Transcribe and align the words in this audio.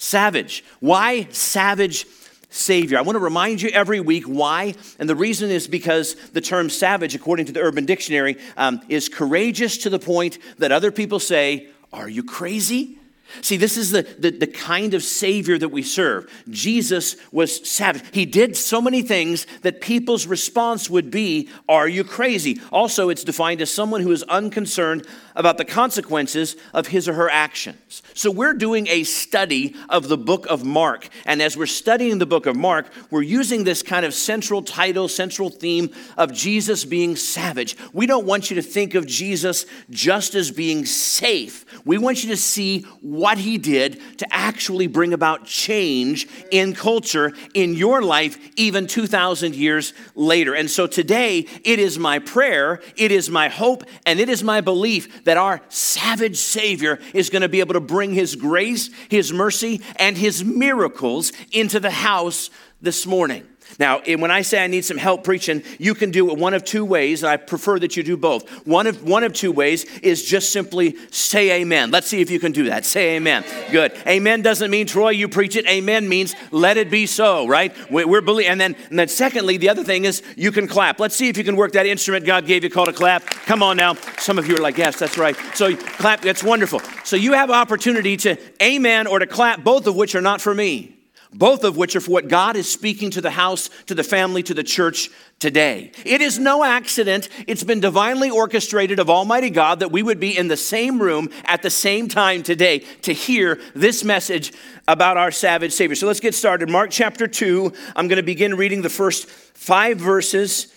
Savage. 0.00 0.64
Why 0.80 1.28
savage 1.30 2.06
Savior? 2.48 2.96
I 2.96 3.02
want 3.02 3.16
to 3.16 3.20
remind 3.20 3.60
you 3.60 3.68
every 3.68 4.00
week 4.00 4.24
why. 4.24 4.74
And 4.98 5.06
the 5.06 5.14
reason 5.14 5.50
is 5.50 5.68
because 5.68 6.14
the 6.30 6.40
term 6.40 6.70
savage, 6.70 7.14
according 7.14 7.44
to 7.46 7.52
the 7.52 7.60
Urban 7.60 7.84
Dictionary, 7.84 8.38
um, 8.56 8.80
is 8.88 9.10
courageous 9.10 9.76
to 9.78 9.90
the 9.90 9.98
point 9.98 10.38
that 10.56 10.72
other 10.72 10.90
people 10.90 11.20
say, 11.20 11.68
Are 11.92 12.08
you 12.08 12.24
crazy? 12.24 12.98
See, 13.42 13.56
this 13.56 13.76
is 13.76 13.90
the, 13.90 14.02
the, 14.18 14.30
the, 14.30 14.46
kind 14.46 14.94
of 14.94 15.02
Savior 15.02 15.56
that 15.58 15.68
we 15.68 15.82
serve. 15.82 16.30
Jesus 16.48 17.16
was 17.32 17.68
savage. 17.68 18.02
He 18.12 18.26
did 18.26 18.56
so 18.56 18.80
many 18.80 19.02
things 19.02 19.46
that 19.62 19.80
people's 19.80 20.26
response 20.26 20.90
would 20.90 21.10
be, 21.10 21.48
Are 21.68 21.88
you 21.88 22.04
crazy? 22.04 22.60
Also, 22.72 23.08
it's 23.08 23.24
defined 23.24 23.60
as 23.60 23.70
someone 23.70 24.00
who 24.02 24.10
is 24.10 24.22
unconcerned 24.24 25.06
about 25.36 25.58
the 25.58 25.64
consequences 25.64 26.56
of 26.74 26.88
his 26.88 27.08
or 27.08 27.14
her 27.14 27.30
actions. 27.30 28.02
So, 28.14 28.30
we're 28.30 28.54
doing 28.54 28.88
a 28.88 29.04
study 29.04 29.76
of 29.88 30.08
the 30.08 30.18
book 30.18 30.46
of 30.46 30.64
Mark. 30.64 31.08
And 31.24 31.40
as 31.40 31.56
we're 31.56 31.66
studying 31.66 32.18
the 32.18 32.26
book 32.26 32.46
of 32.46 32.56
Mark, 32.56 32.92
we're 33.10 33.22
using 33.22 33.64
this 33.64 33.82
kind 33.82 34.04
of 34.04 34.12
central 34.12 34.62
title, 34.62 35.08
central 35.08 35.50
theme 35.50 35.90
of 36.16 36.32
Jesus 36.32 36.84
being 36.84 37.16
savage. 37.16 37.76
We 37.92 38.06
don't 38.06 38.26
want 38.26 38.50
you 38.50 38.56
to 38.56 38.62
think 38.62 38.94
of 38.94 39.06
Jesus 39.06 39.66
just 39.88 40.34
as 40.34 40.50
being 40.50 40.84
safe. 40.84 41.64
We 41.84 41.98
want 41.98 42.22
you 42.22 42.30
to 42.30 42.36
see 42.36 42.82
what 43.00 43.38
he 43.38 43.58
did 43.58 44.00
to 44.18 44.26
actually 44.30 44.86
bring 44.86 45.12
about 45.12 45.44
change 45.44 46.28
in 46.50 46.74
culture 46.74 47.32
in 47.54 47.74
your 47.74 48.02
life, 48.02 48.38
even 48.56 48.86
2,000 48.86 49.54
years 49.54 49.92
later. 50.14 50.54
And 50.54 50.70
so 50.70 50.86
today, 50.86 51.46
it 51.64 51.78
is 51.78 51.98
my 51.98 52.18
prayer, 52.18 52.80
it 52.96 53.12
is 53.12 53.30
my 53.30 53.48
hope, 53.48 53.84
and 54.06 54.20
it 54.20 54.28
is 54.28 54.42
my 54.42 54.60
belief 54.60 55.24
that 55.24 55.36
our 55.36 55.60
savage 55.68 56.36
Savior 56.36 56.98
is 57.14 57.30
going 57.30 57.42
to 57.42 57.48
be 57.48 57.60
able 57.60 57.74
to 57.74 57.80
bring 57.80 58.12
his 58.12 58.36
grace, 58.36 58.90
his 59.08 59.32
mercy, 59.32 59.80
and 59.96 60.16
his 60.16 60.44
miracles 60.44 61.32
into 61.52 61.80
the 61.80 61.90
house 61.90 62.50
this 62.80 63.06
morning. 63.06 63.46
Now, 63.80 64.00
when 64.00 64.30
I 64.30 64.42
say 64.42 64.62
I 64.62 64.66
need 64.66 64.84
some 64.84 64.98
help 64.98 65.24
preaching, 65.24 65.62
you 65.78 65.94
can 65.94 66.10
do 66.10 66.30
it 66.30 66.36
one 66.36 66.52
of 66.52 66.66
two 66.66 66.84
ways. 66.84 67.22
And 67.22 67.30
I 67.30 67.38
prefer 67.38 67.78
that 67.78 67.96
you 67.96 68.02
do 68.02 68.18
both. 68.18 68.66
One 68.66 68.86
of, 68.86 69.02
one 69.02 69.24
of 69.24 69.32
two 69.32 69.50
ways 69.50 69.84
is 70.00 70.22
just 70.22 70.52
simply 70.52 70.96
say 71.10 71.62
amen. 71.62 71.90
Let's 71.90 72.06
see 72.06 72.20
if 72.20 72.30
you 72.30 72.38
can 72.38 72.52
do 72.52 72.64
that. 72.64 72.84
Say 72.84 73.16
amen. 73.16 73.42
Good. 73.72 73.94
Amen 74.06 74.42
doesn't 74.42 74.70
mean, 74.70 74.86
Troy, 74.86 75.10
you 75.10 75.30
preach 75.30 75.56
it. 75.56 75.66
Amen 75.66 76.10
means 76.10 76.34
let 76.50 76.76
it 76.76 76.90
be 76.90 77.06
so, 77.06 77.48
right? 77.48 77.74
We're 77.90 78.20
believing. 78.20 78.52
And 78.52 78.60
then, 78.60 78.76
and 78.90 78.98
then 78.98 79.08
secondly, 79.08 79.56
the 79.56 79.70
other 79.70 79.82
thing 79.82 80.04
is 80.04 80.22
you 80.36 80.52
can 80.52 80.68
clap. 80.68 81.00
Let's 81.00 81.16
see 81.16 81.30
if 81.30 81.38
you 81.38 81.44
can 81.44 81.56
work 81.56 81.72
that 81.72 81.86
instrument 81.86 82.26
God 82.26 82.44
gave 82.44 82.62
you 82.62 82.68
called 82.68 82.88
a 82.88 82.92
clap. 82.92 83.24
Come 83.24 83.62
on 83.62 83.78
now. 83.78 83.94
Some 84.18 84.38
of 84.38 84.46
you 84.46 84.56
are 84.56 84.60
like, 84.60 84.76
yes, 84.76 84.98
that's 84.98 85.16
right. 85.16 85.34
So 85.54 85.74
clap, 85.74 86.20
that's 86.20 86.44
wonderful. 86.44 86.80
So 87.04 87.16
you 87.16 87.32
have 87.32 87.50
opportunity 87.50 88.18
to 88.18 88.36
amen 88.62 89.06
or 89.06 89.20
to 89.20 89.26
clap, 89.26 89.64
both 89.64 89.86
of 89.86 89.96
which 89.96 90.14
are 90.14 90.20
not 90.20 90.42
for 90.42 90.54
me 90.54 90.99
both 91.32 91.64
of 91.64 91.76
which 91.76 91.94
are 91.94 92.00
for 92.00 92.10
what 92.10 92.28
God 92.28 92.56
is 92.56 92.70
speaking 92.70 93.10
to 93.12 93.20
the 93.20 93.30
house, 93.30 93.70
to 93.86 93.94
the 93.94 94.02
family, 94.02 94.42
to 94.42 94.54
the 94.54 94.64
church 94.64 95.10
today. 95.38 95.92
It 96.04 96.20
is 96.20 96.38
no 96.38 96.64
accident. 96.64 97.28
It's 97.46 97.62
been 97.62 97.80
divinely 97.80 98.30
orchestrated 98.30 98.98
of 98.98 99.08
Almighty 99.08 99.50
God 99.50 99.80
that 99.80 99.92
we 99.92 100.02
would 100.02 100.18
be 100.18 100.36
in 100.36 100.48
the 100.48 100.56
same 100.56 101.00
room 101.00 101.30
at 101.44 101.62
the 101.62 101.70
same 101.70 102.08
time 102.08 102.42
today 102.42 102.80
to 103.02 103.12
hear 103.12 103.60
this 103.74 104.02
message 104.02 104.52
about 104.88 105.16
our 105.16 105.30
savage 105.30 105.72
Savior. 105.72 105.94
So 105.94 106.06
let's 106.06 106.20
get 106.20 106.34
started. 106.34 106.68
Mark 106.68 106.90
chapter 106.90 107.28
2. 107.28 107.72
I'm 107.94 108.08
going 108.08 108.16
to 108.16 108.22
begin 108.22 108.56
reading 108.56 108.82
the 108.82 108.88
first 108.88 109.28
five 109.28 109.98
verses 109.98 110.72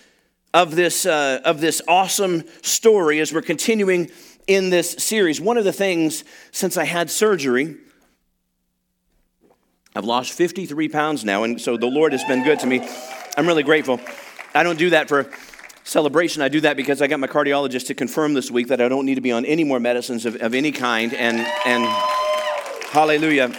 of 0.52 0.76
this, 0.76 1.04
uh, 1.04 1.40
of 1.44 1.60
this 1.60 1.82
awesome 1.88 2.44
story 2.62 3.18
as 3.18 3.32
we're 3.32 3.42
continuing 3.42 4.10
in 4.46 4.70
this 4.70 4.92
series. 4.92 5.40
One 5.40 5.58
of 5.58 5.64
the 5.64 5.72
things 5.72 6.22
since 6.52 6.76
I 6.76 6.84
had 6.84 7.10
surgery, 7.10 7.76
I've 9.96 10.04
lost 10.04 10.32
53 10.32 10.88
pounds 10.88 11.24
now, 11.24 11.44
and 11.44 11.60
so 11.60 11.76
the 11.76 11.86
Lord 11.86 12.10
has 12.10 12.24
been 12.24 12.42
good 12.42 12.58
to 12.60 12.66
me. 12.66 12.80
I'm 13.36 13.46
really 13.46 13.62
grateful. 13.62 14.00
I 14.52 14.64
don't 14.64 14.78
do 14.78 14.90
that 14.90 15.08
for 15.08 15.30
celebration. 15.84 16.42
I 16.42 16.48
do 16.48 16.60
that 16.62 16.76
because 16.76 17.00
I 17.00 17.06
got 17.06 17.20
my 17.20 17.28
cardiologist 17.28 17.86
to 17.86 17.94
confirm 17.94 18.34
this 18.34 18.50
week 18.50 18.66
that 18.68 18.80
I 18.80 18.88
don't 18.88 19.06
need 19.06 19.14
to 19.14 19.20
be 19.20 19.30
on 19.30 19.44
any 19.44 19.62
more 19.62 19.78
medicines 19.78 20.26
of, 20.26 20.34
of 20.42 20.52
any 20.52 20.72
kind, 20.72 21.14
and, 21.14 21.38
and 21.64 21.84
hallelujah. 22.90 23.52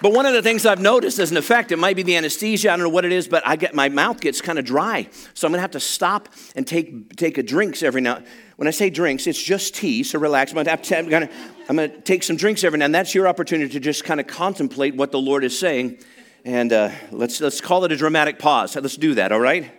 But 0.00 0.12
one 0.14 0.24
of 0.24 0.32
the 0.32 0.42
things 0.42 0.64
I've 0.64 0.80
noticed 0.80 1.18
as 1.18 1.30
an 1.30 1.36
effect, 1.36 1.70
it 1.70 1.76
might 1.76 1.96
be 1.96 2.02
the 2.02 2.16
anesthesia, 2.16 2.70
I 2.70 2.76
don't 2.76 2.84
know 2.84 2.88
what 2.88 3.04
it 3.04 3.12
is, 3.12 3.28
but 3.28 3.46
I 3.46 3.56
get 3.56 3.74
my 3.74 3.90
mouth 3.90 4.18
gets 4.20 4.40
kind 4.40 4.58
of 4.58 4.64
dry. 4.64 5.08
So 5.34 5.46
I'm 5.46 5.52
gonna 5.52 5.60
have 5.60 5.72
to 5.72 5.80
stop 5.80 6.30
and 6.56 6.66
take 6.66 7.16
take 7.16 7.36
a 7.36 7.42
drinks 7.42 7.82
every 7.82 8.00
now. 8.00 8.22
When 8.58 8.66
I 8.66 8.72
say 8.72 8.90
drinks, 8.90 9.28
it's 9.28 9.40
just 9.40 9.76
tea, 9.76 10.02
so 10.02 10.18
relax. 10.18 10.52
I'm 10.52 10.66
I'm 10.66 11.76
gonna 11.76 12.00
take 12.00 12.24
some 12.24 12.34
drinks 12.34 12.64
every 12.64 12.80
now, 12.80 12.86
and 12.86 12.94
that's 12.94 13.14
your 13.14 13.28
opportunity 13.28 13.72
to 13.74 13.78
just 13.78 14.02
kind 14.02 14.18
of 14.18 14.26
contemplate 14.26 14.96
what 14.96 15.12
the 15.12 15.20
Lord 15.20 15.44
is 15.44 15.56
saying. 15.56 15.98
And 16.44 16.72
uh, 16.72 16.90
let's 17.12 17.40
let's 17.40 17.60
call 17.60 17.84
it 17.84 17.92
a 17.92 17.96
dramatic 17.96 18.40
pause. 18.40 18.74
Let's 18.74 18.96
do 18.96 19.14
that, 19.14 19.30
all 19.30 19.38
right? 19.38 19.70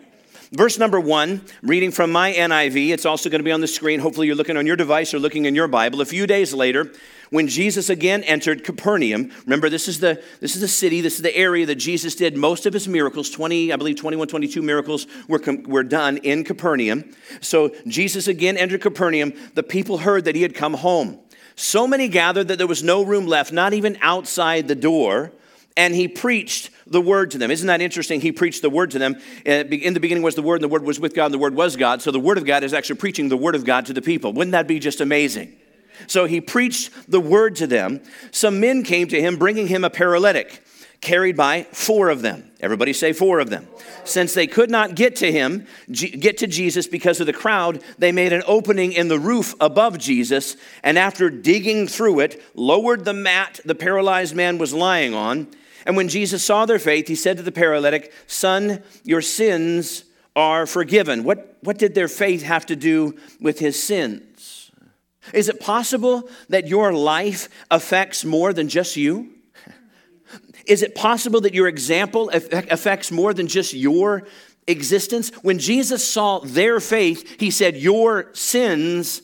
Verse 0.51 0.79
number 0.79 0.99
one, 0.99 1.41
reading 1.61 1.91
from 1.91 2.11
my 2.11 2.33
NIV, 2.33 2.89
it's 2.89 3.05
also 3.05 3.29
going 3.29 3.39
to 3.39 3.43
be 3.43 3.51
on 3.51 3.61
the 3.61 3.67
screen. 3.67 3.99
Hopefully, 3.99 4.25
you're 4.25 4.35
looking 4.35 4.57
on 4.57 4.65
your 4.65 4.75
device 4.75 5.13
or 5.13 5.19
looking 5.19 5.45
in 5.45 5.53
your 5.53 5.67
Bible. 5.67 6.01
A 6.01 6.05
few 6.05 6.25
days 6.25 6.55
later, 6.55 6.91
when 7.29 7.47
Jesus 7.47 7.87
again 7.87 8.23
entered 8.23 8.63
Capernaum, 8.63 9.31
remember 9.43 9.69
this 9.69 9.87
is 9.87 9.99
the 9.99 10.23
this 10.39 10.55
is 10.55 10.61
the 10.61 10.67
city, 10.67 11.01
this 11.01 11.17
is 11.17 11.21
the 11.21 11.35
area 11.35 11.67
that 11.67 11.75
Jesus 11.75 12.15
did 12.15 12.35
most 12.35 12.65
of 12.65 12.73
his 12.73 12.87
miracles, 12.87 13.29
20, 13.29 13.71
I 13.71 13.75
believe 13.75 13.97
21, 13.97 14.27
22 14.27 14.63
miracles 14.63 15.05
were, 15.27 15.39
were 15.67 15.83
done 15.83 16.17
in 16.17 16.43
Capernaum. 16.43 17.13
So 17.41 17.71
Jesus 17.85 18.27
again 18.27 18.57
entered 18.57 18.81
Capernaum. 18.81 19.33
The 19.53 19.61
people 19.61 19.99
heard 19.99 20.25
that 20.25 20.33
he 20.33 20.41
had 20.41 20.55
come 20.55 20.73
home. 20.73 21.19
So 21.55 21.85
many 21.85 22.07
gathered 22.07 22.47
that 22.47 22.57
there 22.57 22.65
was 22.65 22.81
no 22.81 23.03
room 23.03 23.27
left, 23.27 23.53
not 23.53 23.73
even 23.73 23.99
outside 24.01 24.67
the 24.67 24.75
door 24.75 25.31
and 25.79 25.95
he 25.95 26.09
preached 26.09 26.71
the 26.87 26.99
word 26.99 27.31
to 27.31 27.37
them. 27.37 27.49
Isn't 27.49 27.67
that 27.67 27.79
interesting? 27.79 28.19
He 28.19 28.33
preached 28.33 28.61
the 28.61 28.69
word 28.69 28.91
to 28.91 28.99
them. 28.99 29.15
Uh, 29.47 29.63
in 29.63 29.93
the 29.93 30.01
beginning 30.01 30.21
was 30.21 30.35
the 30.35 30.41
word, 30.41 30.55
and 30.55 30.63
the 30.63 30.67
word 30.67 30.83
was 30.83 30.99
with 30.99 31.15
God, 31.15 31.27
and 31.27 31.33
the 31.33 31.39
word 31.39 31.55
was 31.55 31.77
God. 31.77 32.01
So 32.01 32.11
the 32.11 32.19
word 32.19 32.37
of 32.37 32.45
God 32.45 32.65
is 32.65 32.73
actually 32.73 32.97
preaching 32.97 33.29
the 33.29 33.37
word 33.37 33.55
of 33.55 33.63
God 33.63 33.85
to 33.85 33.93
the 33.93 34.01
people. 34.01 34.33
Wouldn't 34.33 34.51
that 34.51 34.67
be 34.67 34.77
just 34.77 34.99
amazing? 34.99 35.55
So 36.07 36.25
he 36.25 36.41
preached 36.41 36.91
the 37.09 37.21
word 37.21 37.55
to 37.57 37.67
them. 37.67 38.01
Some 38.31 38.59
men 38.59 38.83
came 38.83 39.07
to 39.07 39.21
him, 39.21 39.37
bringing 39.37 39.67
him 39.67 39.85
a 39.85 39.89
paralytic, 39.89 40.61
carried 40.99 41.37
by 41.37 41.63
four 41.71 42.09
of 42.09 42.21
them. 42.21 42.51
Everybody 42.59 42.91
say 42.91 43.13
four 43.13 43.39
of 43.39 43.49
them. 43.49 43.65
Since 44.03 44.33
they 44.33 44.47
could 44.47 44.69
not 44.69 44.95
get 44.95 45.15
to 45.17 45.31
him, 45.31 45.65
get 45.89 46.39
to 46.39 46.47
Jesus 46.47 46.87
because 46.87 47.21
of 47.21 47.25
the 47.25 47.31
crowd, 47.31 47.81
they 47.97 48.11
made 48.11 48.33
an 48.33 48.43
opening 48.47 48.91
in 48.91 49.07
the 49.07 49.19
roof 49.19 49.55
above 49.61 49.97
Jesus, 49.97 50.57
and 50.83 50.97
after 50.97 51.29
digging 51.29 51.87
through 51.87 52.19
it, 52.19 52.43
lowered 52.53 53.05
the 53.05 53.13
mat 53.13 53.61
the 53.63 53.75
paralyzed 53.75 54.35
man 54.35 54.57
was 54.57 54.73
lying 54.73 55.13
on. 55.13 55.47
And 55.89 55.97
when 55.97 56.07
Jesus 56.07 56.43
saw 56.43 56.67
their 56.67 56.77
faith, 56.77 57.07
he 57.07 57.15
said 57.15 57.37
to 57.37 57.41
the 57.41 57.51
paralytic, 57.51 58.13
Son, 58.27 58.83
your 59.03 59.23
sins 59.23 60.03
are 60.35 60.67
forgiven. 60.67 61.23
What, 61.23 61.57
what 61.61 61.79
did 61.79 61.95
their 61.95 62.07
faith 62.07 62.43
have 62.43 62.67
to 62.67 62.75
do 62.75 63.17
with 63.41 63.57
his 63.57 63.81
sins? 63.81 64.69
Is 65.33 65.49
it 65.49 65.59
possible 65.59 66.29
that 66.49 66.67
your 66.67 66.93
life 66.93 67.49
affects 67.71 68.23
more 68.23 68.53
than 68.53 68.69
just 68.69 68.97
you? 68.97 69.31
Is 70.67 70.83
it 70.83 70.93
possible 70.93 71.41
that 71.41 71.55
your 71.55 71.67
example 71.67 72.29
affects 72.29 73.11
more 73.11 73.33
than 73.33 73.47
just 73.47 73.73
your 73.73 74.27
existence? 74.67 75.31
When 75.41 75.57
Jesus 75.57 76.07
saw 76.07 76.37
their 76.37 76.79
faith, 76.79 77.39
he 77.39 77.49
said, 77.49 77.75
Your 77.75 78.29
sins 78.35 79.23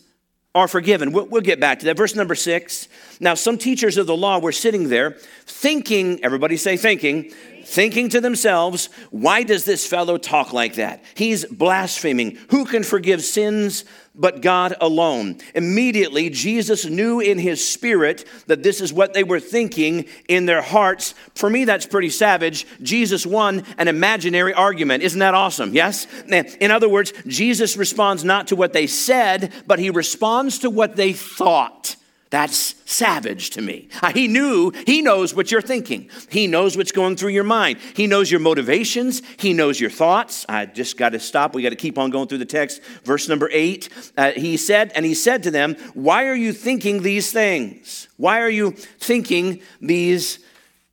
are 0.55 0.69
forgiven. 0.69 1.11
We'll, 1.11 1.25
we'll, 1.25 1.41
get 1.41 1.59
back 1.59 1.79
to 1.79 1.85
that. 1.85 1.97
Verse 1.97 2.15
number 2.15 2.33
six. 2.33 2.87
Now, 3.19 3.33
some 3.33 3.57
teachers 3.57 3.97
of 3.97 4.07
the 4.07 4.15
law 4.15 4.39
were 4.39 4.53
sitting 4.53 4.87
there 4.87 5.17
thinking, 5.45 6.23
everybody 6.23 6.55
say 6.55 6.77
thinking, 6.77 7.33
thinking 7.65 8.09
to 8.09 8.21
themselves, 8.21 8.89
why 9.11 9.43
does 9.43 9.65
this 9.65 9.87
fellow 9.87 10.17
talk 10.17 10.53
like 10.53 10.75
that? 10.75 11.03
He's 11.15 11.45
blaspheming. 11.45 12.37
Who 12.51 12.65
can 12.65 12.83
forgive 12.83 13.23
sins 13.23 13.85
but 14.13 14.41
God 14.41 14.75
alone? 14.79 15.39
Immediately, 15.53 16.29
Jesus 16.29 16.85
knew 16.85 17.19
in 17.19 17.37
his 17.37 17.67
spirit 17.67 18.25
that 18.47 18.63
this 18.63 18.79
is 18.79 18.93
what 18.93 19.13
they 19.13 19.23
were 19.23 19.39
thinking 19.39 20.05
in 20.29 20.45
their 20.45 20.61
hearts. 20.61 21.15
For 21.33 21.49
me, 21.49 21.65
that's 21.65 21.85
pretty 21.85 22.09
savage. 22.09 22.65
Jesus 22.81 23.25
won 23.25 23.63
an 23.77 23.87
imaginary 23.87 24.53
argument. 24.53 25.03
Isn't 25.03 25.19
that 25.19 25.33
awesome? 25.33 25.73
Yes? 25.73 26.07
In 26.29 26.71
other 26.71 26.87
words, 26.87 27.13
Jesus 27.27 27.75
responds 27.75 28.23
not 28.23 28.47
to 28.47 28.55
what 28.55 28.73
they 28.73 28.87
said, 28.87 29.51
but 29.67 29.79
he 29.79 29.89
responds 29.89 30.59
to 30.59 30.69
what 30.69 30.95
they 30.95 31.13
thought. 31.13 31.95
That's 32.31 32.75
savage 32.85 33.51
to 33.51 33.61
me. 33.61 33.87
Uh, 34.01 34.11
he 34.11 34.27
knew, 34.27 34.71
he 34.85 35.01
knows 35.01 35.33
what 35.35 35.51
you're 35.51 35.61
thinking. 35.61 36.09
He 36.29 36.47
knows 36.47 36.75
what's 36.75 36.91
going 36.91 37.17
through 37.17 37.29
your 37.29 37.43
mind. 37.43 37.79
He 37.95 38.07
knows 38.07 38.31
your 38.31 38.39
motivations. 38.39 39.21
He 39.37 39.53
knows 39.53 39.79
your 39.79 39.91
thoughts. 39.91 40.45
I 40.49 40.65
just 40.65 40.97
got 40.97 41.09
to 41.09 41.19
stop. 41.19 41.53
We 41.53 41.61
got 41.61 41.69
to 41.69 41.75
keep 41.75 41.97
on 41.99 42.09
going 42.09 42.27
through 42.27 42.39
the 42.39 42.45
text. 42.45 42.81
Verse 43.03 43.29
number 43.29 43.49
eight, 43.51 43.89
uh, 44.17 44.31
he 44.31 44.57
said, 44.57 44.91
and 44.95 45.05
he 45.05 45.13
said 45.13 45.43
to 45.43 45.51
them, 45.51 45.75
Why 45.93 46.25
are 46.25 46.35
you 46.35 46.51
thinking 46.51 47.03
these 47.03 47.31
things? 47.31 48.07
Why 48.17 48.41
are 48.41 48.49
you 48.49 48.71
thinking 48.71 49.61
these 49.79 50.39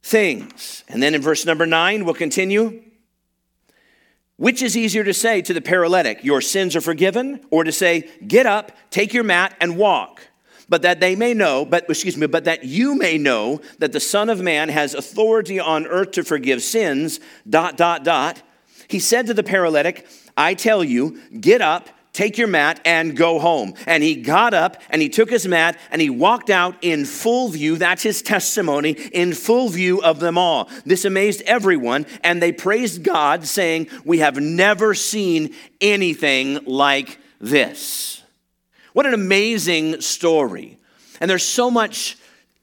things? 0.02 0.84
And 0.88 1.02
then 1.02 1.14
in 1.14 1.22
verse 1.22 1.46
number 1.46 1.64
nine, 1.64 2.04
we'll 2.04 2.14
continue. 2.14 2.82
Which 4.36 4.62
is 4.62 4.76
easier 4.76 5.04
to 5.04 5.14
say 5.14 5.40
to 5.42 5.54
the 5.54 5.60
paralytic, 5.60 6.24
Your 6.24 6.42
sins 6.42 6.76
are 6.76 6.80
forgiven, 6.82 7.40
or 7.50 7.64
to 7.64 7.72
say, 7.72 8.10
Get 8.26 8.44
up, 8.44 8.72
take 8.90 9.14
your 9.14 9.24
mat, 9.24 9.56
and 9.60 9.78
walk? 9.78 10.28
But 10.72 10.80
that 10.80 11.00
they 11.00 11.14
may 11.14 11.34
know, 11.34 11.66
but 11.66 11.84
excuse 11.90 12.16
me, 12.16 12.26
but 12.26 12.44
that 12.44 12.64
you 12.64 12.94
may 12.94 13.18
know 13.18 13.60
that 13.78 13.92
the 13.92 14.00
Son 14.00 14.30
of 14.30 14.40
Man 14.40 14.70
has 14.70 14.94
authority 14.94 15.60
on 15.60 15.86
earth 15.86 16.12
to 16.12 16.24
forgive 16.24 16.62
sins, 16.62 17.20
dot, 17.46 17.76
dot, 17.76 18.04
dot. 18.04 18.40
He 18.88 18.98
said 18.98 19.26
to 19.26 19.34
the 19.34 19.42
paralytic, 19.42 20.08
I 20.34 20.54
tell 20.54 20.82
you, 20.82 21.20
get 21.38 21.60
up, 21.60 21.90
take 22.14 22.38
your 22.38 22.48
mat, 22.48 22.80
and 22.86 23.14
go 23.14 23.38
home. 23.38 23.74
And 23.86 24.02
he 24.02 24.16
got 24.16 24.54
up 24.54 24.80
and 24.88 25.02
he 25.02 25.10
took 25.10 25.28
his 25.28 25.46
mat 25.46 25.78
and 25.90 26.00
he 26.00 26.08
walked 26.08 26.48
out 26.48 26.76
in 26.80 27.04
full 27.04 27.50
view. 27.50 27.76
That's 27.76 28.02
his 28.02 28.22
testimony, 28.22 28.92
in 28.92 29.34
full 29.34 29.68
view 29.68 30.00
of 30.00 30.20
them 30.20 30.38
all. 30.38 30.70
This 30.86 31.04
amazed 31.04 31.42
everyone, 31.42 32.06
and 32.24 32.40
they 32.40 32.50
praised 32.50 33.04
God, 33.04 33.46
saying, 33.46 33.88
We 34.06 34.20
have 34.20 34.38
never 34.38 34.94
seen 34.94 35.54
anything 35.82 36.64
like 36.64 37.18
this. 37.42 38.21
What 38.92 39.06
an 39.06 39.14
amazing 39.14 40.00
story. 40.00 40.78
And 41.20 41.30
there's 41.30 41.44
so 41.44 41.70
much 41.70 42.16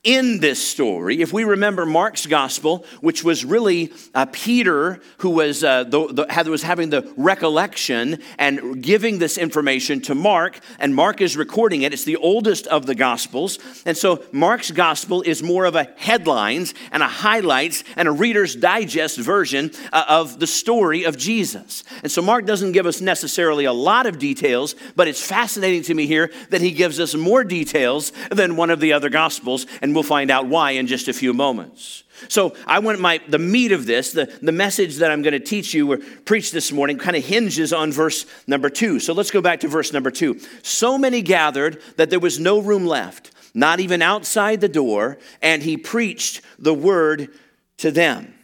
in 0.04 0.40
this 0.40 0.66
story, 0.66 1.22
if 1.22 1.34
we 1.34 1.44
remember 1.44 1.86
Mark's 1.86 2.26
gospel, 2.26 2.86
which 3.02 3.22
was 3.22 3.44
really 3.44 3.92
uh, 4.16 4.26
Peter 4.32 5.02
who 5.18 5.32
was, 5.32 5.62
uh, 5.62 5.84
the, 5.84 6.08
the, 6.08 6.50
was 6.50 6.64
having 6.64 6.90
the 6.90 7.12
recollection 7.18 8.20
and 8.38 8.82
giving 8.82 9.20
this 9.20 9.38
information 9.38 10.00
to 10.00 10.16
Mark, 10.16 10.62
and 10.80 10.96
Mark 10.96 11.20
is 11.20 11.36
recording 11.36 11.82
it. 11.82 11.92
It's 11.92 12.06
the 12.06 12.16
oldest 12.16 12.66
of 12.68 12.86
the 12.86 12.96
gospels. 12.96 13.60
And 13.86 13.98
so 13.98 14.24
Mark's 14.32 14.72
gospel 14.72 15.22
is 15.22 15.44
more 15.44 15.66
of 15.66 15.76
a 15.76 15.90
headlines 15.98 16.74
and 16.94 17.04
a 17.04 17.08
highlights 17.08 17.84
and 17.98 18.08
a 18.08 18.12
reader's 18.12 18.56
digest 18.56 19.18
version 19.18 19.72
uh, 19.92 20.06
of 20.08 20.40
the 20.40 20.48
story 20.48 21.04
of 21.04 21.18
Jesus. 21.18 21.84
And 22.04 22.12
so 22.12 22.22
Mark 22.22 22.46
doesn't 22.46 22.72
give 22.72 22.86
us 22.86 23.02
necessarily 23.02 23.66
a 23.66 23.74
lot 23.74 24.06
of 24.06 24.18
details, 24.18 24.76
but 24.96 25.10
it's 25.10 25.22
fascinating 25.22 25.82
to 25.84 25.94
me 25.94 26.08
here 26.08 26.32
that 26.52 26.62
he 26.62 26.72
gives 26.72 27.02
us 27.02 27.16
more 27.16 27.44
details 27.44 28.14
than 28.32 28.56
one 28.56 28.70
of 28.70 28.80
the 28.80 28.94
other 28.94 29.10
gospels. 29.10 29.66
And 29.82 29.89
and 29.90 29.96
we'll 29.96 30.04
find 30.04 30.30
out 30.30 30.46
why 30.46 30.72
in 30.72 30.86
just 30.86 31.08
a 31.08 31.14
few 31.14 31.34
moments. 31.34 32.04
So 32.28 32.56
I 32.68 32.78
want 32.78 33.00
my 33.00 33.20
the 33.28 33.40
meat 33.40 33.72
of 33.72 33.88
this, 33.88 34.12
the, 34.12 34.32
the 34.40 34.52
message 34.52 34.98
that 34.98 35.10
I'm 35.10 35.24
going 35.24 35.34
to 35.34 35.40
teach 35.40 35.74
you 35.74 35.92
or 35.92 35.98
preach 36.26 36.52
this 36.52 36.72
morning 36.72 37.00
kind 37.00 37.16
of 37.16 37.26
hinges 37.26 37.74
on 37.74 37.92
verse 37.92 38.28
number 38.46 38.70
two. 38.70 39.00
So 39.00 39.14
let's 39.14 39.32
go 39.32 39.42
back 39.42 39.62
to 39.62 39.68
verse 39.68 39.92
number 39.92 40.12
two. 40.12 40.40
So 40.62 41.00
many 41.00 41.24
gathered 41.24 41.82
that 41.98 42.12
there 42.12 42.20
was 42.20 42.40
no 42.40 42.60
room 42.60 42.86
left, 42.86 43.32
not 43.56 43.80
even 43.80 44.04
outside 44.04 44.62
the 44.62 44.70
door, 44.70 45.18
and 45.42 45.64
he 45.64 45.76
preached 45.76 46.42
the 46.60 46.74
word 46.76 47.30
to 47.78 47.90
them. 47.90 48.36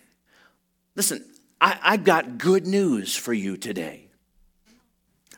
Listen, 0.95 1.24
I, 1.62 1.77
I've 1.83 2.03
got 2.03 2.39
good 2.39 2.65
news 2.65 3.15
for 3.15 3.33
you 3.33 3.56
today. 3.56 4.07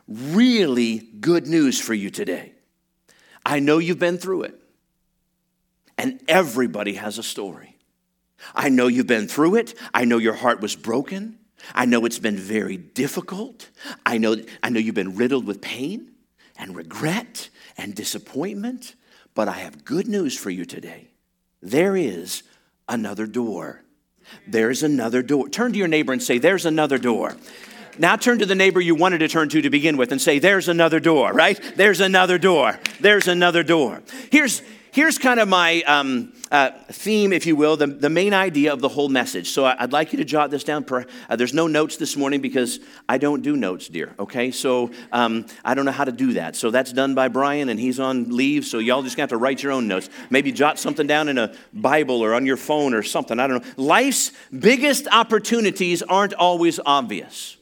Really 0.07 0.99
good 1.19 1.47
news 1.47 1.81
for 1.81 1.93
you 1.93 2.09
today. 2.09 2.53
I 3.45 3.59
know 3.59 3.79
you've 3.79 3.99
been 3.99 4.17
through 4.17 4.43
it 4.43 4.61
and 5.97 6.21
everybody 6.27 6.93
has 6.93 7.17
a 7.17 7.23
story. 7.23 7.77
I 8.53 8.69
know 8.69 8.87
you've 8.87 9.07
been 9.07 9.27
through 9.27 9.55
it. 9.55 9.73
I 9.93 10.05
know 10.05 10.17
your 10.17 10.33
heart 10.33 10.61
was 10.61 10.75
broken. 10.75 11.39
I 11.73 11.85
know 11.85 12.05
it's 12.05 12.19
been 12.19 12.37
very 12.37 12.77
difficult. 12.77 13.69
I 14.05 14.17
know, 14.17 14.37
I 14.61 14.69
know 14.69 14.79
you've 14.79 14.95
been 14.95 15.15
riddled 15.15 15.45
with 15.45 15.61
pain 15.61 16.11
and 16.57 16.75
regret 16.75 17.49
and 17.77 17.95
disappointment. 17.95 18.95
But 19.33 19.47
I 19.47 19.59
have 19.59 19.85
good 19.85 20.07
news 20.07 20.37
for 20.37 20.49
you 20.49 20.65
today. 20.65 21.09
There 21.61 21.95
is 21.95 22.43
another 22.87 23.27
door. 23.27 23.83
There's 24.47 24.83
another 24.83 25.21
door. 25.21 25.49
Turn 25.49 25.73
to 25.73 25.77
your 25.77 25.87
neighbor 25.87 26.13
and 26.13 26.21
say, 26.21 26.37
There's 26.37 26.65
another 26.65 26.97
door. 26.97 27.35
Now 27.99 28.15
turn 28.15 28.39
to 28.39 28.45
the 28.45 28.55
neighbor 28.55 28.79
you 28.79 28.93
wanted 28.93 29.19
to 29.19 29.27
turn 29.27 29.49
to 29.49 29.61
to 29.61 29.69
begin 29.69 29.97
with 29.97 30.11
and 30.11 30.21
say, 30.21 30.39
There's 30.39 30.67
another 30.67 30.99
door, 30.99 31.33
right? 31.33 31.59
There's 31.75 31.99
another 31.99 32.37
door. 32.37 32.79
There's 32.99 33.27
another 33.27 33.63
door. 33.63 34.01
Here's, 34.31 34.61
here's 34.97 35.19
kind 35.19 35.39
of 35.39 35.47
my 35.47 35.83
um, 35.83 36.33
uh, 36.49 36.71
theme, 36.89 37.31
if 37.31 37.45
you 37.45 37.55
will, 37.55 37.77
the, 37.77 37.85
the 37.85 38.09
main 38.09 38.33
idea 38.33 38.73
of 38.73 38.81
the 38.81 38.89
whole 38.89 39.09
message. 39.09 39.51
So 39.51 39.63
I'd 39.63 39.91
like 39.91 40.11
you 40.11 40.17
to 40.17 40.25
jot 40.25 40.49
this 40.49 40.63
down. 40.63 40.83
Uh, 40.89 41.35
there's 41.35 41.53
no 41.53 41.67
notes 41.67 41.97
this 41.97 42.17
morning 42.17 42.41
because 42.41 42.79
I 43.07 43.19
don't 43.19 43.43
do 43.43 43.55
notes, 43.55 43.89
dear. 43.89 44.15
Okay, 44.17 44.49
so 44.49 44.89
um, 45.11 45.45
I 45.63 45.75
don't 45.75 45.85
know 45.85 45.91
how 45.91 46.05
to 46.05 46.11
do 46.11 46.33
that. 46.33 46.55
So 46.55 46.71
that's 46.71 46.91
done 46.91 47.13
by 47.13 47.27
Brian, 47.27 47.69
and 47.69 47.79
he's 47.79 47.99
on 47.99 48.35
leave. 48.35 48.65
So 48.65 48.79
y'all 48.79 49.03
just 49.03 49.15
have 49.19 49.29
to 49.29 49.37
write 49.37 49.61
your 49.61 49.71
own 49.71 49.87
notes. 49.87 50.09
Maybe 50.31 50.51
jot 50.51 50.79
something 50.79 51.05
down 51.05 51.29
in 51.29 51.37
a 51.37 51.53
Bible 51.73 52.23
or 52.23 52.33
on 52.33 52.47
your 52.47 52.57
phone 52.57 52.95
or 52.95 53.03
something. 53.03 53.39
I 53.39 53.45
don't 53.45 53.63
know. 53.63 53.73
Life's 53.77 54.31
biggest 54.51 55.07
opportunities 55.11 56.01
aren't 56.01 56.33
always 56.33 56.79
obvious. 56.83 57.55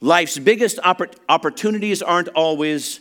Life's 0.00 0.40
biggest 0.40 0.78
oppor- 0.78 1.14
opportunities 1.28 2.02
aren't 2.02 2.30
always 2.30 2.98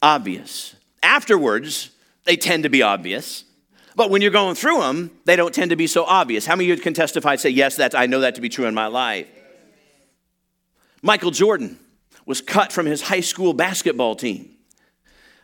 obvious. 0.00 0.74
Afterwards, 1.02 1.90
they 2.24 2.36
tend 2.36 2.62
to 2.62 2.68
be 2.68 2.82
obvious. 2.82 3.44
But 3.94 4.10
when 4.10 4.22
you're 4.22 4.30
going 4.30 4.54
through 4.54 4.80
them, 4.80 5.10
they 5.24 5.36
don't 5.36 5.54
tend 5.54 5.70
to 5.70 5.76
be 5.76 5.86
so 5.86 6.04
obvious. 6.04 6.46
How 6.46 6.56
many 6.56 6.70
of 6.70 6.78
you 6.78 6.82
can 6.82 6.94
testify 6.94 7.32
and 7.32 7.40
say, 7.40 7.50
Yes, 7.50 7.76
that, 7.76 7.94
I 7.94 8.06
know 8.06 8.20
that 8.20 8.36
to 8.36 8.40
be 8.40 8.48
true 8.48 8.66
in 8.66 8.74
my 8.74 8.86
life? 8.86 9.26
Michael 11.02 11.30
Jordan 11.30 11.78
was 12.24 12.40
cut 12.40 12.72
from 12.72 12.86
his 12.86 13.02
high 13.02 13.20
school 13.20 13.52
basketball 13.52 14.14
team. 14.14 14.51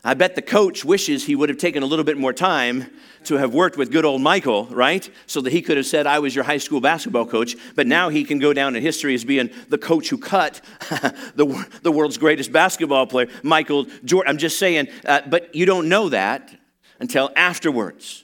I 0.03 0.13
bet 0.13 0.35
the 0.35 0.41
coach 0.41 0.85
wishes 0.85 1.25
he 1.25 1.35
would 1.35 1.49
have 1.49 1.57
taken 1.57 1.83
a 1.83 1.85
little 1.85 2.05
bit 2.05 2.17
more 2.17 2.31
time 2.31 2.89
to 3.25 3.35
have 3.35 3.53
worked 3.53 3.77
with 3.77 3.91
good 3.91 4.05
old 4.05 4.21
Michael, 4.21 4.65
right? 4.67 5.09
So 5.27 5.41
that 5.41 5.51
he 5.51 5.61
could 5.61 5.75
have 5.75 5.85
said, 5.85 6.07
I 6.07 6.19
was 6.19 6.33
your 6.33 6.45
high 6.45 6.57
school 6.57 6.79
basketball 6.79 7.25
coach. 7.25 7.57
But 7.75 7.85
now 7.85 8.07
he 8.07 8.23
can 8.23 8.39
go 8.39 8.53
down 8.53 8.77
in 8.77 8.81
history 8.81 9.13
as 9.13 9.25
being 9.25 9.49
the 9.67 9.77
coach 9.77 10.09
who 10.09 10.17
cut 10.17 10.61
the, 11.35 11.67
the 11.81 11.91
world's 11.91 12.17
greatest 12.17 12.51
basketball 12.53 13.07
player, 13.07 13.27
Michael 13.43 13.87
Jordan. 14.05 14.29
I'm 14.29 14.37
just 14.37 14.57
saying, 14.57 14.87
uh, 15.05 15.21
but 15.27 15.53
you 15.53 15.65
don't 15.65 15.89
know 15.89 16.09
that 16.09 16.57
until 16.99 17.29
afterwards. 17.35 18.23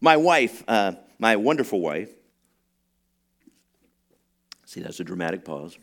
My 0.00 0.16
wife, 0.16 0.64
uh, 0.66 0.92
my 1.20 1.36
wonderful 1.36 1.80
wife, 1.80 2.10
see, 4.64 4.80
that's 4.80 5.00
a 5.00 5.04
dramatic 5.04 5.44
pause. 5.44 5.78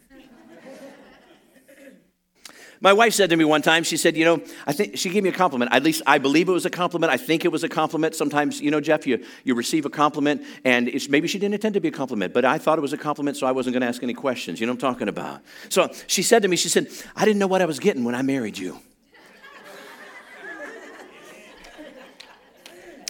My 2.81 2.93
wife 2.93 3.13
said 3.13 3.29
to 3.29 3.37
me 3.37 3.45
one 3.45 3.61
time, 3.61 3.83
she 3.83 3.97
said, 3.97 4.17
You 4.17 4.25
know, 4.25 4.41
I 4.67 4.73
think 4.73 4.97
she 4.97 5.09
gave 5.09 5.23
me 5.23 5.29
a 5.29 5.33
compliment. 5.33 5.71
At 5.73 5.83
least 5.83 6.01
I 6.05 6.17
believe 6.17 6.49
it 6.49 6.51
was 6.51 6.65
a 6.65 6.69
compliment. 6.69 7.11
I 7.11 7.17
think 7.17 7.45
it 7.45 7.51
was 7.51 7.63
a 7.63 7.69
compliment. 7.69 8.15
Sometimes, 8.15 8.61
you 8.61 8.71
know, 8.71 8.81
Jeff, 8.81 9.07
you, 9.07 9.23
you 9.43 9.55
receive 9.55 9.85
a 9.85 9.89
compliment, 9.89 10.43
and 10.63 10.91
maybe 11.09 11.27
she 11.27 11.39
didn't 11.39 11.53
intend 11.55 11.73
to 11.75 11.79
be 11.79 11.87
a 11.87 11.91
compliment, 11.91 12.33
but 12.33 12.45
I 12.45 12.57
thought 12.57 12.77
it 12.77 12.81
was 12.81 12.93
a 12.93 12.97
compliment, 12.97 13.37
so 13.37 13.47
I 13.47 13.51
wasn't 13.51 13.73
going 13.73 13.81
to 13.81 13.87
ask 13.87 14.03
any 14.03 14.13
questions. 14.13 14.59
You 14.59 14.67
know 14.67 14.73
what 14.73 14.83
I'm 14.83 14.93
talking 14.93 15.07
about? 15.07 15.41
So 15.69 15.91
she 16.07 16.21
said 16.21 16.41
to 16.41 16.47
me, 16.47 16.57
She 16.57 16.69
said, 16.69 16.87
I 17.15 17.25
didn't 17.25 17.39
know 17.39 17.47
what 17.47 17.61
I 17.61 17.65
was 17.65 17.79
getting 17.79 18.03
when 18.03 18.15
I 18.15 18.21
married 18.21 18.57
you. 18.57 18.79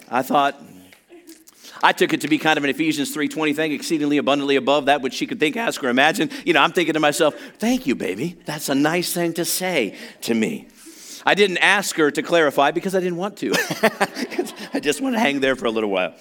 I 0.10 0.22
thought, 0.22 0.62
I 1.86 1.92
took 1.92 2.14
it 2.14 2.22
to 2.22 2.28
be 2.28 2.40
kind 2.40 2.58
of 2.58 2.64
an 2.64 2.72
Ephesians 2.72 3.16
3:20 3.16 3.56
thing, 3.56 3.72
exceedingly 3.72 4.18
abundantly 4.18 4.56
above 4.56 4.88
that 4.88 5.04
which 5.04 5.14
she 5.14 5.28
could 5.28 5.40
think, 5.40 5.56
ask, 5.56 5.84
or 5.84 5.90
imagine. 5.90 6.32
You 6.44 6.54
know, 6.54 6.62
I'm 6.62 6.72
thinking 6.72 6.96
to 6.96 7.00
myself, 7.00 7.36
thank 7.60 7.86
you, 7.86 7.94
baby. 7.94 8.40
That's 8.46 8.70
a 8.70 8.76
nice 8.76 9.14
thing 9.14 9.34
to 9.34 9.46
say 9.46 9.96
to 10.22 10.34
me. 10.34 10.68
I 11.28 11.36
didn't 11.36 11.60
ask 11.60 11.96
her 11.98 12.10
to 12.10 12.24
clarify 12.24 12.72
because 12.72 12.96
I 12.96 13.02
didn't 13.02 13.18
want 13.18 13.38
to. 13.38 13.54
I 14.74 14.80
just 14.80 15.00
want 15.00 15.14
to 15.14 15.20
hang 15.20 15.42
there 15.42 15.56
for 15.56 15.68
a 15.68 15.72
little 15.72 15.92
while. 15.92 16.16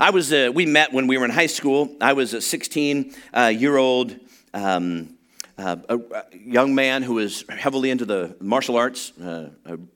I 0.00 0.08
was, 0.08 0.32
uh, 0.32 0.50
we 0.54 0.64
met 0.64 0.94
when 0.94 1.06
we 1.06 1.18
were 1.18 1.26
in 1.26 1.30
high 1.30 1.46
school. 1.46 1.94
I 2.00 2.14
was 2.14 2.32
a 2.32 2.40
16 2.40 3.14
uh, 3.34 3.52
year 3.54 3.76
old 3.76 4.16
um, 4.54 5.13
uh, 5.56 5.76
a, 5.88 5.98
young 6.32 6.74
man 6.74 7.02
who 7.02 7.14
was 7.14 7.44
heavily 7.48 7.90
into 7.90 8.04
the 8.04 8.36
martial 8.40 8.76
arts, 8.76 9.12
uh, 9.18 9.50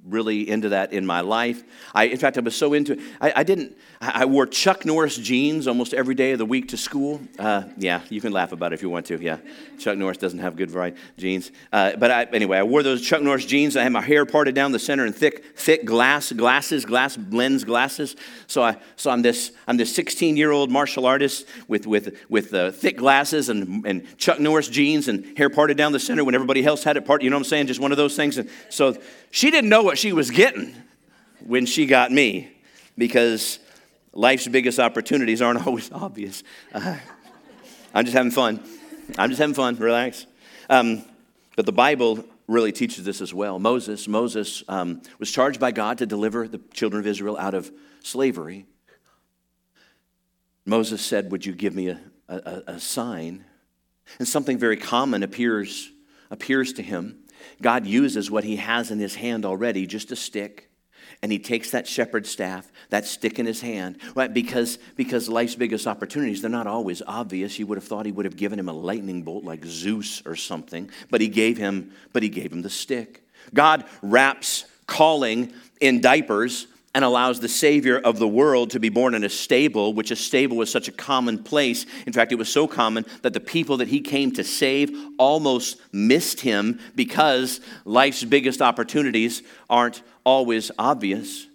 really 0.05 0.49
into 0.49 0.69
that 0.69 0.93
in 0.93 1.05
my 1.05 1.21
life. 1.21 1.65
I, 1.95 2.05
in 2.05 2.17
fact, 2.17 2.39
I 2.39 2.41
was 2.41 2.57
so 2.57 2.75
into 2.75 2.93
it. 2.93 3.01
I, 3.21 3.33
I 3.37 3.43
didn't, 3.43 3.77
I 4.01 4.25
wore 4.27 4.47
Chuck 4.47 4.85
Norris 4.85 5.17
jeans 5.17 5.67
almost 5.67 5.95
every 5.95 6.15
day 6.15 6.31
of 6.33 6.39
the 6.39 6.47
week 6.47 6.69
to 6.69 6.77
school. 6.77 7.21
Uh, 7.39 7.65
yeah, 7.77 8.03
you 8.09 8.21
can 8.21 8.33
laugh 8.33 8.53
about 8.53 8.73
it 8.73 8.77
if 8.77 8.83
you 8.83 8.89
want 8.89 9.07
to. 9.07 9.21
Yeah, 9.21 9.39
Chuck 9.79 9.99
Norris 9.99 10.19
doesn't 10.19 10.39
have 10.39 10.55
good 10.55 10.71
variety 10.71 10.97
jeans. 11.17 11.51
Uh, 11.73 11.97
but 11.97 12.13
I, 12.13 12.25
anyway, 12.25 12.59
I 12.59 12.63
wore 12.63 12.85
those 12.85 13.03
Chuck 13.03 13.23
Norris 13.23 13.45
jeans. 13.45 13.77
I 13.77 13.83
had 13.83 13.93
my 13.93 14.01
hair 14.01 14.25
parted 14.25 14.55
down 14.55 14.71
the 14.71 14.79
center 14.79 15.05
and 15.05 15.15
thick, 15.15 15.45
thick 15.57 15.85
glass 15.85 16.31
glasses, 16.31 16.85
glass 16.85 17.19
lens 17.31 17.65
glasses. 17.65 18.15
So 18.47 18.63
I, 18.63 18.77
so 18.95 19.11
I'm 19.11 19.23
this, 19.23 19.51
I'm 19.67 19.77
this 19.77 19.93
16 19.95 20.37
year 20.37 20.53
old 20.53 20.71
martial 20.71 21.05
artist 21.05 21.47
with 21.67 21.87
with 21.87 22.17
with 22.29 22.55
uh, 22.55 22.71
thick 22.71 22.97
glasses 22.97 23.49
and 23.49 23.85
and 23.85 24.19
Chuck 24.19 24.39
Norris 24.39 24.69
jeans 24.69 25.09
and 25.09 25.37
hair 25.37 25.48
parted 25.51 25.77
down 25.77 25.93
the 25.93 26.01
center 26.01 26.25
when 26.25 26.35
everybody 26.35 26.65
else 26.65 26.85
had 26.85 26.97
it 26.97 27.05
part. 27.05 27.23
You 27.23 27.31
know 27.31 27.37
what 27.37 27.47
I'm 27.47 27.49
saying? 27.49 27.67
Just 27.67 27.81
one 27.81 27.93
of 27.93 27.99
those 27.99 28.17
things. 28.17 28.39
And 28.39 28.51
so 28.69 28.97
she 29.31 29.51
didn't 29.51 29.71
know 29.71 29.83
what 29.83 29.99
she 29.99 30.13
was 30.13 30.31
getting 30.31 30.75
when 31.41 31.67
she 31.67 31.87
got 31.87 32.11
me 32.11 32.51
because 32.97 33.59
life's 34.13 34.49
biggest 34.49 34.79
opportunities 34.79 35.41
aren't 35.41 35.65
always 35.67 35.91
obvious. 35.93 36.43
Uh, 36.73 36.97
I'm 37.95 38.05
just 38.05 38.17
having 38.17 38.33
fun. 38.33 38.63
I'm 39.17 39.31
just 39.31 39.41
having 39.41 39.55
fun. 39.55 39.77
Relax. 39.77 40.27
Um, 40.69 41.05
but 41.57 41.67
the 41.67 41.73
Bible 41.73 42.25
really 42.47 42.73
teaches 42.73 43.05
this 43.05 43.21
as 43.21 43.33
well. 43.33 43.59
Moses, 43.59 44.09
Moses 44.09 44.63
um, 44.69 45.03
was 45.19 45.31
charged 45.31 45.61
by 45.61 45.71
God 45.71 45.99
to 45.99 46.07
deliver 46.07 46.49
the 46.49 46.59
children 46.73 47.01
of 47.01 47.07
Israel 47.07 47.37
out 47.37 47.55
of 47.55 47.71
slavery. 48.03 48.67
Moses 50.65 51.01
said, 51.01 51.31
"Would 51.31 51.47
you 51.47 51.53
give 51.53 51.75
me 51.75 51.89
a, 51.89 52.01
a, 52.29 52.63
a 52.67 52.81
sign?" 52.81 53.45
And 54.19 54.27
something 54.27 54.59
very 54.59 54.77
common 54.77 55.23
appears 55.23 55.91
appears 56.31 56.73
to 56.75 56.83
him. 56.83 57.19
God 57.63 57.87
uses 57.87 58.31
what 58.31 58.45
he 58.45 58.57
has 58.57 58.91
in 58.91 58.99
his 58.99 59.15
hand 59.15 59.45
already, 59.45 59.87
just 59.87 60.13
a 60.13 60.17
stick, 60.17 60.71
and 61.23 61.33
he 61.33 61.39
takes 61.39 61.71
that 61.71 61.87
shepherd's 61.87 62.31
staff, 62.31 62.71
that 62.91 63.05
stick 63.05 63.39
in 63.39 63.47
his 63.47 63.61
hand, 63.61 63.99
right? 64.15 64.33
Because, 64.33 64.79
because 64.97 65.29
life's 65.29 65.55
biggest 65.55 65.87
opportunities, 65.87 66.41
they're 66.41 66.51
not 66.51 66.67
always 66.67 67.03
obvious. 67.07 67.59
You 67.59 67.67
would 67.67 67.79
have 67.79 67.85
thought 67.85 68.07
he 68.07 68.13
would 68.13 68.25
have 68.25 68.37
given 68.37 68.59
him 68.59 68.69
a 68.69 68.73
lightning 68.73 69.23
bolt 69.23 69.45
like 69.45 69.65
Zeus 69.65 70.23
or 70.27 70.37
something, 70.37 70.91
but 71.11 71.21
he 71.21 71.29
gave 71.29 71.59
him, 71.59 71.93
but 72.13 72.23
he 72.23 72.29
gave 72.29 72.53
him 72.53 72.63
the 72.63 72.71
stick. 72.71 73.27
God 73.55 73.85
wraps 74.03 74.65
calling 74.87 75.53
in 75.81 76.01
diapers 76.01 76.67
and 76.95 77.05
allows 77.05 77.41
the 77.41 77.49
Savior 77.49 77.99
of 77.99 78.19
the 78.19 78.29
world 78.29 78.71
to 78.71 78.81
be 78.81 78.89
born 78.89 79.15
in 79.15 79.23
a 79.23 79.29
stable, 79.29 79.93
which 79.93 80.11
a 80.11 80.17
stable 80.17 80.57
was 80.57 80.71
such 80.71 80.89
a 80.89 80.93
common 80.93 81.43
place. 81.43 81.87
In 82.07 82.13
fact, 82.13 82.33
it 82.33 82.37
was 82.37 82.49
so 82.49 82.67
common 82.67 83.05
that 83.23 83.35
the 83.35 83.41
people 83.41 83.77
that 83.79 83.89
he 83.89 84.01
came 84.01 84.33
to 84.33 84.45
save 84.45 84.91
almost 85.19 85.81
missed 85.93 86.41
him 86.41 86.81
because 86.97 87.61
life's 87.85 88.25
biggest 88.25 88.63
opportunities 88.63 89.43
aren't 89.69 90.03
always 90.25 90.71
obvious. 90.79 91.47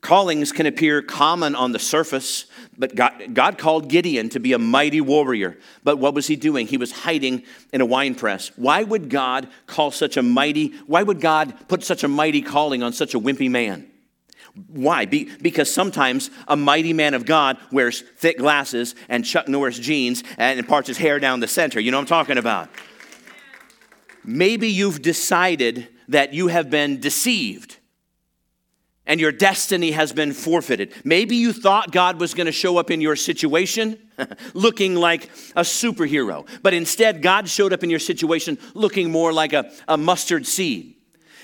Callings 0.00 0.52
can 0.52 0.66
appear 0.66 1.02
common 1.02 1.56
on 1.56 1.72
the 1.72 1.78
surface, 1.78 2.46
but 2.78 2.94
God, 2.94 3.34
God, 3.34 3.58
called 3.58 3.88
Gideon 3.88 4.28
to 4.28 4.38
be 4.38 4.52
a 4.52 4.58
mighty 4.58 5.00
warrior. 5.00 5.58
But 5.82 5.98
what 5.98 6.14
was 6.14 6.28
he 6.28 6.36
doing? 6.36 6.68
He 6.68 6.76
was 6.76 6.92
hiding 6.92 7.42
in 7.72 7.80
a 7.80 7.86
wine 7.86 8.14
press. 8.14 8.52
Why 8.54 8.84
would 8.84 9.10
God 9.10 9.48
call 9.66 9.90
such 9.90 10.16
a 10.16 10.22
mighty, 10.22 10.68
why 10.86 11.02
would 11.02 11.20
God 11.20 11.54
put 11.66 11.82
such 11.82 12.04
a 12.04 12.08
mighty 12.08 12.42
calling 12.42 12.82
on 12.82 12.92
such 12.92 13.14
a 13.14 13.18
wimpy 13.18 13.50
man? 13.50 13.90
Why? 14.66 15.04
Be, 15.04 15.30
because 15.40 15.72
sometimes 15.72 16.30
a 16.46 16.56
mighty 16.56 16.92
man 16.92 17.14
of 17.14 17.24
God 17.24 17.58
wears 17.70 18.02
thick 18.16 18.38
glasses 18.38 18.94
and 19.08 19.24
Chuck 19.24 19.48
Norris 19.48 19.78
jeans 19.78 20.22
and 20.36 20.66
parts 20.66 20.88
his 20.88 20.98
hair 20.98 21.18
down 21.18 21.40
the 21.40 21.48
center. 21.48 21.80
You 21.80 21.90
know 21.90 21.98
what 21.98 22.02
I'm 22.02 22.08
talking 22.08 22.38
about? 22.38 22.68
Maybe 24.24 24.68
you've 24.68 25.00
decided 25.00 25.88
that 26.08 26.34
you 26.34 26.48
have 26.48 26.70
been 26.70 27.00
deceived 27.00 27.78
and 29.08 29.18
your 29.18 29.32
destiny 29.32 29.92
has 29.92 30.12
been 30.12 30.32
forfeited. 30.32 30.92
Maybe 31.02 31.36
you 31.36 31.52
thought 31.52 31.90
God 31.90 32.20
was 32.20 32.34
going 32.34 32.46
to 32.46 32.52
show 32.52 32.76
up 32.76 32.90
in 32.90 33.00
your 33.00 33.16
situation 33.16 33.98
looking 34.54 34.94
like 34.94 35.24
a 35.56 35.62
superhero, 35.62 36.46
but 36.62 36.74
instead 36.74 37.22
God 37.22 37.48
showed 37.48 37.72
up 37.72 37.82
in 37.82 37.90
your 37.90 37.98
situation 37.98 38.58
looking 38.74 39.10
more 39.10 39.32
like 39.32 39.54
a, 39.54 39.72
a 39.88 39.96
mustard 39.96 40.46
seed. 40.46 40.97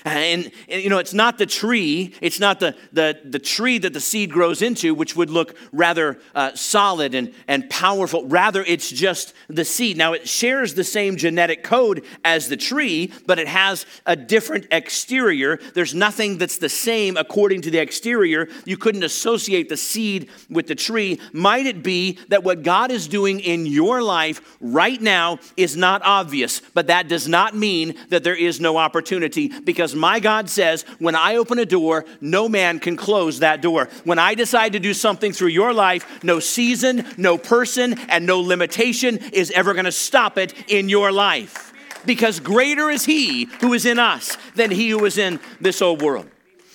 And, 0.05 0.51
and, 0.69 0.83
you 0.83 0.89
know, 0.89 0.99
it's 0.99 1.15
not 1.15 1.39
the 1.39 1.47
tree, 1.47 2.13
it's 2.21 2.39
not 2.39 2.59
the, 2.59 2.75
the, 2.93 3.19
the 3.25 3.39
tree 3.39 3.79
that 3.79 3.91
the 3.91 3.99
seed 3.99 4.31
grows 4.31 4.61
into, 4.61 4.93
which 4.93 5.15
would 5.15 5.31
look 5.31 5.57
rather 5.71 6.19
uh, 6.35 6.53
solid 6.53 7.15
and, 7.15 7.33
and 7.47 7.67
powerful. 7.71 8.27
Rather, 8.27 8.63
it's 8.63 8.91
just 8.91 9.33
the 9.47 9.65
seed. 9.65 9.97
Now, 9.97 10.13
it 10.13 10.29
shares 10.29 10.75
the 10.75 10.83
same 10.83 11.17
genetic 11.17 11.63
code 11.63 12.05
as 12.23 12.49
the 12.49 12.57
tree, 12.57 13.11
but 13.25 13.39
it 13.39 13.47
has 13.47 13.87
a 14.05 14.15
different 14.15 14.67
exterior. 14.69 15.59
There's 15.73 15.95
nothing 15.95 16.37
that's 16.37 16.59
the 16.59 16.69
same 16.69 17.17
according 17.17 17.61
to 17.61 17.71
the 17.71 17.79
exterior. 17.79 18.47
You 18.63 18.77
couldn't 18.77 19.03
associate 19.03 19.69
the 19.69 19.77
seed 19.77 20.29
with 20.51 20.67
the 20.67 20.75
tree. 20.75 21.19
Might 21.33 21.65
it 21.65 21.81
be 21.81 22.19
that 22.29 22.43
what 22.43 22.61
God 22.61 22.91
is 22.91 23.07
doing 23.07 23.39
in 23.39 23.65
your 23.65 24.03
life 24.03 24.57
right 24.61 25.01
now 25.01 25.39
is 25.57 25.75
not 25.75 26.03
obvious, 26.03 26.61
but 26.75 26.87
that 26.87 27.07
does 27.07 27.27
not 27.27 27.55
mean 27.55 27.95
that 28.09 28.23
there 28.23 28.35
is 28.35 28.61
no 28.61 28.77
opportunity 28.77 29.47
because 29.47 29.94
my 29.95 30.19
God 30.19 30.49
says, 30.49 30.83
when 30.99 31.15
I 31.15 31.35
open 31.35 31.59
a 31.59 31.65
door, 31.65 32.05
no 32.21 32.49
man 32.49 32.79
can 32.79 32.97
close 32.97 33.39
that 33.39 33.61
door. 33.61 33.89
When 34.03 34.19
I 34.19 34.35
decide 34.35 34.73
to 34.73 34.79
do 34.79 34.93
something 34.93 35.31
through 35.31 35.49
your 35.49 35.73
life, 35.73 36.23
no 36.23 36.39
season, 36.39 37.05
no 37.17 37.37
person, 37.37 37.99
and 38.09 38.25
no 38.25 38.39
limitation 38.39 39.17
is 39.33 39.51
ever 39.51 39.73
going 39.73 39.85
to 39.85 39.91
stop 39.91 40.37
it 40.37 40.53
in 40.69 40.89
your 40.89 41.11
life. 41.11 41.73
Because 42.05 42.39
greater 42.39 42.89
is 42.89 43.05
He 43.05 43.45
who 43.61 43.73
is 43.73 43.85
in 43.85 43.99
us 43.99 44.37
than 44.55 44.71
He 44.71 44.89
who 44.89 45.05
is 45.05 45.17
in 45.17 45.39
this 45.59 45.81
old 45.81 46.01
world. 46.01 46.29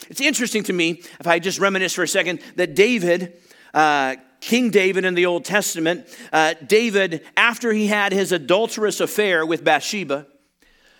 It's 0.08 0.20
interesting 0.20 0.64
to 0.64 0.72
me, 0.72 1.02
if 1.20 1.26
I 1.26 1.38
just 1.38 1.60
reminisce 1.60 1.94
for 1.94 2.02
a 2.02 2.08
second, 2.08 2.40
that 2.56 2.74
David. 2.74 3.40
Uh, 3.72 4.16
King 4.40 4.70
David 4.70 5.04
in 5.04 5.14
the 5.14 5.26
Old 5.26 5.44
Testament, 5.44 6.06
uh, 6.32 6.54
David, 6.66 7.22
after 7.36 7.72
he 7.72 7.88
had 7.88 8.10
his 8.12 8.32
adulterous 8.32 8.98
affair 8.98 9.44
with 9.44 9.62
Bathsheba, 9.62 10.26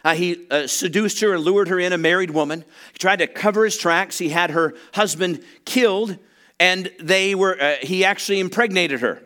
uh, 0.04 0.14
he 0.14 0.46
uh, 0.50 0.66
seduced 0.66 1.20
her 1.20 1.34
and 1.34 1.44
lured 1.44 1.68
her 1.68 1.78
in, 1.78 1.92
a 1.92 1.98
married 1.98 2.30
woman. 2.30 2.64
He 2.92 2.98
tried 2.98 3.18
to 3.18 3.26
cover 3.26 3.64
his 3.64 3.76
tracks. 3.76 4.18
He 4.18 4.30
had 4.30 4.50
her 4.50 4.74
husband 4.94 5.42
killed, 5.64 6.16
and 6.58 6.90
they 6.98 7.34
were, 7.34 7.60
uh, 7.60 7.76
he 7.82 8.04
actually 8.04 8.40
impregnated 8.40 9.00
her. 9.00 9.22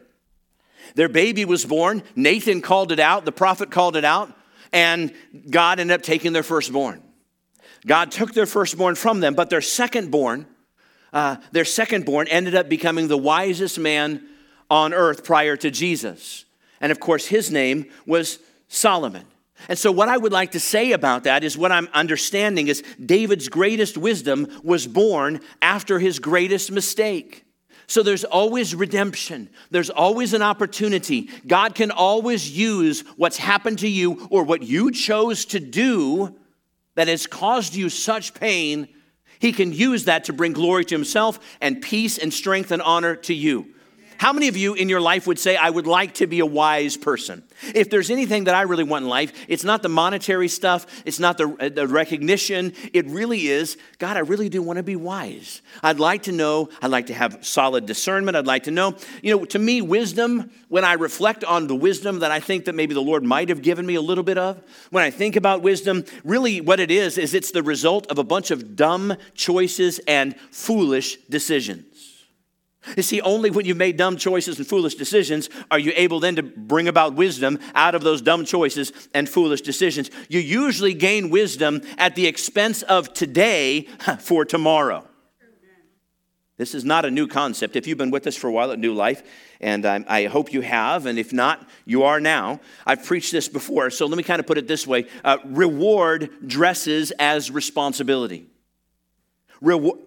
Their 0.95 1.09
baby 1.09 1.45
was 1.45 1.65
born. 1.65 2.03
Nathan 2.17 2.61
called 2.61 2.93
it 2.93 3.01
out, 3.01 3.25
the 3.25 3.33
prophet 3.33 3.71
called 3.71 3.97
it 3.97 4.05
out, 4.05 4.33
and 4.73 5.13
God 5.49 5.81
ended 5.81 5.95
up 5.95 6.03
taking 6.03 6.33
their 6.33 6.43
firstborn. 6.43 7.03
God 7.87 8.11
took 8.11 8.33
their 8.33 8.47
firstborn 8.47 8.95
from 8.95 9.21
them, 9.21 9.35
but 9.35 9.51
their 9.51 9.61
secondborn, 9.61 10.47
uh, 11.13 11.37
their 11.53 11.65
secondborn 11.65 12.27
ended 12.31 12.55
up 12.55 12.69
becoming 12.69 13.09
the 13.09 13.19
wisest 13.19 13.79
man 13.79 14.27
on 14.71 14.93
earth 14.93 15.23
prior 15.23 15.57
to 15.57 15.71
Jesus. 15.71 16.45
And 16.81 16.91
of 16.91 16.99
course, 16.99 17.27
his 17.27 17.51
name 17.51 17.87
was 18.07 18.39
Solomon. 18.69 19.27
And 19.69 19.79
so, 19.79 19.91
what 19.91 20.09
I 20.09 20.17
would 20.17 20.33
like 20.33 20.53
to 20.53 20.61
say 20.61 20.93
about 20.93 21.25
that 21.25 21.45
is 21.45 21.57
what 21.57 21.73
I'm 21.73 21.89
understanding 21.93 22.69
is 22.69 22.83
David's 23.05 23.49
greatest 23.49 23.97
wisdom 23.97 24.49
was 24.63 24.87
born 24.87 25.41
after 25.63 25.99
his 25.99 26.19
greatest 26.19 26.71
mistake. 26.71 27.45
So, 27.87 28.03
there's 28.03 28.25
always 28.25 28.75
redemption, 28.75 29.49
there's 29.71 29.91
always 29.91 30.35
an 30.35 30.43
opportunity. 30.43 31.31
God 31.47 31.75
can 31.75 31.91
always 31.91 32.51
use 32.51 33.01
what's 33.17 33.39
happened 33.39 33.81
to 33.81 33.89
you 33.89 34.27
or 34.31 34.45
what 34.45 34.63
you 34.63 34.91
chose 34.91 35.45
to 35.47 35.61
do 35.61 36.37
that 36.95 37.09
has 37.09 37.27
caused 37.27 37.75
you 37.75 37.89
such 37.89 38.35
pain. 38.35 38.89
He 39.39 39.53
can 39.53 39.73
use 39.73 40.05
that 40.05 40.25
to 40.25 40.33
bring 40.33 40.53
glory 40.53 40.85
to 40.87 40.95
himself 40.95 41.39
and 41.61 41.83
peace 41.83 42.19
and 42.19 42.33
strength 42.33 42.71
and 42.71 42.81
honor 42.81 43.17
to 43.17 43.35
you. 43.35 43.74
How 44.25 44.33
many 44.33 44.49
of 44.49 44.57
you 44.57 44.73
in 44.73 44.89
your 44.89 45.03
life 45.03 45.27
would 45.27 45.39
say, 45.39 45.55
I 45.55 45.69
would 45.69 45.87
like 45.87 46.15
to 46.15 46.27
be 46.27 46.41
a 46.41 46.47
wise 46.47 46.97
person? 46.97 47.43
If 47.75 47.91
there's 47.91 48.09
anything 48.09 48.45
that 48.45 48.55
I 48.55 48.63
really 48.63 48.83
want 48.83 49.03
in 49.03 49.09
life, 49.11 49.35
it's 49.49 49.65
not 49.65 49.83
the 49.83 49.91
monetary 49.91 50.49
stuff, 50.49 50.87
it's 51.05 51.21
not 51.21 51.37
the, 51.37 51.55
uh, 51.61 51.69
the 51.69 51.87
recognition. 51.87 52.73
It 52.95 53.05
really 53.05 53.49
is, 53.49 53.77
God, 53.99 54.17
I 54.17 54.21
really 54.21 54.49
do 54.49 54.63
want 54.63 54.79
to 54.79 54.83
be 54.83 54.97
wise. 54.97 55.61
I'd 55.83 56.01
like 56.01 56.23
to 56.23 56.33
know, 56.33 56.71
I'd 56.81 56.91
like 56.91 57.09
to 57.09 57.15
have 57.15 57.45
solid 57.45 57.85
discernment. 57.85 58.35
I'd 58.35 58.47
like 58.47 58.63
to 58.63 58.71
know, 58.71 58.97
you 59.21 59.37
know, 59.37 59.45
to 59.45 59.59
me, 59.59 59.83
wisdom, 59.83 60.51
when 60.71 60.87
I 60.87 60.95
reflect 60.95 61.45
on 61.45 61.67
the 61.67 61.77
wisdom 61.77 62.21
that 62.21 62.31
I 62.31 62.41
think 62.41 62.65
that 62.65 62.75
maybe 62.75 62.95
the 62.95 63.03
Lord 63.03 63.25
might 63.25 63.51
have 63.51 63.61
given 63.61 63.85
me 63.85 63.95
a 63.95 64.01
little 64.01 64.25
bit 64.25 64.39
of, 64.39 64.59
when 64.89 65.05
I 65.05 65.11
think 65.11 65.37
about 65.37 65.61
wisdom, 65.61 66.03
really 66.25 66.63
what 66.63 66.81
it 66.81 66.91
is, 66.91 67.19
is 67.19 67.35
it's 67.35 67.51
the 67.51 67.63
result 67.63 68.07
of 68.07 68.17
a 68.17 68.25
bunch 68.25 68.51
of 68.51 68.75
dumb 68.75 69.19
choices 69.35 69.99
and 70.09 70.35
foolish 70.51 71.19
decisions. 71.29 71.94
You 72.97 73.03
see, 73.03 73.21
only 73.21 73.51
when 73.51 73.65
you've 73.65 73.77
made 73.77 73.97
dumb 73.97 74.17
choices 74.17 74.59
and 74.59 74.67
foolish 74.67 74.95
decisions 74.95 75.49
are 75.71 75.79
you 75.79 75.93
able 75.97 76.21
then 76.21 76.37
to 76.37 76.43
bring 76.43 76.87
about 76.89 77.15
wisdom 77.15 77.59
out 77.75 77.95
of 77.95 78.03
those 78.03 78.21
dumb 78.21 78.45
choices 78.45 78.93
and 79.15 79.29
foolish 79.29 79.63
decisions. 79.63 80.11
You 80.29 80.41
usually 80.41 80.95
gain 80.95 81.31
wisdom 81.31 81.83
at 81.99 82.15
the 82.15 82.27
expense 82.27 82.83
of 82.83 83.13
today 83.15 83.83
for 84.21 84.45
tomorrow. 84.45 85.09
This 86.57 86.75
is 86.75 86.85
not 86.85 87.05
a 87.05 87.11
new 87.11 87.27
concept. 87.27 87.75
If 87.75 87.89
you've 87.89 87.99
been 87.99 88.13
with 88.13 88.29
us 88.29 88.37
for 88.37 88.47
a 88.47 88.53
while 88.53 88.71
at 88.71 88.79
New 88.79 88.95
Life, 88.95 89.25
and 89.61 89.85
I, 89.85 90.05
I 90.07 90.27
hope 90.27 90.53
you 90.53 90.61
have, 90.61 91.07
and 91.07 91.19
if 91.19 91.33
not, 91.33 91.69
you 91.85 92.05
are 92.05 92.21
now. 92.21 92.61
I've 92.87 93.05
preached 93.05 93.33
this 93.33 93.49
before, 93.49 93.91
so 93.91 94.07
let 94.07 94.17
me 94.17 94.23
kind 94.23 94.39
of 94.39 94.47
put 94.47 94.59
it 94.59 94.69
this 94.69 94.87
way 94.87 95.07
uh, 95.25 95.39
reward 95.45 96.31
dresses 96.47 97.11
as 97.19 97.51
responsibility 97.51 98.47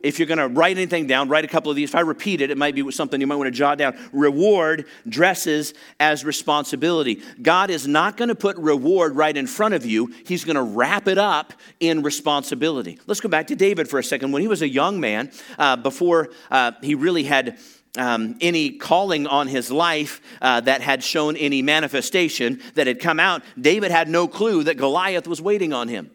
if 0.04 0.20
you're 0.20 0.28
going 0.28 0.38
to 0.38 0.48
write 0.48 0.78
anything 0.78 1.08
down, 1.08 1.30
write 1.30 1.46
a 1.46 1.48
couple 1.48 1.70
of 1.70 1.76
these. 1.76 1.90
If 1.90 1.96
I 1.96 2.02
repeat 2.02 2.42
it, 2.42 2.52
it 2.52 2.58
might 2.58 2.76
be 2.76 2.90
something 2.92 3.20
you 3.20 3.28
might 3.28 3.36
want 3.36 3.48
to 3.48 3.52
jot 3.52 3.78
down. 3.78 3.98
Reward 4.12 4.86
dresses 5.08 5.74
as 6.00 6.24
responsibility. 6.24 7.22
God 7.42 7.70
is 7.70 7.88
not 7.88 8.18
going 8.18 8.30
to 8.30 8.36
put 8.36 8.58
reward 8.58 9.16
right 9.16 9.36
in 9.36 9.48
front 9.48 9.74
of 9.74 9.86
you, 9.86 10.14
He's 10.26 10.44
going 10.44 10.56
to 10.56 10.64
wrap 10.64 11.08
it 11.08 11.18
up 11.18 11.54
in 11.80 12.04
responsibility. 12.04 13.00
Let's 13.08 13.22
go 13.22 13.30
back 13.30 13.48
to 13.48 13.56
David 13.56 13.90
for 13.90 14.00
a 14.00 14.04
second. 14.04 14.32
When 14.32 14.42
he 14.42 14.48
was 14.48 14.62
a 14.62 14.70
young 14.70 15.00
man, 15.00 15.32
uh, 15.58 15.76
before 15.76 16.30
uh, 16.52 16.74
he 16.82 16.96
really 16.96 17.24
had 17.24 17.58
um, 17.98 18.38
any 18.42 18.72
calling 18.72 19.28
on 19.28 19.48
his 19.48 19.72
life 19.72 20.22
uh, 20.42 20.62
that 20.62 20.82
had 20.82 21.04
shown 21.04 21.36
any 21.36 21.62
manifestation 21.62 22.62
that 22.76 22.88
had 22.88 23.00
come 23.00 23.20
out, 23.20 23.44
David 23.60 23.92
had 23.92 24.08
no 24.08 24.28
clue 24.28 24.64
that 24.64 24.78
Goliath 24.78 25.28
was 25.28 25.42
waiting 25.42 25.74
on 25.74 25.88
him. 25.88 26.12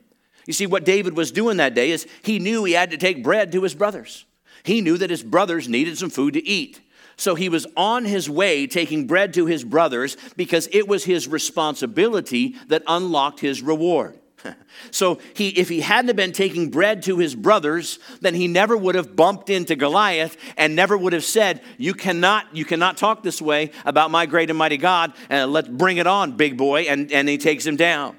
You 0.46 0.52
see, 0.52 0.66
what 0.66 0.84
David 0.84 1.16
was 1.16 1.30
doing 1.30 1.58
that 1.58 1.75
day 1.75 1.90
is 1.90 2.06
he 2.22 2.38
knew 2.38 2.64
he 2.64 2.72
had 2.72 2.90
to 2.90 2.96
take 2.96 3.22
bread 3.22 3.52
to 3.52 3.62
his 3.62 3.75
brothers. 3.75 4.25
He 4.64 4.80
knew 4.80 4.99
that 4.99 5.11
his 5.11 5.22
brothers 5.22 5.68
needed 5.68 5.99
some 5.99 6.11
food 6.11 6.34
to 6.34 6.46
eat. 6.46 6.80
So 7.16 7.34
he 7.34 7.49
was 7.49 7.66
on 7.76 8.04
his 8.04 8.28
way 8.28 8.66
taking 8.66 9.06
bread 9.06 9.34
to 9.34 9.46
his 9.46 9.64
brothers 9.64 10.16
because 10.37 10.68
it 10.72 10.88
was 10.88 11.04
his 11.04 11.28
responsibility 11.28 12.56
that 12.68 12.82
unlocked 12.87 13.40
his 13.40 13.62
reward. 13.62 14.18
so 14.90 15.20
he, 15.34 15.50
if 15.50 15.68
he 15.68 15.80
hadn't 15.80 16.16
been 16.16 16.32
taking 16.32 16.70
bread 16.70 17.02
to 17.04 17.18
his 17.18 17.34
brothers, 17.34 17.99
then 18.20 18.34
he 18.34 18.49
never 18.49 18.76
would 18.76 18.94
have 18.94 19.14
bumped 19.14 19.50
into 19.50 19.76
Goliath 19.76 20.37
and 20.56 20.75
never 20.75 20.96
would 20.96 21.12
have 21.12 21.25
said, 21.25 21.61
"You 21.78 21.94
cannot, 21.94 22.46
you 22.56 22.64
cannot 22.64 22.96
talk 22.96 23.22
this 23.22 23.40
way 23.40 23.70
about 23.84 24.11
my 24.11 24.26
great 24.26 24.50
and 24.50 24.58
mighty 24.58 24.78
God. 24.78 25.12
And 25.28 25.52
let's 25.52 25.68
bring 25.68 25.99
it 25.99 26.06
on, 26.06 26.37
big 26.37 26.56
boy." 26.56 26.82
And 26.82 27.12
and 27.12 27.28
he 27.28 27.38
takes 27.38 27.64
him 27.64 27.76
down. 27.76 28.16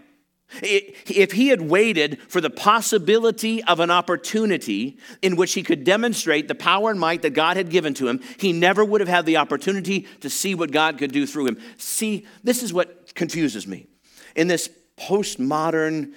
If 0.61 1.31
he 1.31 1.47
had 1.47 1.61
waited 1.61 2.21
for 2.27 2.41
the 2.41 2.49
possibility 2.49 3.63
of 3.63 3.79
an 3.79 3.89
opportunity 3.89 4.97
in 5.21 5.35
which 5.35 5.53
he 5.53 5.63
could 5.63 5.83
demonstrate 5.83 6.47
the 6.47 6.55
power 6.55 6.91
and 6.91 6.99
might 6.99 7.21
that 7.23 7.31
God 7.31 7.57
had 7.57 7.69
given 7.69 7.93
to 7.95 8.07
him, 8.07 8.21
he 8.37 8.53
never 8.53 8.85
would 8.85 9.01
have 9.01 9.07
had 9.07 9.25
the 9.25 9.37
opportunity 9.37 10.07
to 10.21 10.29
see 10.29 10.55
what 10.55 10.71
God 10.71 10.97
could 10.97 11.11
do 11.11 11.25
through 11.25 11.47
him. 11.47 11.59
See, 11.77 12.25
this 12.43 12.61
is 12.61 12.73
what 12.73 13.15
confuses 13.15 13.67
me. 13.67 13.87
In 14.35 14.47
this 14.47 14.69
postmodern 14.97 16.13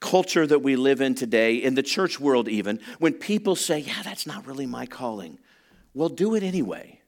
culture 0.00 0.46
that 0.46 0.60
we 0.60 0.76
live 0.76 1.00
in 1.00 1.14
today, 1.14 1.56
in 1.56 1.74
the 1.74 1.82
church 1.82 2.20
world 2.20 2.48
even, 2.48 2.80
when 2.98 3.14
people 3.14 3.56
say, 3.56 3.78
Yeah, 3.78 4.02
that's 4.02 4.26
not 4.26 4.46
really 4.46 4.66
my 4.66 4.86
calling, 4.86 5.38
well, 5.94 6.08
do 6.08 6.34
it 6.34 6.42
anyway. 6.42 7.00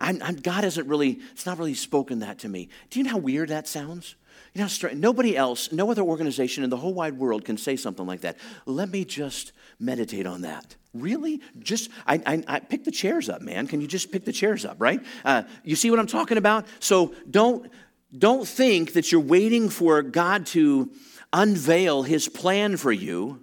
I'm, 0.00 0.20
I'm, 0.22 0.36
God 0.36 0.64
hasn't 0.64 0.88
really, 0.88 1.20
it's 1.32 1.46
not 1.46 1.58
really 1.58 1.74
spoken 1.74 2.20
that 2.20 2.40
to 2.40 2.48
me. 2.48 2.68
Do 2.90 2.98
you 2.98 3.04
know 3.04 3.12
how 3.12 3.18
weird 3.18 3.50
that 3.50 3.68
sounds? 3.68 4.16
You 4.54 4.62
know, 4.62 4.88
nobody 4.94 5.36
else, 5.36 5.72
no 5.72 5.90
other 5.90 6.02
organization 6.02 6.62
in 6.62 6.70
the 6.70 6.76
whole 6.76 6.94
wide 6.94 7.18
world 7.18 7.44
can 7.44 7.56
say 7.56 7.74
something 7.74 8.06
like 8.06 8.20
that. 8.20 8.36
Let 8.66 8.88
me 8.88 9.04
just 9.04 9.52
meditate 9.80 10.26
on 10.26 10.42
that. 10.42 10.76
Really? 10.92 11.40
Just, 11.58 11.90
I, 12.06 12.22
I, 12.24 12.44
I 12.46 12.60
pick 12.60 12.84
the 12.84 12.92
chairs 12.92 13.28
up, 13.28 13.42
man. 13.42 13.66
Can 13.66 13.80
you 13.80 13.88
just 13.88 14.12
pick 14.12 14.24
the 14.24 14.32
chairs 14.32 14.64
up, 14.64 14.76
right? 14.78 15.00
Uh, 15.24 15.42
you 15.64 15.74
see 15.74 15.90
what 15.90 15.98
I'm 15.98 16.06
talking 16.06 16.38
about? 16.38 16.66
So 16.78 17.14
don't, 17.28 17.68
don't 18.16 18.46
think 18.46 18.92
that 18.92 19.10
you're 19.10 19.20
waiting 19.20 19.68
for 19.68 20.02
God 20.02 20.46
to 20.46 20.88
unveil 21.32 22.04
his 22.04 22.28
plan 22.28 22.76
for 22.76 22.92
you. 22.92 23.42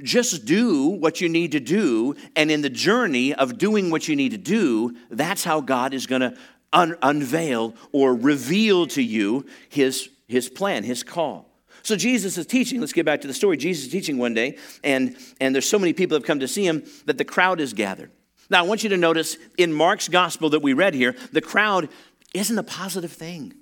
Just 0.00 0.44
do 0.44 0.86
what 0.86 1.20
you 1.20 1.28
need 1.28 1.52
to 1.52 1.60
do, 1.60 2.14
and 2.36 2.50
in 2.50 2.62
the 2.62 2.70
journey 2.70 3.34
of 3.34 3.58
doing 3.58 3.90
what 3.90 4.08
you 4.08 4.16
need 4.16 4.30
to 4.30 4.38
do, 4.38 4.96
that's 5.10 5.44
how 5.44 5.60
God 5.60 5.92
is 5.92 6.06
going 6.06 6.22
to 6.22 6.36
un- 6.72 6.96
unveil 7.02 7.74
or 7.92 8.14
reveal 8.14 8.86
to 8.88 9.02
you 9.02 9.46
his 9.68 10.08
his 10.26 10.48
plan, 10.48 10.84
his 10.84 11.02
call. 11.02 11.50
So 11.82 11.96
Jesus 11.96 12.38
is 12.38 12.46
teaching. 12.46 12.80
Let's 12.80 12.92
get 12.92 13.04
back 13.04 13.20
to 13.22 13.26
the 13.26 13.34
story. 13.34 13.56
Jesus 13.56 13.86
is 13.86 13.92
teaching 13.92 14.16
one 14.16 14.32
day, 14.34 14.58
and, 14.82 15.16
and 15.40 15.54
there's 15.54 15.68
so 15.68 15.78
many 15.78 15.92
people 15.92 16.16
have 16.16 16.24
come 16.24 16.40
to 16.40 16.48
see 16.48 16.66
him 16.66 16.84
that 17.06 17.18
the 17.18 17.24
crowd 17.24 17.60
is 17.60 17.72
gathered. 17.72 18.10
Now, 18.48 18.60
I 18.60 18.66
want 18.66 18.82
you 18.82 18.90
to 18.90 18.96
notice 18.96 19.36
in 19.58 19.72
Mark's 19.72 20.08
gospel 20.08 20.50
that 20.50 20.60
we 20.60 20.72
read 20.72 20.94
here, 20.94 21.14
the 21.32 21.40
crowd 21.40 21.88
isn't 22.32 22.58
a 22.58 22.62
positive 22.62 23.12
thing. 23.12 23.54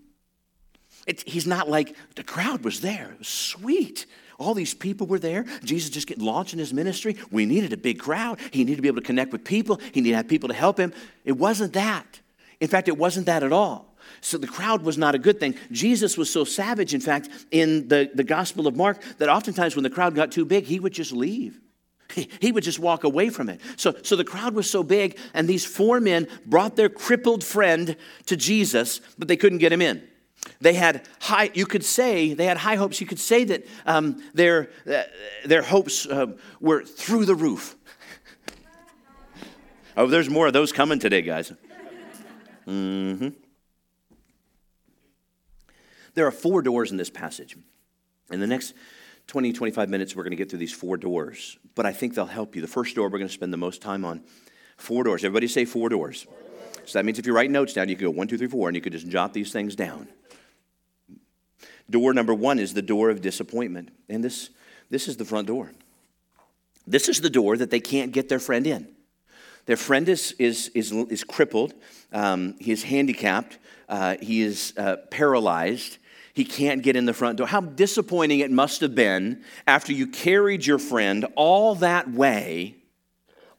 It, 1.06 1.28
he's 1.28 1.46
not 1.46 1.68
like 1.68 1.96
the 2.14 2.22
crowd 2.22 2.64
was 2.64 2.80
there. 2.80 3.10
It 3.12 3.18
was 3.18 3.28
sweet. 3.28 4.06
All 4.38 4.54
these 4.54 4.74
people 4.74 5.06
were 5.06 5.18
there. 5.18 5.44
Jesus 5.64 5.90
just 5.90 6.06
get 6.06 6.18
launched 6.18 6.52
in 6.52 6.58
his 6.58 6.72
ministry. 6.72 7.16
We 7.30 7.46
needed 7.46 7.72
a 7.72 7.76
big 7.76 7.98
crowd. 7.98 8.38
He 8.50 8.64
needed 8.64 8.76
to 8.76 8.82
be 8.82 8.88
able 8.88 9.00
to 9.00 9.06
connect 9.06 9.32
with 9.32 9.44
people. 9.44 9.80
He 9.92 10.00
needed 10.00 10.12
to 10.12 10.16
have 10.18 10.28
people 10.28 10.48
to 10.48 10.54
help 10.54 10.78
him. 10.78 10.92
It 11.24 11.32
wasn't 11.32 11.72
that. 11.74 12.20
In 12.60 12.68
fact, 12.68 12.88
it 12.88 12.96
wasn't 12.96 13.26
that 13.26 13.42
at 13.42 13.52
all. 13.52 13.91
So 14.22 14.38
the 14.38 14.46
crowd 14.46 14.82
was 14.82 14.96
not 14.96 15.16
a 15.16 15.18
good 15.18 15.40
thing. 15.40 15.56
Jesus 15.72 16.16
was 16.16 16.30
so 16.30 16.44
savage, 16.44 16.94
in 16.94 17.00
fact, 17.00 17.28
in 17.50 17.88
the, 17.88 18.08
the 18.14 18.22
Gospel 18.22 18.68
of 18.68 18.76
Mark, 18.76 19.02
that 19.18 19.28
oftentimes 19.28 19.74
when 19.74 19.82
the 19.82 19.90
crowd 19.90 20.14
got 20.14 20.30
too 20.30 20.44
big, 20.44 20.64
he 20.64 20.78
would 20.78 20.92
just 20.92 21.12
leave. 21.12 21.60
He, 22.40 22.52
would 22.52 22.62
just 22.62 22.78
walk 22.78 23.04
away 23.04 23.30
from 23.30 23.48
it. 23.48 23.60
So, 23.76 23.94
so 24.02 24.16
the 24.16 24.24
crowd 24.24 24.54
was 24.54 24.70
so 24.70 24.82
big, 24.82 25.18
and 25.32 25.48
these 25.48 25.64
four 25.64 25.98
men 25.98 26.28
brought 26.44 26.76
their 26.76 26.90
crippled 26.90 27.42
friend 27.42 27.96
to 28.26 28.36
Jesus, 28.36 29.00
but 29.18 29.28
they 29.28 29.36
couldn't 29.36 29.58
get 29.58 29.72
him 29.72 29.80
in. 29.80 30.06
They 30.60 30.74
had 30.74 31.08
high, 31.20 31.50
you 31.54 31.66
could 31.66 31.84
say, 31.84 32.34
they 32.34 32.44
had 32.44 32.58
high 32.58 32.76
hopes. 32.76 33.00
You 33.00 33.06
could 33.06 33.18
say 33.18 33.44
that 33.44 33.66
um, 33.86 34.22
their, 34.34 34.70
uh, 34.86 35.04
their 35.46 35.62
hopes 35.62 36.06
uh, 36.06 36.26
were 36.60 36.84
through 36.84 37.24
the 37.24 37.34
roof. 37.34 37.76
oh, 39.96 40.06
there's 40.06 40.28
more 40.28 40.46
of 40.46 40.52
those 40.52 40.70
coming 40.70 40.98
today, 40.98 41.22
guys. 41.22 41.52
Mm 42.66 43.18
hmm. 43.18 43.28
There 46.14 46.26
are 46.26 46.32
four 46.32 46.62
doors 46.62 46.90
in 46.90 46.96
this 46.96 47.10
passage. 47.10 47.56
In 48.30 48.40
the 48.40 48.46
next 48.46 48.74
20, 49.28 49.52
25 49.52 49.88
minutes, 49.88 50.16
we're 50.16 50.24
going 50.24 50.32
to 50.32 50.36
get 50.36 50.50
through 50.50 50.58
these 50.58 50.72
four 50.72 50.96
doors, 50.96 51.58
but 51.74 51.86
I 51.86 51.92
think 51.92 52.14
they'll 52.14 52.26
help 52.26 52.54
you. 52.54 52.62
The 52.62 52.68
first 52.68 52.94
door 52.94 53.08
we're 53.08 53.18
going 53.18 53.28
to 53.28 53.34
spend 53.34 53.52
the 53.52 53.58
most 53.58 53.80
time 53.80 54.04
on 54.04 54.22
four 54.76 55.04
doors. 55.04 55.24
Everybody 55.24 55.48
say 55.48 55.64
four 55.64 55.88
doors. 55.88 56.26
So 56.84 56.98
that 56.98 57.04
means 57.04 57.18
if 57.18 57.26
you 57.26 57.32
write 57.32 57.50
notes 57.50 57.72
down, 57.72 57.88
you 57.88 57.96
can 57.96 58.06
go 58.06 58.10
one, 58.10 58.26
two, 58.26 58.36
three, 58.36 58.48
four, 58.48 58.68
and 58.68 58.74
you 58.74 58.82
could 58.82 58.92
just 58.92 59.08
jot 59.08 59.32
these 59.32 59.52
things 59.52 59.76
down. 59.76 60.08
Door 61.88 62.14
number 62.14 62.34
one 62.34 62.58
is 62.58 62.74
the 62.74 62.82
door 62.82 63.10
of 63.10 63.20
disappointment. 63.20 63.90
And 64.08 64.24
this, 64.24 64.50
this 64.90 65.08
is 65.08 65.16
the 65.16 65.24
front 65.24 65.46
door. 65.46 65.72
This 66.86 67.08
is 67.08 67.20
the 67.20 67.30
door 67.30 67.56
that 67.56 67.70
they 67.70 67.80
can't 67.80 68.12
get 68.12 68.28
their 68.28 68.40
friend 68.40 68.66
in. 68.66 68.88
Their 69.66 69.76
friend 69.76 70.08
is, 70.08 70.32
is, 70.38 70.70
is, 70.74 70.90
is 70.90 71.22
crippled, 71.22 71.72
um, 72.12 72.56
he 72.58 72.72
is 72.72 72.82
handicapped, 72.82 73.58
uh, 73.88 74.16
he 74.20 74.42
is 74.42 74.74
uh, 74.76 74.96
paralyzed, 75.10 75.98
he 76.34 76.44
can't 76.44 76.82
get 76.82 76.96
in 76.96 77.04
the 77.04 77.12
front 77.12 77.38
door. 77.38 77.46
How 77.46 77.60
disappointing 77.60 78.40
it 78.40 78.50
must 78.50 78.80
have 78.80 78.94
been 78.94 79.42
after 79.66 79.92
you 79.92 80.06
carried 80.06 80.64
your 80.64 80.78
friend 80.78 81.26
all 81.36 81.74
that 81.76 82.10
way, 82.10 82.76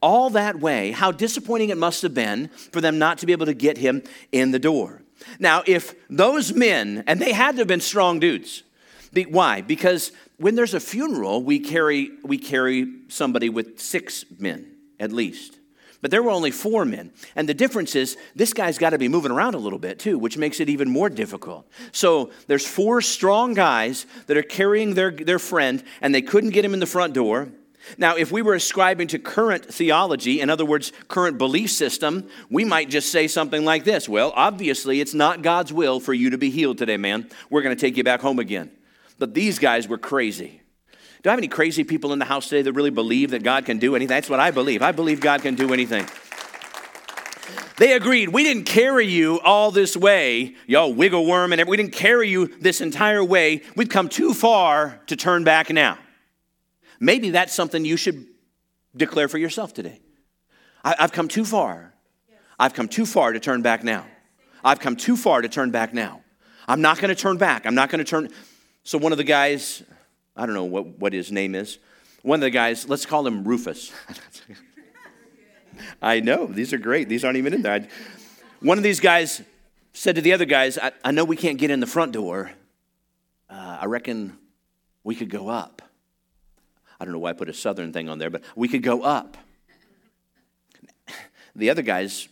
all 0.02 0.32
that 0.32 0.60
way, 0.60 0.92
how 0.92 1.12
disappointing 1.12 1.70
it 1.70 1.78
must 1.78 2.02
have 2.02 2.14
been 2.14 2.48
for 2.48 2.82
them 2.82 2.98
not 2.98 3.20
to 3.20 3.26
be 3.26 3.32
able 3.32 3.46
to 3.46 3.54
get 3.54 3.78
him 3.78 4.04
in 4.32 4.52
the 4.52 4.60
door. 4.60 5.02
Now, 5.40 5.64
if 5.66 5.96
those 6.10 6.54
men, 6.54 7.04
and 7.08 7.20
they 7.20 7.32
had 7.32 7.54
to 7.54 7.60
have 7.60 7.68
been 7.68 7.80
strong 7.80 8.20
dudes, 8.20 8.64
why? 9.30 9.62
Because 9.62 10.12
when 10.38 10.56
there's 10.56 10.74
a 10.74 10.80
funeral, 10.80 11.44
we 11.44 11.60
carry, 11.60 12.10
we 12.24 12.38
carry 12.38 12.92
somebody 13.08 13.50
with 13.50 13.80
six 13.80 14.26
men 14.40 14.74
at 15.00 15.12
least. 15.12 15.58
But 16.04 16.12
there 16.12 16.22
were 16.22 16.32
only 16.32 16.52
four 16.52 16.84
men. 16.84 17.12
And 17.34 17.48
the 17.48 17.54
difference 17.54 17.96
is 17.96 18.18
this 18.36 18.52
guy's 18.52 18.78
got 18.78 18.89
to 18.89 18.98
be 18.98 19.08
moving 19.08 19.32
around 19.32 19.56
a 19.56 19.58
little 19.58 19.80
bit 19.80 20.00
too, 20.00 20.20
which 20.20 20.38
makes 20.38 20.60
it 20.60 20.68
even 20.68 20.89
more 20.89 21.10
difficult. 21.10 21.66
So 21.94 22.30
there's 22.48 22.68
four 22.68 23.00
strong 23.00 23.54
guys 23.54 24.06
that 24.28 24.36
are 24.36 24.44
carrying 24.44 24.96
their, 24.96 25.12
their 25.12 25.39
friend, 25.39 25.82
and 26.02 26.13
they 26.13 26.22
couldn't 26.22 26.50
get 26.50 26.66
him 26.66 26.74
in 26.74 26.82
the 26.82 26.86
front 26.86 27.13
door. 27.13 27.48
Now, 27.98 28.18
if 28.18 28.34
we 28.34 28.42
were 28.42 28.54
ascribing 28.54 29.08
to 29.10 29.20
current 29.20 29.63
theology, 29.63 30.42
in 30.42 30.50
other 30.50 30.66
words, 30.66 30.92
current 31.08 31.38
belief 31.38 31.72
system, 31.72 32.28
we 32.50 32.66
might 32.66 32.89
just 32.89 33.10
say 33.10 33.30
something 33.30 33.63
like 33.63 33.86
this 33.86 34.10
Well, 34.10 34.34
obviously, 34.36 35.00
it's 35.00 35.13
not 35.13 35.42
God's 35.42 35.72
will 35.72 36.02
for 36.02 36.13
you 36.13 36.32
to 36.32 36.38
be 36.38 36.50
healed 36.50 36.80
today, 36.80 36.98
man. 36.98 37.30
We're 37.50 37.62
going 37.62 37.76
to 37.76 37.80
take 37.80 37.96
you 37.96 38.04
back 38.04 38.20
home 38.20 38.39
again. 38.39 38.72
But 39.20 39.34
these 39.34 39.58
guys 39.58 39.88
were 39.88 39.98
crazy. 39.98 40.62
Do 41.24 41.30
I 41.30 41.32
have 41.32 41.40
any 41.40 41.48
crazy 41.48 41.86
people 41.86 42.12
in 42.12 42.20
the 42.20 42.26
house 42.26 42.50
today 42.50 42.64
that 42.64 42.74
really 42.74 42.90
believe 42.90 43.32
that 43.32 43.44
God 43.44 43.66
can 43.66 43.80
do 43.80 43.96
anything? 43.96 44.10
That's 44.10 44.30
what 44.30 44.42
I 44.42 44.52
believe. 44.52 44.82
I 44.82 44.92
believe 44.92 45.22
God 45.22 45.42
can 45.42 45.56
do 45.56 45.72
anything. 45.72 46.06
They 47.78 47.94
agreed, 47.94 48.30
we 48.30 48.44
didn't 48.44 48.66
carry 48.66 49.08
you 49.08 49.40
all 49.40 49.72
this 49.72 49.98
way, 49.98 50.56
y'all 50.68 50.94
wiggle 50.94 51.26
worm, 51.26 51.54
and 51.54 51.68
we 51.68 51.76
didn't 51.76 51.94
carry 51.94 52.30
you 52.30 52.48
this 52.60 52.82
entire 52.82 53.24
way. 53.24 53.64
We've 53.76 53.90
come 53.90 54.10
too 54.10 54.34
far 54.34 55.00
to 55.08 55.16
turn 55.16 55.44
back 55.44 55.70
now. 55.70 55.98
Maybe 57.00 57.32
that's 57.32 57.54
something 57.54 57.84
you 57.84 57.98
should 57.98 58.28
declare 58.96 59.28
for 59.28 59.38
yourself 59.38 59.74
today. 59.74 60.02
I, 60.84 60.96
have 61.00 61.14
come 61.14 61.28
too 61.28 61.46
far. 61.46 61.94
I've 62.60 62.74
come 62.74 62.88
too 62.88 63.06
far 63.06 63.32
to 63.32 63.40
turn 63.40 63.62
back 63.62 63.84
now. 63.84 64.06
I've 64.64 64.80
come 64.80 64.96
too 64.96 65.18
far 65.18 65.42
to 65.42 65.50
turn 65.50 65.72
back 65.72 65.94
now. 65.94 66.22
I'm 66.68 66.82
not 66.82 67.00
going 67.00 67.14
to 67.14 67.20
turn 67.20 67.38
back. 67.38 67.66
I'm 67.66 67.76
not 67.76 67.90
going 67.90 68.00
to 68.00 68.10
turn. 68.10 68.30
So, 68.84 68.98
one 68.98 69.12
of 69.12 69.18
the 69.18 69.24
guys, 69.24 69.84
I 70.36 70.46
don't 70.46 70.56
know 70.56 70.63
what, 70.65 70.86
what 71.00 71.13
his 71.13 71.32
name 71.32 71.56
is. 71.56 71.78
One 72.22 72.38
of 72.38 72.41
the 72.41 72.50
guys, 72.50 72.88
let's 72.88 73.06
call 73.06 73.26
him 73.28 73.43
Rufus. 73.43 73.91
I 76.02 76.19
know, 76.19 76.46
these 76.46 76.74
are 76.74 76.78
great. 76.78 77.10
These 77.10 77.24
aren't 77.24 77.38
even 77.38 77.54
in 77.54 77.62
there. 77.62 77.88
One 78.62 78.78
of 78.78 78.84
these 78.84 79.00
guys 79.00 79.41
said 79.93 80.15
to 80.15 80.22
the 80.22 80.34
other 80.34 80.46
guys, 80.46 80.78
I, 80.78 80.91
I 81.04 81.12
know 81.12 81.24
we 81.24 81.36
can't 81.36 81.58
get 81.58 81.69
in 81.69 81.80
the 81.80 81.88
front 81.88 82.13
door. 82.13 82.52
Uh, 83.50 83.80
I 83.82 83.86
reckon 83.86 84.38
we 85.04 85.15
could 85.15 85.30
go 85.30 85.50
up. 85.50 85.82
I 87.00 87.06
don't 87.06 87.13
know 87.13 87.19
why 87.19 87.32
I 87.32 87.34
put 87.34 87.50
a 87.50 87.54
southern 87.54 87.91
thing 87.91 88.10
on 88.10 88.19
there, 88.19 88.30
but 88.30 88.43
we 88.56 88.67
could 88.67 88.84
go 88.84 89.04
up. 89.04 89.38
The 91.56 91.69
other 91.69 91.84
guys, 91.84 92.28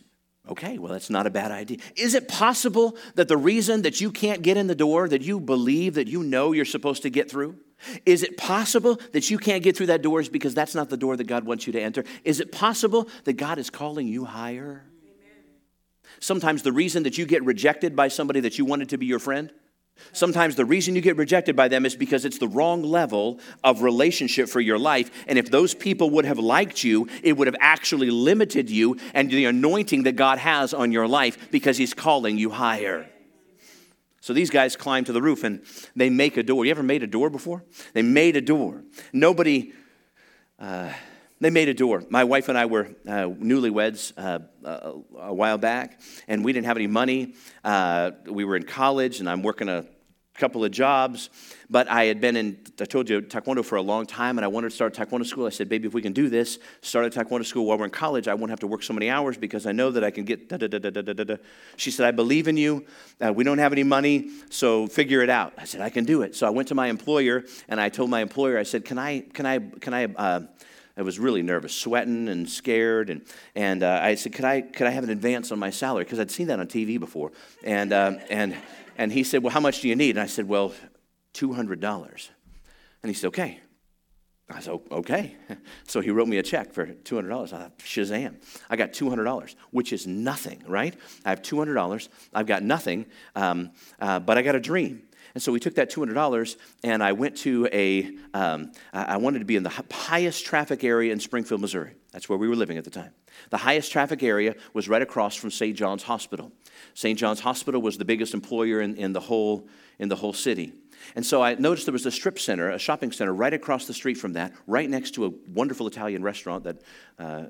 okay, 0.48 0.78
well, 0.78 0.92
that's 0.92 1.10
not 1.10 1.26
a 1.26 1.30
bad 1.30 1.50
idea. 1.50 1.78
Is 1.96 2.14
it 2.14 2.28
possible 2.28 2.96
that 3.14 3.28
the 3.28 3.36
reason 3.36 3.82
that 3.82 4.00
you 4.00 4.10
can't 4.10 4.42
get 4.42 4.56
in 4.56 4.66
the 4.66 4.74
door, 4.74 5.08
that 5.08 5.22
you 5.22 5.40
believe 5.40 5.94
that 5.94 6.08
you 6.08 6.22
know 6.22 6.52
you're 6.52 6.64
supposed 6.64 7.02
to 7.02 7.10
get 7.10 7.30
through, 7.30 7.56
is 8.06 8.22
it 8.22 8.36
possible 8.36 9.00
that 9.12 9.30
you 9.30 9.38
can't 9.38 9.62
get 9.62 9.76
through 9.76 9.86
that 9.86 10.02
door 10.02 10.20
is 10.20 10.28
because 10.28 10.54
that's 10.54 10.74
not 10.74 10.88
the 10.88 10.96
door 10.96 11.16
that 11.16 11.24
God 11.24 11.44
wants 11.44 11.66
you 11.66 11.72
to 11.72 11.80
enter? 11.80 12.04
Is 12.24 12.40
it 12.40 12.52
possible 12.52 13.08
that 13.24 13.34
God 13.34 13.58
is 13.58 13.70
calling 13.70 14.08
you 14.08 14.24
higher? 14.24 14.84
Sometimes 16.20 16.62
the 16.62 16.72
reason 16.72 17.02
that 17.04 17.18
you 17.18 17.26
get 17.26 17.44
rejected 17.44 17.96
by 17.96 18.08
somebody 18.08 18.40
that 18.40 18.58
you 18.58 18.64
wanted 18.64 18.90
to 18.90 18.98
be 18.98 19.06
your 19.06 19.18
friend, 19.18 19.52
sometimes 20.12 20.56
the 20.56 20.64
reason 20.64 20.94
you 20.94 21.00
get 21.00 21.16
rejected 21.16 21.56
by 21.56 21.68
them 21.68 21.86
is 21.86 21.96
because 21.96 22.24
it's 22.24 22.38
the 22.38 22.48
wrong 22.48 22.82
level 22.82 23.38
of 23.62 23.82
relationship 23.82 24.48
for 24.48 24.60
your 24.60 24.78
life. 24.78 25.10
And 25.26 25.38
if 25.38 25.50
those 25.50 25.74
people 25.74 26.10
would 26.10 26.24
have 26.24 26.38
liked 26.38 26.84
you, 26.84 27.08
it 27.22 27.36
would 27.36 27.46
have 27.46 27.56
actually 27.60 28.10
limited 28.10 28.70
you 28.70 28.96
and 29.14 29.30
the 29.30 29.44
anointing 29.44 30.04
that 30.04 30.16
God 30.16 30.38
has 30.38 30.74
on 30.74 30.92
your 30.92 31.08
life 31.08 31.50
because 31.50 31.76
He's 31.76 31.94
calling 31.94 32.38
you 32.38 32.50
higher. 32.50 33.08
So 34.22 34.32
these 34.32 34.50
guys 34.50 34.76
climb 34.76 35.04
to 35.04 35.12
the 35.12 35.20
roof 35.20 35.42
and 35.42 35.62
they 35.96 36.08
make 36.08 36.36
a 36.36 36.44
door. 36.44 36.64
You 36.64 36.70
ever 36.70 36.84
made 36.84 37.02
a 37.02 37.08
door 37.08 37.28
before? 37.28 37.64
They 37.92 38.02
made 38.02 38.36
a 38.36 38.40
door. 38.40 38.84
Nobody, 39.12 39.72
uh, 40.60 40.92
they 41.42 41.50
made 41.50 41.68
a 41.68 41.74
door. 41.74 42.04
My 42.08 42.24
wife 42.24 42.48
and 42.48 42.56
I 42.56 42.66
were 42.66 42.86
uh, 43.06 43.26
newlyweds 43.26 44.12
uh, 44.16 44.38
a, 44.64 44.94
a 45.18 45.34
while 45.34 45.58
back, 45.58 46.00
and 46.28 46.44
we 46.44 46.52
didn't 46.52 46.66
have 46.66 46.76
any 46.76 46.86
money. 46.86 47.34
Uh, 47.64 48.12
we 48.26 48.44
were 48.44 48.56
in 48.56 48.62
college, 48.62 49.18
and 49.18 49.28
I'm 49.28 49.42
working 49.42 49.68
a 49.68 49.84
couple 50.34 50.64
of 50.64 50.70
jobs, 50.70 51.30
but 51.68 51.88
I 51.88 52.04
had 52.04 52.20
been 52.20 52.36
in, 52.36 52.58
I 52.80 52.84
told 52.84 53.08
you, 53.10 53.20
Taekwondo 53.20 53.64
for 53.64 53.76
a 53.76 53.82
long 53.82 54.06
time, 54.06 54.38
and 54.38 54.44
I 54.44 54.48
wanted 54.48 54.70
to 54.70 54.74
start 54.74 54.94
Taekwondo 54.94 55.26
school. 55.26 55.46
I 55.46 55.50
said, 55.50 55.68
baby, 55.68 55.86
if 55.86 55.94
we 55.94 56.00
can 56.00 56.12
do 56.12 56.28
this, 56.28 56.58
start 56.80 57.04
a 57.04 57.10
Taekwondo 57.10 57.44
school 57.44 57.66
while 57.66 57.76
we're 57.76 57.84
in 57.84 57.90
college, 57.90 58.28
I 58.28 58.34
won't 58.34 58.50
have 58.50 58.60
to 58.60 58.66
work 58.66 58.82
so 58.82 58.94
many 58.94 59.10
hours 59.10 59.36
because 59.36 59.66
I 59.66 59.72
know 59.72 59.90
that 59.90 60.02
I 60.04 60.10
can 60.10 60.24
get 60.24 60.48
da 60.48 60.56
da 60.56 60.68
da 60.68 60.78
da 60.78 60.90
da 60.90 61.12
da 61.12 61.24
da. 61.24 61.36
She 61.76 61.90
said, 61.90 62.06
I 62.06 62.12
believe 62.12 62.48
in 62.48 62.56
you. 62.56 62.86
Uh, 63.20 63.32
we 63.32 63.44
don't 63.44 63.58
have 63.58 63.72
any 63.72 63.82
money, 63.82 64.30
so 64.48 64.86
figure 64.86 65.22
it 65.22 65.30
out. 65.30 65.52
I 65.58 65.64
said, 65.64 65.80
I 65.80 65.90
can 65.90 66.04
do 66.04 66.22
it. 66.22 66.34
So 66.34 66.46
I 66.46 66.50
went 66.50 66.68
to 66.68 66.74
my 66.74 66.86
employer, 66.86 67.44
and 67.68 67.80
I 67.80 67.88
told 67.88 68.08
my 68.10 68.20
employer, 68.20 68.58
I 68.58 68.62
said, 68.62 68.84
can 68.84 68.98
I, 68.98 69.20
can 69.20 69.44
I, 69.44 69.58
can 69.58 69.92
I, 69.92 70.04
uh, 70.06 70.40
I 70.96 71.02
was 71.02 71.18
really 71.18 71.42
nervous, 71.42 71.74
sweating 71.74 72.28
and 72.28 72.48
scared, 72.48 73.10
and 73.10 73.22
and 73.54 73.82
uh, 73.82 74.00
I 74.02 74.14
said, 74.14 74.32
"Could 74.32 74.44
I 74.44 74.60
could 74.60 74.86
I 74.86 74.90
have 74.90 75.04
an 75.04 75.10
advance 75.10 75.50
on 75.50 75.58
my 75.58 75.70
salary?" 75.70 76.04
Because 76.04 76.20
I'd 76.20 76.30
seen 76.30 76.48
that 76.48 76.60
on 76.60 76.66
TV 76.66 77.00
before, 77.00 77.32
and 77.64 77.92
uh, 77.92 78.18
and 78.28 78.56
and 78.96 79.12
he 79.12 79.24
said, 79.24 79.42
Well, 79.42 79.52
how 79.52 79.60
much 79.60 79.80
do 79.80 79.88
you 79.88 79.96
need? 79.96 80.10
And 80.10 80.20
I 80.20 80.26
said, 80.26 80.48
Well, 80.48 80.72
$200. 81.34 82.28
And 83.02 83.10
he 83.10 83.14
said, 83.14 83.28
Okay. 83.28 83.60
I 84.50 84.60
said, 84.60 84.78
Okay. 84.90 85.36
So 85.86 86.00
he 86.00 86.10
wrote 86.10 86.28
me 86.28 86.38
a 86.38 86.42
check 86.42 86.72
for 86.72 86.86
$200. 86.86 87.52
I 87.52 87.58
thought, 87.58 87.78
Shazam. 87.78 88.36
I 88.70 88.76
got 88.76 88.92
$200, 88.92 89.54
which 89.70 89.92
is 89.92 90.06
nothing, 90.06 90.62
right? 90.66 90.94
I 91.24 91.30
have 91.30 91.42
$200. 91.42 92.08
I've 92.34 92.46
got 92.46 92.62
nothing, 92.62 93.06
um, 93.34 93.70
uh, 94.00 94.18
but 94.20 94.38
I 94.38 94.42
got 94.42 94.54
a 94.54 94.60
dream. 94.60 95.02
And 95.34 95.42
so 95.42 95.52
we 95.52 95.60
took 95.60 95.74
that 95.76 95.90
$200 95.90 96.56
and 96.84 97.02
I 97.02 97.12
went 97.12 97.36
to 97.38 97.68
a. 97.72 98.10
Um, 98.34 98.72
I 98.92 99.16
wanted 99.16 99.38
to 99.40 99.44
be 99.44 99.56
in 99.56 99.62
the 99.62 99.82
highest 99.90 100.44
traffic 100.44 100.84
area 100.84 101.12
in 101.12 101.20
Springfield, 101.20 101.60
Missouri. 101.60 101.94
That's 102.12 102.28
where 102.28 102.38
we 102.38 102.48
were 102.48 102.56
living 102.56 102.76
at 102.76 102.84
the 102.84 102.90
time. 102.90 103.12
The 103.50 103.56
highest 103.56 103.90
traffic 103.90 104.22
area 104.22 104.54
was 104.74 104.88
right 104.88 105.02
across 105.02 105.34
from 105.34 105.50
St. 105.50 105.76
John's 105.76 106.02
Hospital. 106.02 106.52
St. 106.94 107.18
John's 107.18 107.40
Hospital 107.40 107.80
was 107.80 107.96
the 107.96 108.04
biggest 108.04 108.34
employer 108.34 108.80
in, 108.80 108.96
in, 108.96 109.12
the 109.12 109.20
whole, 109.20 109.66
in 109.98 110.08
the 110.08 110.16
whole 110.16 110.34
city. 110.34 110.72
And 111.16 111.24
so 111.24 111.42
I 111.42 111.54
noticed 111.54 111.86
there 111.86 111.92
was 111.92 112.06
a 112.06 112.10
strip 112.10 112.38
center, 112.38 112.70
a 112.70 112.78
shopping 112.78 113.12
center 113.12 113.34
right 113.34 113.52
across 113.52 113.86
the 113.86 113.94
street 113.94 114.14
from 114.14 114.34
that, 114.34 114.52
right 114.66 114.88
next 114.88 115.12
to 115.12 115.26
a 115.26 115.30
wonderful 115.48 115.86
Italian 115.86 116.22
restaurant 116.22 116.64
that 116.64 116.82
uh, 117.18 117.44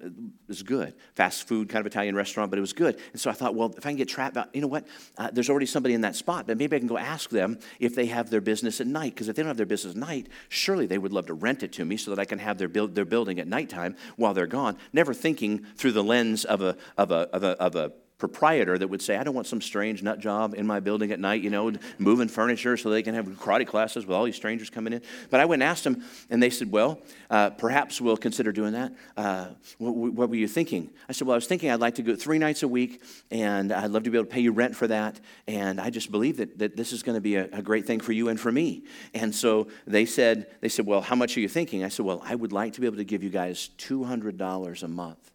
was 0.49 0.63
good. 0.63 0.95
Fast 1.15 1.47
food 1.49 1.69
kind 1.69 1.81
of 1.81 1.87
Italian 1.87 2.15
restaurant, 2.15 2.51
but 2.51 2.59
it 2.59 2.61
was 2.61 2.73
good. 2.73 2.99
And 3.13 3.21
so 3.21 3.31
I 3.31 3.33
thought, 3.33 3.55
well, 3.55 3.73
if 3.77 3.87
I 3.87 3.91
can 3.91 3.97
get 3.97 4.09
trapped, 4.09 4.37
you 4.53 4.61
know 4.61 4.67
what? 4.67 4.87
Uh, 5.17 5.31
there's 5.33 5.51
already 5.51 5.67
somebody 5.67 5.95
in 5.95 6.03
that 6.03 6.17
spot, 6.17 6.47
but 6.47 6.59
maybe 6.59 6.77
I 6.77 6.79
can 6.79 6.89
go 6.89 6.99
ask 6.99 7.31
them 7.31 7.59
if 7.79 7.95
they 7.95 8.07
have 8.07 8.31
their 8.31 8.41
business 8.41 8.81
at 8.81 8.87
night. 8.87 9.15
Because 9.15 9.29
if 9.29 9.37
they 9.37 9.43
don't 9.43 9.49
have 9.49 9.57
their 9.57 9.67
business 9.67 9.95
at 9.95 10.01
night, 10.01 10.29
surely 10.49 10.87
they 10.87 10.99
would 10.99 11.13
love 11.13 11.27
to 11.27 11.35
rent 11.35 11.63
it 11.63 11.73
to 11.73 11.85
me 11.85 11.97
so 11.97 12.11
that 12.11 12.21
I 12.21 12.25
can 12.25 12.39
have 12.39 12.59
their, 12.59 12.69
their 12.69 13.05
building 13.05 13.39
at 13.39 13.47
nighttime 13.47 13.97
while 14.17 14.35
they're 14.35 14.47
gone. 14.47 14.77
Never 14.93 15.15
thinking 15.15 15.65
through 15.77 15.93
the 15.93 16.05
lens 16.05 16.45
of 16.45 16.63
a, 16.63 16.77
of 16.97 17.11
a, 17.11 17.29
of 17.33 17.45
a, 17.45 17.61
of 17.61 17.77
a 17.77 17.93
proprietor 18.23 18.79
that 18.79 18.87
would 18.87 19.03
say, 19.03 19.17
I 19.17 19.25
don't 19.25 19.35
want 19.35 19.49
some 19.49 19.61
strange 19.61 20.01
nut 20.01 20.21
job 20.21 20.55
in 20.55 20.65
my 20.65 20.79
building 20.79 21.11
at 21.11 21.19
night, 21.19 21.43
you 21.43 21.51
know, 21.51 21.73
moving 21.99 22.29
furniture 22.29 22.77
so 22.77 22.89
they 22.89 23.03
can 23.03 23.17
have 23.17 23.27
karate 23.27 23.67
classes 23.67 24.07
with 24.07 24.15
all 24.15 24.23
these 24.23 24.37
strangers 24.37 24.71
coming 24.71 24.93
in. 24.93 25.03
But 25.29 25.41
I 25.41 25.45
went 25.45 25.61
and 25.61 25.69
asked 25.69 25.83
them, 25.83 26.05
and 26.31 26.41
they 26.41 26.49
said, 26.49 26.71
Well, 26.71 27.01
uh, 27.31 27.51
perhaps 27.51 28.01
we'll 28.01 28.17
consider 28.17 28.53
doing 28.53 28.75
that. 28.75 28.93
Uh, 29.17 29.49
what, 29.79 29.97
what, 29.97 30.29
were 30.29 30.37
you 30.37 30.47
thinking? 30.47 30.91
I 31.09 31.13
said, 31.15 31.27
Well, 31.27 31.35
I 31.35 31.37
was 31.37 31.49
thinking 31.49 31.69
I'd 31.69 31.81
like 31.81 31.97
to 31.97 32.03
go 32.03 32.15
three 32.15 32.39
nights 32.39 32.63
a 32.63 32.69
week, 32.69 33.03
and 33.33 33.73
I'd 33.73 33.91
love 33.91 34.05
to 34.05 34.11
be 34.11 34.19
able 34.19 34.27
to 34.27 34.33
pay 34.33 34.41
you 34.41 34.53
rent 34.53 34.77
for 34.77 34.87
that. 34.87 35.19
And 35.49 35.81
I 35.81 35.91
just 35.91 36.13
believe 36.13 36.37
that, 36.37 36.61
that 36.61 36.77
this 36.77 36.93
is 36.93 37.03
going 37.03 37.17
to 37.17 37.21
be 37.21 37.35
a, 37.35 37.49
a 37.53 37.61
great 37.61 37.87
thing 37.87 37.99
for 37.99 38.13
you 38.13 38.29
and 38.29 38.39
for 38.39 38.53
me. 38.53 38.85
And 39.15 39.35
so 39.35 39.67
they 39.85 40.07
said, 40.07 40.47
they 40.61 40.69
said, 40.69 40.87
Well, 40.87 41.01
how 41.01 41.17
much 41.17 41.37
are 41.37 41.41
you 41.41 41.49
thinking? 41.49 41.83
I 41.83 41.89
said, 41.89 42.07
Well, 42.07 42.23
I 42.25 42.37
would 42.37 42.53
like 42.53 42.75
to 42.75 42.81
be 42.81 42.87
able 42.87 42.99
to 42.99 43.05
give 43.05 43.25
you 43.25 43.31
guys 43.31 43.71
$200 43.79 44.83
a 44.85 44.89
month 44.89 45.32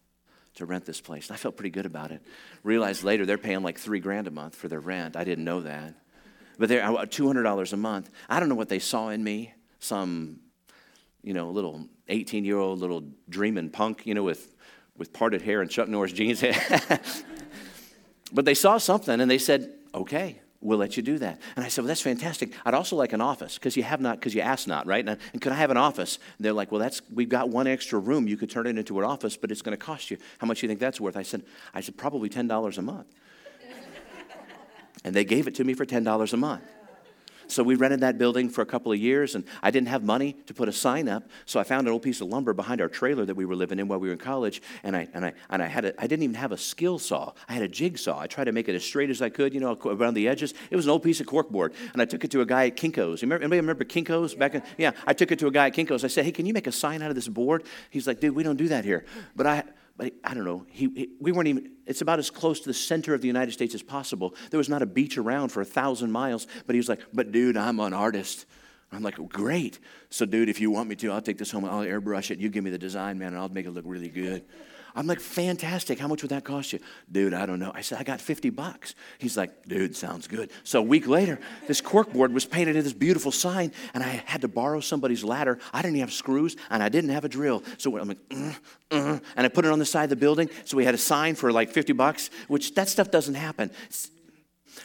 to 0.58 0.66
rent 0.66 0.84
this 0.84 1.00
place. 1.00 1.28
And 1.28 1.34
I 1.34 1.38
felt 1.38 1.56
pretty 1.56 1.70
good 1.70 1.86
about 1.86 2.10
it. 2.10 2.22
Realized 2.62 3.02
later 3.02 3.24
they're 3.24 3.38
paying 3.38 3.62
like 3.62 3.78
three 3.78 4.00
grand 4.00 4.26
a 4.26 4.30
month 4.30 4.54
for 4.54 4.68
their 4.68 4.80
rent. 4.80 5.16
I 5.16 5.24
didn't 5.24 5.44
know 5.44 5.62
that. 5.62 5.94
But 6.58 6.68
they're 6.68 6.84
uh, 6.84 7.06
$200 7.06 7.72
a 7.72 7.76
month. 7.76 8.10
I 8.28 8.40
don't 8.40 8.48
know 8.48 8.54
what 8.54 8.68
they 8.68 8.80
saw 8.80 9.08
in 9.08 9.22
me. 9.22 9.54
Some, 9.78 10.40
you 11.22 11.32
know, 11.32 11.50
little 11.50 11.86
18 12.08 12.44
year 12.44 12.58
old 12.58 12.80
little 12.80 13.04
dreaming 13.28 13.70
punk, 13.70 14.06
you 14.06 14.14
know, 14.14 14.24
with, 14.24 14.54
with 14.96 15.12
parted 15.12 15.42
hair 15.42 15.60
and 15.60 15.70
Chuck 15.70 15.88
Norris 15.88 16.12
jeans. 16.12 16.42
but 18.32 18.44
they 18.44 18.54
saw 18.54 18.78
something 18.78 19.20
and 19.20 19.30
they 19.30 19.38
said, 19.38 19.72
okay, 19.94 20.40
we'll 20.60 20.78
let 20.78 20.96
you 20.96 21.02
do 21.02 21.18
that. 21.18 21.40
And 21.56 21.64
I 21.64 21.68
said, 21.68 21.82
well, 21.82 21.88
that's 21.88 22.00
fantastic. 22.00 22.52
I'd 22.64 22.74
also 22.74 22.96
like 22.96 23.12
an 23.12 23.20
office 23.20 23.54
because 23.54 23.76
you 23.76 23.82
have 23.84 24.00
not, 24.00 24.18
because 24.18 24.34
you 24.34 24.40
asked 24.40 24.66
not, 24.66 24.86
right? 24.86 25.00
And, 25.00 25.10
uh, 25.10 25.22
and 25.32 25.40
could 25.40 25.52
I 25.52 25.56
have 25.56 25.70
an 25.70 25.76
office? 25.76 26.18
And 26.36 26.44
they're 26.44 26.52
like, 26.52 26.72
well, 26.72 26.80
that's, 26.80 27.00
we've 27.12 27.28
got 27.28 27.48
one 27.48 27.66
extra 27.66 27.98
room. 27.98 28.26
You 28.26 28.36
could 28.36 28.50
turn 28.50 28.66
it 28.66 28.76
into 28.76 28.98
an 28.98 29.04
office, 29.04 29.36
but 29.36 29.50
it's 29.50 29.62
going 29.62 29.76
to 29.76 29.84
cost 29.84 30.10
you. 30.10 30.18
How 30.38 30.46
much 30.46 30.60
do 30.60 30.66
you 30.66 30.68
think 30.68 30.80
that's 30.80 31.00
worth? 31.00 31.16
I 31.16 31.22
said, 31.22 31.44
I 31.74 31.80
said, 31.80 31.96
probably 31.96 32.28
$10 32.28 32.78
a 32.78 32.82
month. 32.82 33.06
and 35.04 35.14
they 35.14 35.24
gave 35.24 35.46
it 35.46 35.54
to 35.56 35.64
me 35.64 35.74
for 35.74 35.86
$10 35.86 36.32
a 36.32 36.36
month. 36.36 36.62
So 37.48 37.62
we 37.62 37.74
rented 37.74 38.00
that 38.00 38.18
building 38.18 38.48
for 38.48 38.62
a 38.62 38.66
couple 38.66 38.92
of 38.92 38.98
years, 38.98 39.34
and 39.34 39.44
I 39.62 39.70
didn't 39.70 39.88
have 39.88 40.04
money 40.04 40.36
to 40.46 40.54
put 40.54 40.68
a 40.68 40.72
sign 40.72 41.08
up. 41.08 41.28
So 41.46 41.58
I 41.58 41.64
found 41.64 41.86
an 41.86 41.92
old 41.92 42.02
piece 42.02 42.20
of 42.20 42.28
lumber 42.28 42.52
behind 42.52 42.80
our 42.80 42.88
trailer 42.88 43.24
that 43.24 43.34
we 43.34 43.44
were 43.44 43.56
living 43.56 43.78
in 43.78 43.88
while 43.88 43.98
we 43.98 44.08
were 44.08 44.12
in 44.12 44.18
college, 44.18 44.62
and 44.82 44.94
I 44.96 45.08
and 45.14 45.24
I 45.24 45.32
and 45.50 45.62
I 45.62 45.66
had 45.66 45.84
a, 45.86 46.00
I 46.00 46.06
didn't 46.06 46.22
even 46.22 46.36
have 46.36 46.52
a 46.52 46.58
skill 46.58 46.98
saw. 46.98 47.32
I 47.48 47.54
had 47.54 47.62
a 47.62 47.68
jigsaw. 47.68 48.20
I 48.20 48.26
tried 48.26 48.44
to 48.44 48.52
make 48.52 48.68
it 48.68 48.74
as 48.74 48.84
straight 48.84 49.10
as 49.10 49.22
I 49.22 49.30
could, 49.30 49.54
you 49.54 49.60
know, 49.60 49.78
around 49.84 50.14
the 50.14 50.28
edges. 50.28 50.54
It 50.70 50.76
was 50.76 50.84
an 50.84 50.90
old 50.90 51.02
piece 51.02 51.20
of 51.20 51.26
corkboard, 51.26 51.74
and 51.92 52.02
I 52.02 52.04
took 52.04 52.24
it 52.24 52.30
to 52.32 52.40
a 52.42 52.46
guy 52.46 52.66
at 52.66 52.76
Kinko's. 52.76 53.22
Remember, 53.22 53.42
anybody 53.42 53.60
remember 53.60 53.84
Kinko's 53.84 54.34
back 54.34 54.54
in? 54.54 54.62
Yeah, 54.76 54.92
I 55.06 55.12
took 55.12 55.32
it 55.32 55.38
to 55.40 55.46
a 55.46 55.50
guy 55.50 55.66
at 55.66 55.74
Kinko's. 55.74 56.04
I 56.04 56.08
said, 56.08 56.24
"Hey, 56.24 56.32
can 56.32 56.46
you 56.46 56.52
make 56.52 56.66
a 56.66 56.72
sign 56.72 57.02
out 57.02 57.10
of 57.10 57.14
this 57.14 57.28
board?" 57.28 57.64
He's 57.90 58.06
like, 58.06 58.20
"Dude, 58.20 58.34
we 58.34 58.42
don't 58.42 58.56
do 58.56 58.68
that 58.68 58.84
here." 58.84 59.04
But 59.34 59.46
I 59.46 59.64
but 59.98 60.12
I 60.22 60.32
don't 60.32 60.44
know, 60.44 60.64
he, 60.70 60.88
he, 60.94 61.08
we 61.20 61.32
weren't 61.32 61.48
even, 61.48 61.72
it's 61.84 62.00
about 62.00 62.20
as 62.20 62.30
close 62.30 62.60
to 62.60 62.68
the 62.68 62.74
center 62.74 63.14
of 63.14 63.20
the 63.20 63.26
United 63.26 63.50
States 63.50 63.74
as 63.74 63.82
possible. 63.82 64.34
There 64.50 64.58
was 64.58 64.68
not 64.68 64.80
a 64.80 64.86
beach 64.86 65.18
around 65.18 65.48
for 65.48 65.60
a 65.60 65.64
thousand 65.64 66.12
miles, 66.12 66.46
but 66.66 66.74
he 66.74 66.78
was 66.78 66.88
like, 66.88 67.00
but 67.12 67.32
dude, 67.32 67.56
I'm 67.56 67.80
an 67.80 67.92
artist. 67.92 68.46
I'm 68.92 69.02
like, 69.02 69.16
great. 69.28 69.80
So, 70.08 70.24
dude, 70.24 70.48
if 70.48 70.60
you 70.60 70.70
want 70.70 70.88
me 70.88 70.94
to, 70.96 71.10
I'll 71.10 71.20
take 71.20 71.36
this 71.36 71.50
home, 71.50 71.64
I'll 71.64 71.84
airbrush 71.84 72.30
it. 72.30 72.38
You 72.38 72.48
give 72.48 72.64
me 72.64 72.70
the 72.70 72.78
design, 72.78 73.18
man, 73.18 73.28
and 73.28 73.38
I'll 73.38 73.48
make 73.48 73.66
it 73.66 73.72
look 73.72 73.84
really 73.86 74.08
good. 74.08 74.44
I'm 74.94 75.06
like, 75.06 75.20
fantastic. 75.20 75.98
How 75.98 76.08
much 76.08 76.22
would 76.22 76.30
that 76.30 76.44
cost 76.44 76.72
you? 76.72 76.80
Dude, 77.10 77.34
I 77.34 77.46
don't 77.46 77.58
know. 77.58 77.72
I 77.74 77.82
said, 77.82 77.98
I 77.98 78.02
got 78.02 78.20
50 78.20 78.50
bucks. 78.50 78.94
He's 79.18 79.36
like, 79.36 79.66
dude, 79.66 79.94
sounds 79.96 80.26
good. 80.26 80.50
So 80.64 80.80
a 80.80 80.82
week 80.82 81.06
later, 81.06 81.38
this 81.66 81.80
corkboard 81.80 82.32
was 82.32 82.44
painted 82.44 82.76
in 82.76 82.84
this 82.84 82.92
beautiful 82.92 83.32
sign, 83.32 83.72
and 83.94 84.02
I 84.02 84.22
had 84.26 84.40
to 84.42 84.48
borrow 84.48 84.80
somebody's 84.80 85.22
ladder. 85.24 85.58
I 85.72 85.82
didn't 85.82 85.98
have 85.98 86.12
screws, 86.12 86.56
and 86.70 86.82
I 86.82 86.88
didn't 86.88 87.10
have 87.10 87.24
a 87.24 87.28
drill. 87.28 87.62
So 87.76 87.96
I'm 87.98 88.08
like, 88.08 88.18
uh, 88.30 88.52
uh, 88.90 89.18
and 89.36 89.46
I 89.46 89.48
put 89.48 89.64
it 89.64 89.70
on 89.70 89.78
the 89.78 89.86
side 89.86 90.04
of 90.04 90.10
the 90.10 90.16
building. 90.16 90.50
So 90.64 90.76
we 90.76 90.84
had 90.84 90.94
a 90.94 90.98
sign 90.98 91.34
for 91.34 91.52
like 91.52 91.70
50 91.70 91.92
bucks, 91.92 92.30
which 92.48 92.74
that 92.74 92.88
stuff 92.88 93.10
doesn't 93.10 93.34
happen. 93.34 93.70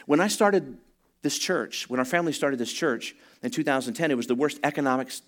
When 0.06 0.20
I 0.20 0.28
started 0.28 0.78
this 1.22 1.38
church, 1.38 1.88
when 1.88 1.98
our 1.98 2.04
family 2.04 2.32
started 2.32 2.58
this 2.58 2.72
church 2.72 3.16
in 3.42 3.50
2010, 3.50 4.10
it 4.10 4.16
was 4.16 4.26
the 4.26 4.34
worst 4.34 4.60
economics 4.62 5.22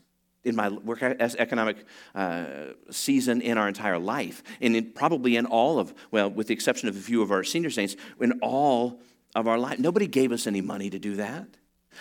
in 0.47 0.57
my 0.57 0.69
work 0.69 1.03
as 1.03 1.35
economic 1.37 1.85
uh, 2.15 2.45
season 2.91 3.41
in 3.41 3.59
our 3.59 3.69
entire 3.69 3.99
life, 3.99 4.43
and 4.61 4.77
in, 4.77 4.93
probably 4.93 5.37
in 5.37 5.47
all 5.47 5.79
of, 5.79 5.93
well, 6.11 6.31
with 6.31 6.47
the 6.47 6.55
exception 6.55 6.89
of 6.89 6.97
a 6.97 7.01
few 7.01 7.21
of 7.23 7.31
our 7.31 7.45
senior 7.45 7.71
saints, 7.71 7.97
in 8.21 8.39
all 8.41 9.01
of 9.35 9.47
our 9.47 9.59
life. 9.59 9.79
Nobody 9.79 10.07
gave 10.07 10.33
us 10.33 10.47
any 10.47 10.61
money 10.61 10.89
to 10.89 10.99
do 10.99 11.17
that. 11.17 11.47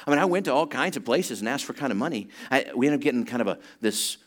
I 0.06 0.10
mean, 0.10 0.20
I 0.20 0.26
went 0.26 0.46
to 0.46 0.54
all 0.54 0.68
kinds 0.68 0.98
of 0.98 1.06
places 1.06 1.40
and 1.40 1.50
asked 1.50 1.66
for 1.66 1.74
kind 1.74 1.92
of 1.92 1.98
money. 1.98 2.30
I, 2.52 2.72
we 2.76 2.88
ended 2.88 3.00
up 3.00 3.04
getting 3.04 3.26
kind 3.26 3.42
of 3.42 3.48
a 3.48 3.60
this 3.82 4.18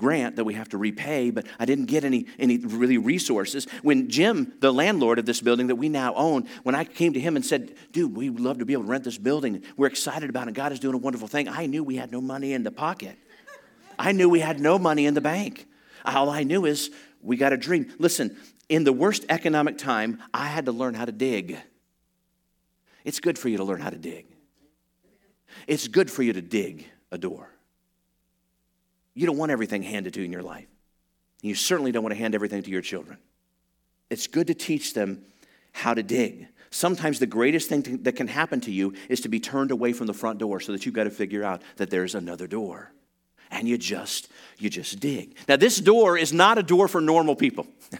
grant 0.00 0.36
that 0.36 0.44
we 0.44 0.54
have 0.54 0.70
to 0.70 0.78
repay, 0.78 1.30
but 1.30 1.46
I 1.58 1.66
didn't 1.66 1.84
get 1.84 2.04
any, 2.04 2.24
any 2.38 2.56
really 2.56 2.96
resources. 2.96 3.66
When 3.82 4.08
Jim, 4.08 4.54
the 4.60 4.72
landlord 4.72 5.18
of 5.18 5.26
this 5.26 5.42
building 5.42 5.66
that 5.66 5.76
we 5.76 5.90
now 5.90 6.14
own, 6.14 6.48
when 6.62 6.74
I 6.74 6.84
came 6.84 7.12
to 7.12 7.20
him 7.20 7.36
and 7.36 7.44
said, 7.44 7.74
dude, 7.92 8.16
we'd 8.16 8.40
love 8.40 8.60
to 8.60 8.64
be 8.64 8.72
able 8.72 8.84
to 8.84 8.88
rent 8.88 9.04
this 9.04 9.18
building, 9.18 9.62
we're 9.76 9.88
excited 9.88 10.30
about 10.30 10.48
it, 10.48 10.54
God 10.54 10.72
is 10.72 10.80
doing 10.80 10.94
a 10.94 10.98
wonderful 10.98 11.28
thing, 11.28 11.48
I 11.48 11.66
knew 11.66 11.84
we 11.84 11.96
had 11.96 12.10
no 12.10 12.22
money 12.22 12.54
in 12.54 12.62
the 12.62 12.70
pocket. 12.70 13.18
I 14.00 14.12
knew 14.12 14.30
we 14.30 14.40
had 14.40 14.58
no 14.58 14.78
money 14.78 15.04
in 15.04 15.12
the 15.12 15.20
bank. 15.20 15.66
All 16.06 16.30
I 16.30 16.42
knew 16.42 16.64
is 16.64 16.90
we 17.20 17.36
got 17.36 17.52
a 17.52 17.58
dream. 17.58 17.92
Listen, 17.98 18.34
in 18.70 18.82
the 18.82 18.94
worst 18.94 19.26
economic 19.28 19.76
time, 19.76 20.22
I 20.32 20.46
had 20.46 20.64
to 20.64 20.72
learn 20.72 20.94
how 20.94 21.04
to 21.04 21.12
dig. 21.12 21.58
It's 23.04 23.20
good 23.20 23.38
for 23.38 23.50
you 23.50 23.58
to 23.58 23.64
learn 23.64 23.82
how 23.82 23.90
to 23.90 23.98
dig. 23.98 24.24
It's 25.66 25.86
good 25.86 26.10
for 26.10 26.22
you 26.22 26.32
to 26.32 26.40
dig 26.40 26.86
a 27.12 27.18
door. 27.18 27.50
You 29.12 29.26
don't 29.26 29.36
want 29.36 29.52
everything 29.52 29.82
handed 29.82 30.14
to 30.14 30.20
you 30.20 30.24
in 30.24 30.32
your 30.32 30.42
life. 30.42 30.66
You 31.42 31.54
certainly 31.54 31.92
don't 31.92 32.02
want 32.02 32.14
to 32.14 32.18
hand 32.18 32.34
everything 32.34 32.62
to 32.62 32.70
your 32.70 32.80
children. 32.80 33.18
It's 34.08 34.26
good 34.26 34.46
to 34.46 34.54
teach 34.54 34.94
them 34.94 35.26
how 35.72 35.92
to 35.92 36.02
dig. 36.02 36.48
Sometimes 36.70 37.18
the 37.18 37.26
greatest 37.26 37.68
thing 37.68 38.02
that 38.04 38.16
can 38.16 38.28
happen 38.28 38.62
to 38.62 38.70
you 38.70 38.94
is 39.10 39.20
to 39.20 39.28
be 39.28 39.40
turned 39.40 39.70
away 39.70 39.92
from 39.92 40.06
the 40.06 40.14
front 40.14 40.38
door 40.38 40.58
so 40.58 40.72
that 40.72 40.86
you've 40.86 40.94
got 40.94 41.04
to 41.04 41.10
figure 41.10 41.44
out 41.44 41.60
that 41.76 41.90
there's 41.90 42.14
another 42.14 42.46
door 42.46 42.92
and 43.60 43.68
you 43.68 43.78
just 43.78 44.28
you 44.58 44.68
just 44.68 44.98
dig. 44.98 45.36
Now 45.46 45.56
this 45.56 45.78
door 45.80 46.18
is 46.18 46.32
not 46.32 46.58
a 46.58 46.62
door 46.62 46.88
for 46.88 47.00
normal 47.00 47.36
people. 47.36 47.68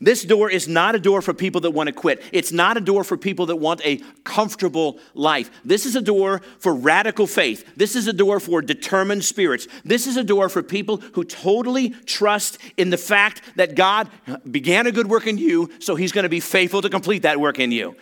This 0.00 0.24
door 0.24 0.50
is 0.50 0.66
not 0.66 0.96
a 0.96 0.98
door 0.98 1.22
for 1.22 1.32
people 1.32 1.60
that 1.62 1.70
want 1.70 1.86
to 1.86 1.92
quit. 1.92 2.20
It's 2.32 2.50
not 2.50 2.76
a 2.76 2.80
door 2.80 3.04
for 3.04 3.16
people 3.16 3.46
that 3.46 3.56
want 3.56 3.80
a 3.86 3.98
comfortable 4.24 4.98
life. 5.14 5.50
This 5.64 5.86
is 5.86 5.94
a 5.94 6.02
door 6.02 6.42
for 6.58 6.74
radical 6.74 7.28
faith. 7.28 7.64
This 7.76 7.94
is 7.94 8.08
a 8.08 8.12
door 8.12 8.40
for 8.40 8.60
determined 8.60 9.24
spirits. 9.24 9.68
This 9.84 10.08
is 10.08 10.16
a 10.16 10.24
door 10.24 10.48
for 10.48 10.64
people 10.64 10.96
who 11.12 11.22
totally 11.22 11.90
trust 12.06 12.58
in 12.76 12.90
the 12.90 12.98
fact 12.98 13.40
that 13.54 13.76
God 13.76 14.10
began 14.50 14.88
a 14.88 14.92
good 14.92 15.06
work 15.06 15.28
in 15.28 15.38
you, 15.38 15.70
so 15.78 15.94
He's 15.94 16.12
going 16.12 16.24
to 16.24 16.28
be 16.28 16.40
faithful 16.40 16.82
to 16.82 16.90
complete 16.90 17.22
that 17.22 17.38
work 17.40 17.60
in 17.60 17.70
you. 17.70 17.94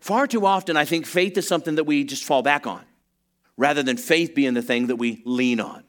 Far 0.00 0.26
too 0.26 0.44
often, 0.44 0.76
I 0.76 0.84
think 0.84 1.06
faith 1.06 1.38
is 1.38 1.48
something 1.48 1.76
that 1.76 1.84
we 1.84 2.04
just 2.04 2.24
fall 2.24 2.42
back 2.42 2.66
on. 2.66 2.82
rather 3.56 3.82
than 3.82 3.96
faith 3.96 4.34
being 4.34 4.54
the 4.54 4.62
thing 4.62 4.88
that 4.88 4.96
we 4.96 5.22
lean 5.24 5.60
on. 5.60 5.82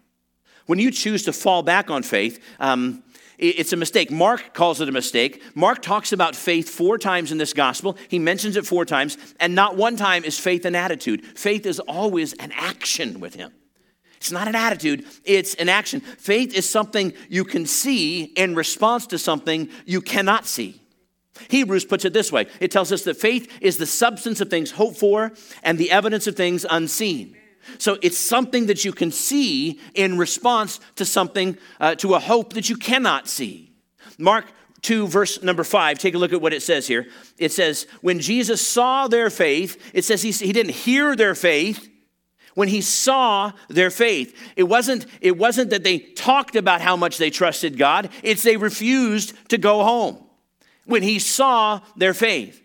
When 0.65 0.80
you 0.80 0.91
choose 0.91 1.23
to 1.23 1.34
fall 1.34 1.63
back 1.63 1.89
on 1.89 2.04
faith, 2.04 2.43
um, 2.60 3.04
it's 3.38 3.73
a 3.73 3.78
mistake. 3.78 4.12
Mark 4.12 4.54
calls 4.54 4.80
it 4.80 4.88
a 4.88 4.91
mistake. 4.91 5.41
Mark 5.56 5.82
talks 5.82 6.13
about 6.13 6.36
faith 6.36 6.69
four 6.69 6.97
times 6.97 7.32
in 7.32 7.38
this 7.38 7.54
gospel. 7.54 7.97
He 8.08 8.19
mentions 8.19 8.56
it 8.56 8.65
four 8.65 8.86
times, 8.86 9.17
and 9.39 9.56
not 9.56 9.76
one 9.76 9.97
time 9.97 10.23
is 10.23 10.39
faith 10.39 10.65
an 10.65 10.76
attitude. 10.76 11.26
Faith 11.38 11.65
is 11.65 11.80
always 11.80 12.34
an 12.34 12.52
action 12.54 13.19
with 13.19 13.36
him. 13.36 13.52
It's 14.17 14.32
not 14.32 14.47
an 14.47 14.56
attitude, 14.56 15.06
it's 15.26 15.54
an 15.56 15.67
action. 15.67 15.99
Faith 15.99 16.54
is 16.54 16.69
something 16.69 17.12
you 17.28 17.43
can 17.43 17.65
see 17.65 18.23
in 18.23 18.56
response 18.56 19.08
to 19.08 19.19
something 19.19 19.67
you 19.86 19.99
cannot 19.99 20.45
see. 20.45 20.80
Hebrews 21.49 21.84
puts 21.84 22.06
it 22.06 22.13
this 22.13 22.32
way 22.32 22.47
it 22.62 22.71
tells 22.71 22.93
us 22.93 23.04
that 23.04 23.17
faith 23.17 23.52
is 23.60 23.76
the 23.76 23.86
substance 23.86 24.39
of 24.39 24.49
things 24.49 24.71
hoped 24.71 24.97
for 24.97 25.34
and 25.62 25.78
the 25.78 25.91
evidence 25.91 26.28
of 26.28 26.38
things 26.38 26.65
unseen. 26.69 27.36
So 27.78 27.97
it's 28.02 28.17
something 28.17 28.67
that 28.67 28.86
you 28.86 28.91
can 28.91 29.12
see 29.12 29.80
in 29.93 30.17
response 30.17 30.80
to 30.95 31.06
something, 31.06 31.58
uh, 31.80 31.95
to 31.95 32.15
a 32.15 32.19
hope 32.19 32.54
that 32.54 32.69
you 32.69 32.78
cannot 32.78 33.28
see. 33.28 33.71
Mark 34.17 34.45
2, 34.82 35.08
verse 35.08 35.41
number 35.41 35.63
5, 35.63 35.97
take 35.97 36.13
a 36.13 36.17
look 36.17 36.34
at 36.34 36.41
what 36.41 36.54
it 36.54 36.62
says 36.62 36.88
here. 36.88 37.08
It 37.38 37.52
says, 37.52 37.88
When 38.02 38.19
Jesus 38.19 38.65
saw 38.65 39.08
their 39.08 39.30
faith, 39.30 39.91
it 39.93 40.04
says 40.04 40.21
he, 40.21 40.32
he 40.32 40.54
didn't 40.54 40.73
hear 40.73 41.15
their 41.15 41.36
faith, 41.36 41.89
when 42.56 42.67
he 42.67 42.82
saw 42.82 43.52
their 43.67 43.89
faith. 43.89 44.38
It 44.56 44.63
wasn't, 44.63 45.06
it 45.21 45.38
wasn't 45.38 45.71
that 45.71 45.84
they 45.84 45.99
talked 45.99 46.56
about 46.56 46.82
how 46.82 46.95
much 46.95 47.17
they 47.17 47.30
trusted 47.30 47.78
God, 47.78 48.10
it's 48.21 48.43
they 48.43 48.58
refused 48.58 49.34
to 49.49 49.58
go 49.58 49.84
home. 49.84 50.23
When 50.86 51.04
he 51.04 51.19
saw 51.19 51.82
their 51.95 52.13
faith. 52.13 52.62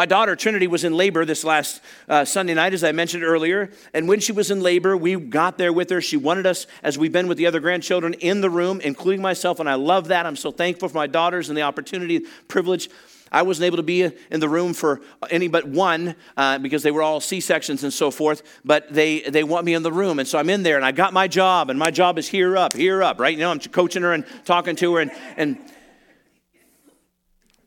My 0.00 0.06
daughter 0.06 0.34
Trinity 0.34 0.66
was 0.66 0.82
in 0.82 0.94
labor 0.94 1.26
this 1.26 1.44
last 1.44 1.82
uh, 2.08 2.24
Sunday 2.24 2.54
night, 2.54 2.72
as 2.72 2.82
I 2.82 2.90
mentioned 2.90 3.22
earlier. 3.22 3.68
And 3.92 4.08
when 4.08 4.18
she 4.18 4.32
was 4.32 4.50
in 4.50 4.62
labor, 4.62 4.96
we 4.96 5.14
got 5.14 5.58
there 5.58 5.74
with 5.74 5.90
her. 5.90 6.00
She 6.00 6.16
wanted 6.16 6.46
us, 6.46 6.66
as 6.82 6.96
we've 6.96 7.12
been 7.12 7.28
with 7.28 7.36
the 7.36 7.46
other 7.46 7.60
grandchildren, 7.60 8.14
in 8.14 8.40
the 8.40 8.48
room, 8.48 8.80
including 8.80 9.20
myself. 9.20 9.60
And 9.60 9.68
I 9.68 9.74
love 9.74 10.08
that. 10.08 10.24
I'm 10.24 10.36
so 10.36 10.52
thankful 10.52 10.88
for 10.88 10.96
my 10.96 11.06
daughters 11.06 11.50
and 11.50 11.58
the 11.58 11.60
opportunity, 11.60 12.20
privilege 12.48 12.88
I 13.30 13.42
wasn't 13.42 13.66
able 13.66 13.76
to 13.76 13.82
be 13.82 14.10
in 14.30 14.40
the 14.40 14.48
room 14.48 14.72
for 14.72 15.02
any 15.28 15.48
but 15.48 15.66
one 15.66 16.16
uh, 16.34 16.58
because 16.58 16.82
they 16.82 16.90
were 16.90 17.02
all 17.02 17.20
C 17.20 17.40
sections 17.40 17.84
and 17.84 17.92
so 17.92 18.10
forth. 18.10 18.42
But 18.64 18.92
they 18.92 19.20
they 19.20 19.44
want 19.44 19.66
me 19.66 19.74
in 19.74 19.82
the 19.82 19.92
room, 19.92 20.18
and 20.18 20.26
so 20.26 20.38
I'm 20.38 20.50
in 20.50 20.64
there, 20.64 20.76
and 20.76 20.84
I 20.84 20.90
got 20.92 21.12
my 21.12 21.28
job, 21.28 21.70
and 21.70 21.78
my 21.78 21.92
job 21.92 22.18
is 22.18 22.26
here 22.26 22.56
up, 22.56 22.72
here 22.72 23.02
up, 23.02 23.20
right? 23.20 23.32
You 23.32 23.40
know, 23.40 23.50
I'm 23.50 23.60
coaching 23.60 24.02
her 24.02 24.12
and 24.12 24.24
talking 24.44 24.74
to 24.76 24.94
her, 24.94 25.00
and 25.02 25.12
and 25.36 25.58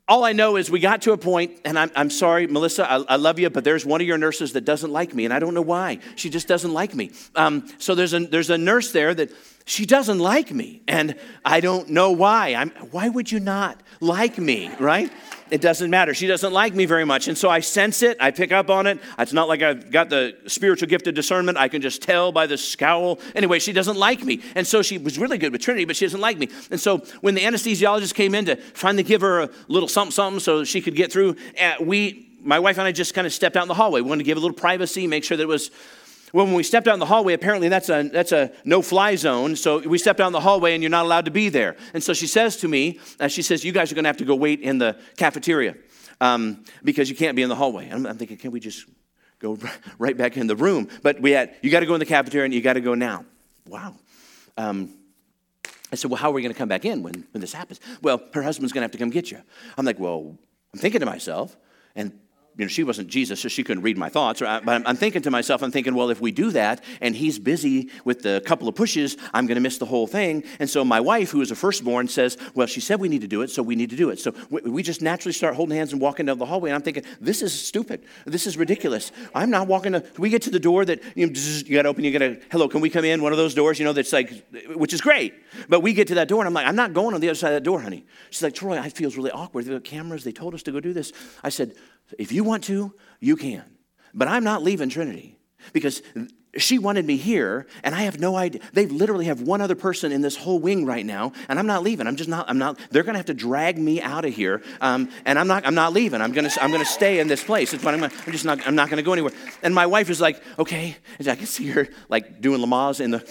all 0.08 0.26
I 0.26 0.34
know 0.34 0.58
is 0.58 0.70
we 0.70 0.80
got 0.80 1.04
to 1.04 1.14
a 1.14 1.18
point, 1.18 1.60
and 1.64 1.80
I'm, 1.80 1.90
I'm 1.96 2.10
sorry, 2.10 2.46
Melissa, 2.46 2.90
I, 2.90 2.96
I, 3.08 3.16
love 3.16 3.40
you, 3.40 3.50
but 3.50 3.64
there's 3.64 3.86
one 3.86 4.02
of 4.02 4.08
your 4.08 4.18
nurses 4.18 4.54
that 4.54 4.66
doesn't 4.66 4.92
like 4.92 5.14
me, 5.14 5.24
and 5.24 5.34
I 5.34 5.40
don't 5.40 5.54
know 5.54 5.62
why. 5.62 6.00
She 6.16 6.30
just 6.30 6.48
doesn't 6.48 6.74
like 6.74 6.94
me. 6.94 7.12
Um, 7.36 7.70
so 7.78 7.96
there's 7.96 8.14
a, 8.14 8.20
there's 8.20 8.50
a 8.50 8.58
nurse 8.58 8.92
there 8.92 9.14
that 9.14 9.32
she 9.66 9.86
doesn't 9.86 10.20
like 10.20 10.52
me, 10.52 10.82
and 10.88 11.16
I 11.46 11.62
don't 11.62 11.90
know 11.90 12.12
why. 12.12 12.54
I'm, 12.54 12.70
why 12.92 13.08
would 13.08 13.32
you 13.32 13.40
not 13.40 13.82
like 14.02 14.38
me, 14.38 14.70
right? 14.78 15.12
It 15.52 15.62
doesn't 15.62 15.90
matter. 15.90 16.14
She 16.14 16.28
doesn't 16.28 16.52
like 16.52 16.74
me 16.74 16.86
very 16.86 17.06
much. 17.06 17.28
And 17.28 17.38
so 17.38 17.50
I 17.50 17.60
sense 17.60 18.02
it, 18.02 18.18
I 18.20 18.32
pick 18.32 18.52
up 18.52 18.70
on 18.70 18.88
it. 18.88 19.00
It's 19.20 19.34
not 19.34 19.48
like 19.48 19.62
I've 19.62 19.92
got 19.92 20.10
the 20.10 20.36
spiritual 20.48 20.88
gift 20.90 21.08
of 21.08 21.14
discernment. 21.14 21.58
I 21.58 21.68
can 21.68 21.82
just 21.82 22.02
tell 22.02 22.32
by 22.32 22.48
the 22.48 22.58
scowl. 22.58 23.20
Anyway, 23.36 23.60
she 23.60 23.72
doesn't 23.72 23.96
like 23.96 24.24
me. 24.24 24.42
And 24.56 24.66
so 24.66 24.82
she 24.82 24.98
was 24.98 25.20
really 25.20 25.38
good 25.38 25.52
with 25.52 25.62
Trinity, 25.62 25.86
but 25.86 25.96
she 25.96 26.06
doesn't 26.06 26.20
like 26.20 26.38
me. 26.38 26.50
And 26.72 26.80
so 26.80 27.00
when 27.22 27.36
the 27.36 27.42
anesthesiologist 27.42 28.16
came 28.16 28.34
in 28.34 28.46
to 28.46 28.56
trying 28.56 28.98
to 28.98 29.04
give 29.04 29.22
her 29.22 29.42
a 29.42 29.50
little 29.68 29.88
something, 29.88 30.12
something 30.12 30.40
so 30.40 30.64
she 30.64 30.82
could 30.82 30.96
get 30.96 31.12
through, 31.12 31.36
uh, 31.62 31.76
we, 31.80 32.36
my 32.42 32.60
wife 32.60 32.78
and 32.80 32.88
I 32.88 32.92
just 32.92 33.14
kind 33.14 33.28
of 33.28 33.32
stepped 33.32 33.56
out 33.56 33.62
in 33.62 33.68
the 33.68 33.76
hallway. 33.76 34.02
We 34.02 34.10
wanted 34.10 34.24
to 34.24 34.28
give 34.28 34.38
a 34.38 34.42
little 34.42 34.58
privacy, 34.58 35.06
make 35.08 35.24
sure 35.24 35.38
that 35.38 35.44
it 35.44 35.48
was 35.48 35.70
well, 36.34 36.46
when 36.48 36.56
we 36.56 36.64
stepped 36.64 36.88
out 36.88 36.96
in 36.96 37.00
the 37.00 37.06
hallway, 37.06 37.34
apparently 37.34 37.70
that's 37.70 37.90
a, 37.90 38.10
that's 38.12 38.32
a 38.32 38.52
no 38.66 38.82
fly 38.82 39.16
zone. 39.16 39.56
So 39.56 39.88
we 39.88 40.00
stepped 40.00 40.20
out 40.20 40.26
in 40.28 40.34
the 40.34 40.40
hallway 40.40 40.74
and 40.74 40.82
you're 40.82 40.90
not 40.90 41.06
allowed 41.06 41.26
to 41.26 41.32
be 41.32 41.50
there. 41.50 41.78
And 41.94 42.04
so 42.04 42.14
she 42.14 42.26
says 42.26 42.58
to 42.58 42.68
me, 42.68 43.00
uh, 43.20 43.28
she 43.28 43.44
says, 43.44 43.64
You 43.64 43.72
guys 43.72 43.92
are 43.92 43.96
going 43.96 44.06
to 44.06 44.10
have 44.10 44.18
to 44.18 44.26
go 44.26 44.34
wait 44.36 44.60
in 44.60 44.80
the 44.80 44.98
cafeteria 45.16 45.76
um, 46.20 46.64
because 46.84 47.08
you 47.08 47.16
can't 47.16 47.36
be 47.36 47.44
in 47.44 47.50
the 47.50 47.56
hallway. 47.56 47.88
I'm, 47.88 48.08
I'm 48.08 48.18
thinking, 48.18 48.38
Can 48.38 48.50
we 48.50 48.60
just 48.60 48.88
go 49.38 49.60
right 50.00 50.18
back 50.18 50.36
in 50.36 50.48
the 50.48 50.56
room? 50.56 50.90
But 51.04 51.22
we 51.22 51.32
had, 51.32 51.56
you 51.62 51.70
got 51.70 51.82
to 51.82 51.86
go 51.86 51.94
in 51.94 52.00
the 52.00 52.06
cafeteria 52.06 52.46
and 52.46 52.54
you 52.54 52.62
got 52.62 52.74
to 52.74 52.82
go 52.82 52.96
now. 52.96 53.26
Wow. 53.68 53.96
Um, 54.58 54.92
I 55.92 55.96
said, 55.96 56.10
Well, 56.10 56.18
how 56.18 56.32
are 56.32 56.34
we 56.34 56.42
going 56.42 56.54
to 56.54 56.58
come 56.58 56.70
back 56.70 56.84
in 56.84 57.04
when, 57.04 57.28
when 57.30 57.42
this 57.42 57.54
happens? 57.54 57.80
Well, 58.02 58.20
her 58.34 58.42
husband's 58.42 58.74
going 58.74 58.82
to 58.82 58.86
have 58.86 58.92
to 58.92 58.98
come 58.98 59.12
get 59.12 59.30
you. 59.30 59.40
I'm 59.78 59.86
like, 59.86 60.00
Well, 60.00 60.36
I'm 60.74 60.80
thinking 60.80 61.02
to 61.02 61.06
myself, 61.06 61.56
and 61.96 62.20
you 62.58 62.66
know, 62.66 62.70
she 62.70 62.84
wasn't 62.84 63.08
Jesus, 63.08 63.40
so 63.40 63.50
she 63.50 63.64
couldn't 63.64 63.84
read 63.84 63.98
my 63.98 64.10
thoughts. 64.10 64.40
But 64.42 64.70
I'm 64.70 64.96
thinking 64.96 65.22
to 65.24 65.32
myself, 65.32 65.64
I'm 65.64 65.72
thinking, 65.72 65.96
well, 65.96 66.10
if 66.10 66.22
we 66.22 66.32
do 66.32 66.52
that 66.52 66.84
and 67.02 67.16
he's 67.16 67.40
busy 67.40 67.90
with 68.06 68.22
the 68.22 68.42
couple 68.46 68.68
of 68.68 68.76
pushes, 68.76 69.18
I'm 69.34 69.48
going 69.48 69.56
to 69.56 69.62
miss 69.62 69.78
the 69.78 69.86
whole 69.86 70.08
thing. 70.08 70.44
And 70.60 70.70
so 70.70 70.86
my 70.86 71.00
wife, 71.00 71.32
who 71.32 71.42
is 71.42 71.52
a 71.52 71.56
firstborn, 71.56 72.08
says, 72.08 72.38
well, 72.54 72.68
she 72.68 72.80
said 72.80 73.00
we 73.00 73.10
need 73.10 73.22
to 73.22 73.28
do 73.28 73.42
it, 73.42 73.50
so 73.50 73.64
we 73.64 73.76
need 73.76 73.90
to 73.90 73.96
do 73.96 74.10
it. 74.10 74.20
So 74.20 74.34
we 74.50 74.84
just 74.84 75.02
naturally 75.02 75.34
start 75.34 75.56
holding 75.56 75.78
hands 75.78 75.94
and 75.94 76.02
walking 76.02 76.28
down 76.28 76.38
the 76.38 76.46
hallway. 76.46 76.70
And 76.70 76.76
I'm 76.76 76.82
thinking, 76.82 77.04
this 77.20 77.42
is 77.42 77.54
stupid. 77.60 78.04
This 78.26 78.46
is 78.46 78.58
ridiculous. 78.58 79.12
I'm 79.34 79.50
not 79.50 79.68
walking 79.68 79.94
to, 79.94 80.04
we 80.18 80.30
get 80.30 80.44
to 80.44 80.52
the 80.52 80.60
door 80.60 80.86
that 80.86 81.02
you, 81.16 81.28
know, 81.28 81.34
you 81.34 81.76
got 81.76 81.84
to 81.84 81.90
open, 81.90 82.04
you 82.04 82.12
got 82.12 82.20
to, 82.20 82.40
hello, 82.52 82.68
can 82.68 82.82
we 82.82 82.90
come 82.90 83.06
in? 83.06 83.22
One 83.22 83.32
of 83.32 83.38
those 83.38 83.54
doors, 83.54 83.80
you 83.80 83.86
know, 83.86 83.94
that's 83.94 84.14
like, 84.14 84.32
which 84.76 84.94
is 84.94 85.02
great. 85.02 85.34
But 85.70 85.82
we 85.82 85.94
get 85.94 86.08
to 86.10 86.16
that 86.16 86.28
door 86.28 86.42
and 86.42 86.48
I'm 86.48 86.54
like, 86.54 86.68
I'm 86.68 86.76
not 86.76 86.94
going 86.94 87.16
on 87.16 87.22
the 87.22 87.30
other 87.30 87.36
side 87.36 87.50
of 87.50 87.56
that 87.56 87.64
door, 87.64 87.82
honey. 87.82 88.06
She's 88.30 88.44
like, 88.44 88.54
Troy, 88.54 88.78
I 88.78 88.90
feels 88.90 89.18
really 89.18 89.32
awkward. 89.32 89.66
The 89.66 89.80
cameras, 89.80 90.24
they 90.24 90.32
told 90.32 90.54
us 90.54 90.64
to 90.64 90.72
go 90.72 90.80
do 90.80 90.94
this. 90.94 91.12
I 91.44 91.50
said, 91.50 91.76
if 92.20 92.32
you 92.32 92.44
want 92.44 92.64
to, 92.66 92.94
you 93.20 93.36
can. 93.36 93.64
But 94.14 94.28
I'm 94.28 94.44
not 94.44 94.64
leaving 94.64 94.90
Trinity 94.90 95.38
because 95.72 96.02
she 96.58 96.78
wanted 96.78 97.06
me 97.06 97.18
here 97.18 97.66
and 97.84 97.96
i 97.96 98.02
have 98.04 98.20
no 98.20 98.36
idea. 98.36 98.62
They 98.74 98.86
literally 98.86 99.26
have 99.26 99.42
one 99.42 99.62
other 99.62 99.76
person 99.76 100.12
in 100.12 100.22
this 100.22 100.36
whole 100.36 100.60
wing 100.60 100.86
right 100.86 101.06
now 101.06 101.34
and 101.50 101.58
i'm 101.58 101.66
not 101.66 101.84
leaving. 101.84 102.06
I'm 102.06 102.16
just 102.16 102.30
not 102.30 102.50
i'm 102.50 102.58
not 102.58 102.80
they're 102.92 103.04
going 103.04 103.14
to 103.14 103.20
have 103.20 103.26
to 103.28 103.34
drag 103.34 103.78
me 103.78 104.02
out 104.02 104.26
of 104.26 104.34
here 104.34 104.62
um, 104.82 105.10
and 105.26 105.40
i'm 105.40 105.48
not 105.48 105.66
i'm 105.66 105.76
not 105.76 105.94
leaving. 105.94 106.22
I'm 106.22 106.32
going 106.32 106.48
to 106.48 106.64
i'm 106.64 106.70
going 106.70 106.84
to 106.84 106.90
stay 106.90 107.20
in 107.20 107.28
this 107.28 107.44
place. 107.44 107.74
It's 107.74 107.84
what 107.84 107.94
i'm, 107.94 108.02
gonna, 108.02 108.14
I'm 108.26 108.32
just 108.32 108.46
not 108.46 108.66
i'm 108.68 108.76
not 108.76 108.90
going 108.90 108.98
to 108.98 109.04
go 109.04 109.14
anywhere. 109.14 109.34
And 109.64 109.74
my 109.74 109.88
wife 109.88 110.10
is 110.10 110.22
like 110.22 110.42
okay. 110.60 110.96
And 111.18 111.28
i 111.28 111.36
can 111.36 111.48
see 111.48 111.68
her 111.70 111.88
like 112.10 112.42
doing 112.42 112.62
lamaze 112.62 113.02
in 113.02 113.12
the 113.12 113.28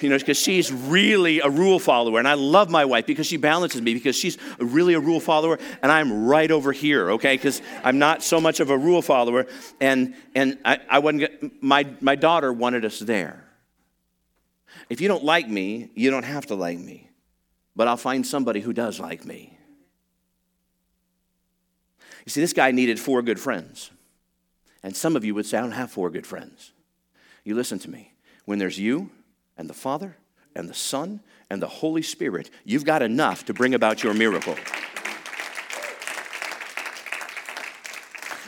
you 0.00 0.08
know 0.08 0.18
because 0.18 0.38
she's 0.38 0.72
really 0.72 1.40
a 1.40 1.48
rule 1.48 1.78
follower 1.78 2.18
and 2.18 2.28
i 2.28 2.34
love 2.34 2.70
my 2.70 2.84
wife 2.84 3.06
because 3.06 3.26
she 3.26 3.36
balances 3.36 3.82
me 3.82 3.94
because 3.94 4.16
she's 4.16 4.38
really 4.58 4.94
a 4.94 5.00
rule 5.00 5.20
follower 5.20 5.58
and 5.82 5.92
i'm 5.92 6.26
right 6.26 6.50
over 6.50 6.72
here 6.72 7.10
okay? 7.12 7.34
Because 7.34 7.60
i'm 7.84 7.98
not 7.98 8.22
so 8.22 8.40
much 8.40 8.60
of 8.60 8.70
a 8.70 8.78
rule 8.78 9.02
follower 9.02 9.46
and 9.80 10.14
and 10.34 10.58
i, 10.64 10.78
I 10.88 10.98
wasn't 11.00 11.62
my 11.62 11.86
my 12.00 12.14
daughter 12.14 12.37
wanted 12.46 12.84
us 12.84 12.98
there. 12.98 13.44
If 14.88 15.00
you 15.00 15.08
don't 15.08 15.24
like 15.24 15.48
me, 15.48 15.90
you 15.94 16.10
don't 16.10 16.24
have 16.24 16.46
to 16.46 16.54
like 16.54 16.78
me, 16.78 17.10
but 17.74 17.88
I'll 17.88 17.96
find 17.96 18.26
somebody 18.26 18.60
who 18.60 18.72
does 18.72 19.00
like 19.00 19.24
me. 19.24 19.58
You 22.24 22.30
see, 22.30 22.40
this 22.40 22.52
guy 22.52 22.70
needed 22.70 23.00
four 23.00 23.22
good 23.22 23.40
friends. 23.40 23.90
And 24.82 24.94
some 24.94 25.16
of 25.16 25.24
you 25.24 25.34
would 25.34 25.46
say, 25.46 25.58
I 25.58 25.62
don't 25.62 25.72
have 25.72 25.90
four 25.90 26.10
good 26.10 26.26
friends. 26.26 26.72
You 27.42 27.54
listen 27.54 27.78
to 27.80 27.90
me. 27.90 28.12
When 28.44 28.58
there's 28.58 28.78
you 28.78 29.10
and 29.56 29.68
the 29.68 29.74
Father 29.74 30.16
and 30.54 30.68
the 30.68 30.74
Son 30.74 31.20
and 31.48 31.62
the 31.62 31.68
Holy 31.68 32.02
Spirit, 32.02 32.50
you've 32.64 32.84
got 32.84 33.02
enough 33.02 33.46
to 33.46 33.54
bring 33.54 33.74
about 33.74 34.02
your 34.02 34.12
miracle. 34.14 34.56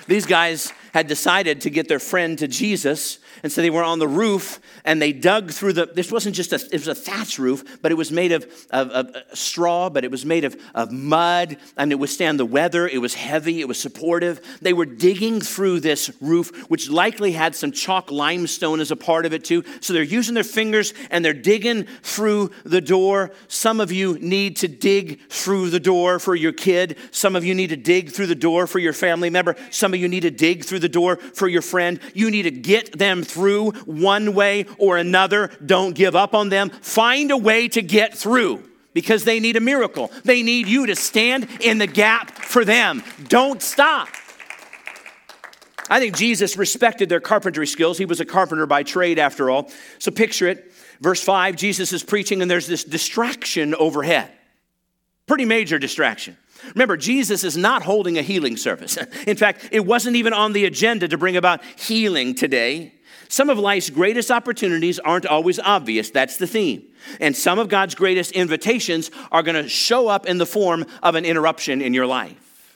These 0.06 0.26
guys 0.26 0.72
had 0.92 1.06
decided 1.06 1.60
to 1.62 1.70
get 1.70 1.88
their 1.88 2.00
friend 2.00 2.38
to 2.38 2.48
Jesus 2.48 3.19
and 3.42 3.50
so 3.50 3.62
they 3.62 3.70
were 3.70 3.84
on 3.84 3.98
the 3.98 4.08
roof 4.08 4.60
and 4.84 5.00
they 5.00 5.12
dug 5.12 5.50
through 5.50 5.74
the, 5.74 5.86
this 5.86 6.12
wasn't 6.12 6.34
just 6.34 6.52
a, 6.52 6.56
it 6.56 6.72
was 6.72 6.88
a 6.88 6.94
thatch 6.94 7.38
roof, 7.38 7.78
but 7.82 7.92
it 7.92 7.94
was 7.94 8.10
made 8.10 8.32
of, 8.32 8.44
of, 8.70 8.90
of 8.90 9.06
uh, 9.14 9.20
straw, 9.34 9.88
but 9.88 10.04
it 10.04 10.10
was 10.10 10.24
made 10.24 10.44
of, 10.44 10.56
of 10.74 10.92
mud 10.92 11.56
and 11.76 11.92
it 11.92 11.96
withstand 11.96 12.38
the 12.38 12.46
weather. 12.46 12.86
It 12.86 12.98
was 12.98 13.14
heavy, 13.14 13.60
it 13.60 13.68
was 13.68 13.80
supportive. 13.80 14.40
They 14.60 14.72
were 14.72 14.86
digging 14.86 15.40
through 15.40 15.80
this 15.80 16.10
roof, 16.20 16.70
which 16.70 16.90
likely 16.90 17.32
had 17.32 17.54
some 17.54 17.72
chalk 17.72 18.10
limestone 18.10 18.80
as 18.80 18.90
a 18.90 18.96
part 18.96 19.26
of 19.26 19.32
it 19.32 19.44
too. 19.44 19.64
So 19.80 19.92
they're 19.92 20.02
using 20.02 20.34
their 20.34 20.44
fingers 20.44 20.94
and 21.10 21.24
they're 21.24 21.32
digging 21.32 21.84
through 22.02 22.50
the 22.64 22.80
door. 22.80 23.32
Some 23.48 23.80
of 23.80 23.92
you 23.92 24.18
need 24.18 24.56
to 24.56 24.68
dig 24.68 25.20
through 25.28 25.70
the 25.70 25.80
door 25.80 26.18
for 26.18 26.34
your 26.34 26.52
kid. 26.52 26.96
Some 27.10 27.36
of 27.36 27.44
you 27.44 27.54
need 27.54 27.70
to 27.70 27.76
dig 27.76 28.10
through 28.10 28.26
the 28.26 28.34
door 28.34 28.66
for 28.66 28.78
your 28.78 28.92
family 28.92 29.30
member. 29.30 29.56
Some 29.70 29.94
of 29.94 30.00
you 30.00 30.08
need 30.08 30.20
to 30.20 30.30
dig 30.30 30.64
through 30.64 30.80
the 30.80 30.88
door 30.88 31.16
for 31.16 31.48
your 31.48 31.62
friend. 31.62 32.00
You 32.14 32.30
need 32.30 32.42
to 32.42 32.50
get 32.50 32.98
them 32.98 33.22
through 33.30 33.72
one 33.84 34.34
way 34.34 34.66
or 34.78 34.96
another. 34.96 35.50
Don't 35.64 35.94
give 35.94 36.16
up 36.16 36.34
on 36.34 36.48
them. 36.48 36.70
Find 36.70 37.30
a 37.30 37.36
way 37.36 37.68
to 37.68 37.82
get 37.82 38.16
through 38.16 38.62
because 38.92 39.24
they 39.24 39.40
need 39.40 39.56
a 39.56 39.60
miracle. 39.60 40.10
They 40.24 40.42
need 40.42 40.66
you 40.66 40.86
to 40.86 40.96
stand 40.96 41.48
in 41.60 41.78
the 41.78 41.86
gap 41.86 42.30
for 42.30 42.64
them. 42.64 43.02
Don't 43.28 43.62
stop. 43.62 44.08
I 45.88 45.98
think 45.98 46.16
Jesus 46.16 46.56
respected 46.56 47.08
their 47.08 47.20
carpentry 47.20 47.66
skills. 47.66 47.98
He 47.98 48.04
was 48.04 48.20
a 48.20 48.24
carpenter 48.24 48.64
by 48.64 48.84
trade, 48.84 49.18
after 49.18 49.50
all. 49.50 49.70
So 49.98 50.12
picture 50.12 50.46
it. 50.46 50.72
Verse 51.00 51.22
5 51.22 51.56
Jesus 51.56 51.92
is 51.92 52.04
preaching, 52.04 52.42
and 52.42 52.50
there's 52.50 52.68
this 52.68 52.84
distraction 52.84 53.74
overhead. 53.74 54.30
Pretty 55.26 55.44
major 55.44 55.78
distraction. 55.78 56.36
Remember, 56.74 56.96
Jesus 56.96 57.42
is 57.42 57.56
not 57.56 57.82
holding 57.82 58.18
a 58.18 58.22
healing 58.22 58.56
service. 58.56 58.98
In 59.26 59.36
fact, 59.36 59.68
it 59.72 59.84
wasn't 59.84 60.16
even 60.16 60.32
on 60.32 60.52
the 60.52 60.64
agenda 60.64 61.08
to 61.08 61.18
bring 61.18 61.36
about 61.36 61.62
healing 61.76 62.34
today. 62.34 62.94
Some 63.30 63.48
of 63.48 63.60
life's 63.60 63.90
greatest 63.90 64.32
opportunities 64.32 64.98
aren't 64.98 65.24
always 65.24 65.60
obvious. 65.60 66.10
That's 66.10 66.36
the 66.36 66.48
theme. 66.48 66.82
And 67.20 67.36
some 67.36 67.60
of 67.60 67.68
God's 67.68 67.94
greatest 67.94 68.32
invitations 68.32 69.12
are 69.30 69.44
going 69.44 69.54
to 69.62 69.68
show 69.68 70.08
up 70.08 70.26
in 70.26 70.38
the 70.38 70.46
form 70.46 70.84
of 71.00 71.14
an 71.14 71.24
interruption 71.24 71.80
in 71.80 71.94
your 71.94 72.08
life. 72.08 72.74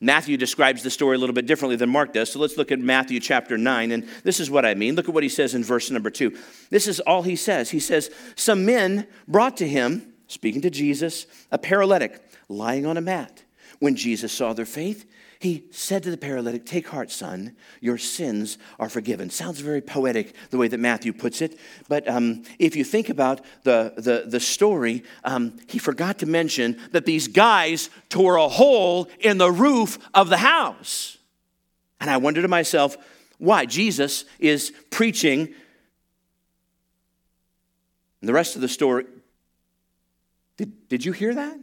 Matthew 0.00 0.36
describes 0.36 0.82
the 0.82 0.90
story 0.90 1.14
a 1.14 1.20
little 1.20 1.32
bit 1.32 1.46
differently 1.46 1.76
than 1.76 1.90
Mark 1.90 2.12
does. 2.12 2.32
So 2.32 2.40
let's 2.40 2.56
look 2.56 2.72
at 2.72 2.80
Matthew 2.80 3.20
chapter 3.20 3.56
9. 3.56 3.92
And 3.92 4.08
this 4.24 4.40
is 4.40 4.50
what 4.50 4.66
I 4.66 4.74
mean. 4.74 4.96
Look 4.96 5.08
at 5.08 5.14
what 5.14 5.22
he 5.22 5.28
says 5.28 5.54
in 5.54 5.62
verse 5.62 5.92
number 5.92 6.10
2. 6.10 6.36
This 6.70 6.88
is 6.88 6.98
all 6.98 7.22
he 7.22 7.36
says. 7.36 7.70
He 7.70 7.78
says, 7.78 8.10
Some 8.34 8.66
men 8.66 9.06
brought 9.28 9.56
to 9.58 9.68
him, 9.68 10.12
speaking 10.26 10.62
to 10.62 10.70
Jesus, 10.70 11.26
a 11.52 11.58
paralytic 11.58 12.20
lying 12.48 12.84
on 12.84 12.96
a 12.96 13.00
mat. 13.00 13.44
When 13.78 13.94
Jesus 13.94 14.32
saw 14.32 14.54
their 14.54 14.66
faith, 14.66 15.06
he 15.40 15.64
said 15.70 16.02
to 16.02 16.10
the 16.10 16.18
paralytic, 16.18 16.66
Take 16.66 16.88
heart, 16.88 17.10
son, 17.10 17.56
your 17.80 17.96
sins 17.96 18.58
are 18.78 18.90
forgiven. 18.90 19.30
Sounds 19.30 19.58
very 19.60 19.80
poetic 19.80 20.34
the 20.50 20.58
way 20.58 20.68
that 20.68 20.78
Matthew 20.78 21.14
puts 21.14 21.40
it. 21.40 21.58
But 21.88 22.06
um, 22.06 22.42
if 22.58 22.76
you 22.76 22.84
think 22.84 23.08
about 23.08 23.40
the, 23.62 23.94
the, 23.96 24.24
the 24.26 24.38
story, 24.38 25.02
um, 25.24 25.58
he 25.66 25.78
forgot 25.78 26.18
to 26.18 26.26
mention 26.26 26.78
that 26.92 27.06
these 27.06 27.26
guys 27.26 27.88
tore 28.10 28.36
a 28.36 28.48
hole 28.48 29.08
in 29.18 29.38
the 29.38 29.50
roof 29.50 29.98
of 30.12 30.28
the 30.28 30.36
house. 30.36 31.16
And 32.02 32.10
I 32.10 32.18
wonder 32.18 32.42
to 32.42 32.48
myself, 32.48 32.98
why? 33.38 33.64
Jesus 33.64 34.26
is 34.38 34.74
preaching. 34.90 35.54
And 38.20 38.28
the 38.28 38.34
rest 38.34 38.56
of 38.56 38.60
the 38.60 38.68
story, 38.68 39.06
did, 40.58 40.86
did 40.90 41.02
you 41.02 41.12
hear 41.12 41.34
that? 41.34 41.58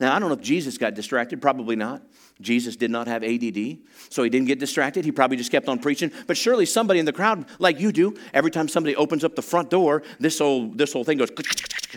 Now, 0.00 0.14
I 0.14 0.18
don't 0.18 0.30
know 0.30 0.36
if 0.36 0.40
Jesus 0.40 0.78
got 0.78 0.94
distracted, 0.94 1.42
probably 1.42 1.76
not. 1.76 2.02
Jesus 2.40 2.76
did 2.76 2.90
not 2.90 3.08
have 3.08 3.24
ADD, 3.24 3.78
so 4.10 4.22
he 4.22 4.30
didn't 4.30 4.46
get 4.46 4.60
distracted. 4.60 5.04
He 5.04 5.10
probably 5.10 5.36
just 5.36 5.50
kept 5.50 5.68
on 5.68 5.80
preaching. 5.80 6.12
But 6.28 6.36
surely 6.36 6.66
somebody 6.66 7.00
in 7.00 7.06
the 7.06 7.12
crowd, 7.12 7.46
like 7.58 7.80
you 7.80 7.90
do, 7.90 8.14
every 8.32 8.52
time 8.52 8.68
somebody 8.68 8.94
opens 8.94 9.24
up 9.24 9.34
the 9.34 9.42
front 9.42 9.70
door, 9.70 10.04
this 10.20 10.38
whole, 10.38 10.68
this 10.68 10.92
whole 10.92 11.02
thing 11.02 11.18
goes, 11.18 11.30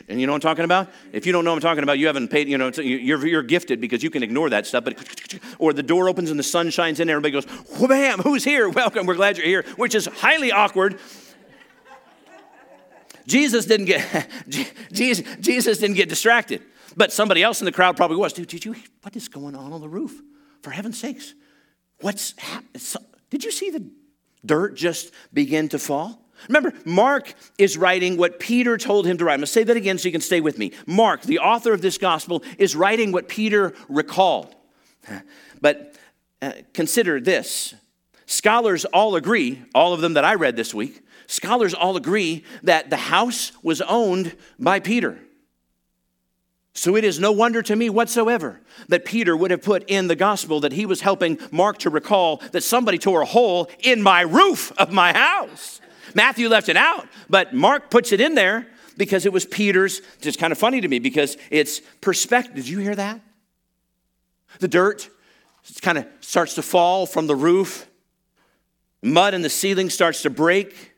and 0.09 0.19
you 0.19 0.25
know 0.25 0.33
what 0.33 0.37
I'm 0.43 0.49
talking 0.49 0.65
about? 0.65 0.89
If 1.11 1.27
you 1.27 1.31
don't 1.31 1.45
know 1.45 1.51
what 1.51 1.57
I'm 1.57 1.61
talking 1.61 1.83
about, 1.83 1.99
you 1.99 2.07
haven't 2.07 2.29
paid, 2.29 2.49
you 2.49 2.57
know, 2.57 2.69
you're, 2.69 3.25
you're 3.25 3.43
gifted 3.43 3.79
because 3.79 4.01
you 4.01 4.09
can 4.09 4.23
ignore 4.23 4.49
that 4.49 4.65
stuff. 4.65 4.83
But, 4.83 4.97
or 5.59 5.73
the 5.73 5.83
door 5.83 6.09
opens 6.09 6.31
and 6.31 6.39
the 6.39 6.43
sun 6.43 6.71
shines 6.71 6.99
in, 6.99 7.03
and 7.03 7.11
everybody 7.11 7.33
goes, 7.33 7.45
bam, 7.87 8.19
who's 8.19 8.43
here? 8.43 8.67
Welcome, 8.67 9.05
we're 9.05 9.15
glad 9.15 9.37
you're 9.37 9.45
here, 9.45 9.63
which 9.75 9.93
is 9.93 10.07
highly 10.07 10.51
awkward. 10.51 10.99
Jesus 13.27 13.67
didn't 13.67 13.85
get, 13.85 14.27
Jesus, 14.91 15.25
Jesus 15.39 15.77
didn't 15.77 15.97
get 15.97 16.09
distracted. 16.09 16.63
But 16.95 17.13
somebody 17.13 17.43
else 17.43 17.61
in 17.61 17.65
the 17.65 17.71
crowd 17.71 17.95
probably 17.95 18.17
was. 18.17 18.33
Dude, 18.33 18.47
did 18.47 18.65
you, 18.65 18.75
what 19.01 19.15
is 19.15 19.27
going 19.27 19.55
on 19.55 19.71
on 19.71 19.81
the 19.81 19.89
roof? 19.89 20.21
For 20.61 20.71
heaven's 20.71 20.99
sakes. 20.99 21.33
What's 21.99 22.37
happening? 22.37 22.81
Did 23.29 23.43
you 23.43 23.51
see 23.51 23.69
the 23.69 23.85
dirt 24.45 24.75
just 24.75 25.11
begin 25.33 25.69
to 25.69 25.79
fall? 25.79 26.21
Remember, 26.47 26.73
Mark 26.85 27.33
is 27.57 27.77
writing 27.77 28.17
what 28.17 28.39
Peter 28.39 28.77
told 28.77 29.05
him 29.05 29.17
to 29.17 29.25
write. 29.25 29.33
I'm 29.33 29.39
going 29.39 29.45
to 29.45 29.51
say 29.51 29.63
that 29.63 29.77
again 29.77 29.97
so 29.97 30.07
you 30.07 30.11
can 30.11 30.21
stay 30.21 30.41
with 30.41 30.57
me. 30.57 30.71
Mark, 30.87 31.21
the 31.21 31.39
author 31.39 31.73
of 31.73 31.81
this 31.81 31.97
gospel, 31.97 32.43
is 32.57 32.75
writing 32.75 33.11
what 33.11 33.27
Peter 33.27 33.73
recalled. 33.89 34.55
But 35.61 35.95
uh, 36.41 36.53
consider 36.73 37.21
this 37.21 37.75
scholars 38.25 38.83
all 38.85 39.15
agree, 39.15 39.61
all 39.75 39.93
of 39.93 40.01
them 40.01 40.13
that 40.13 40.25
I 40.25 40.33
read 40.33 40.55
this 40.55 40.73
week, 40.73 41.05
scholars 41.27 41.75
all 41.75 41.95
agree 41.97 42.43
that 42.63 42.89
the 42.89 42.97
house 42.97 43.51
was 43.61 43.79
owned 43.81 44.35
by 44.57 44.79
Peter. 44.79 45.19
So 46.73 46.95
it 46.95 47.03
is 47.03 47.19
no 47.19 47.31
wonder 47.31 47.61
to 47.61 47.75
me 47.75 47.89
whatsoever 47.89 48.61
that 48.87 49.03
Peter 49.03 49.35
would 49.35 49.51
have 49.51 49.61
put 49.61 49.83
in 49.89 50.07
the 50.07 50.15
gospel 50.15 50.61
that 50.61 50.71
he 50.71 50.85
was 50.85 51.01
helping 51.01 51.37
Mark 51.51 51.79
to 51.79 51.89
recall 51.89 52.37
that 52.53 52.61
somebody 52.61 52.97
tore 52.97 53.21
a 53.21 53.25
hole 53.25 53.69
in 53.79 54.01
my 54.01 54.21
roof 54.21 54.71
of 54.77 54.91
my 54.91 55.11
house. 55.13 55.81
Matthew 56.15 56.47
left 56.47 56.69
it 56.69 56.77
out, 56.77 57.07
but 57.29 57.53
Mark 57.53 57.89
puts 57.89 58.11
it 58.11 58.21
in 58.21 58.35
there 58.35 58.67
because 58.97 59.25
it 59.25 59.33
was 59.33 59.45
Peter's. 59.45 60.01
It's 60.21 60.37
kind 60.37 60.51
of 60.51 60.57
funny 60.57 60.81
to 60.81 60.87
me 60.87 60.99
because 60.99 61.37
it's 61.49 61.81
perspective. 61.99 62.55
Did 62.55 62.67
you 62.67 62.79
hear 62.79 62.95
that? 62.95 63.19
The 64.59 64.67
dirt 64.67 65.09
kind 65.81 65.97
of 65.97 66.07
starts 66.21 66.55
to 66.55 66.61
fall 66.61 67.05
from 67.05 67.27
the 67.27 67.35
roof, 67.35 67.87
mud 69.01 69.33
in 69.33 69.41
the 69.41 69.49
ceiling 69.49 69.89
starts 69.89 70.21
to 70.23 70.29
break. 70.29 70.90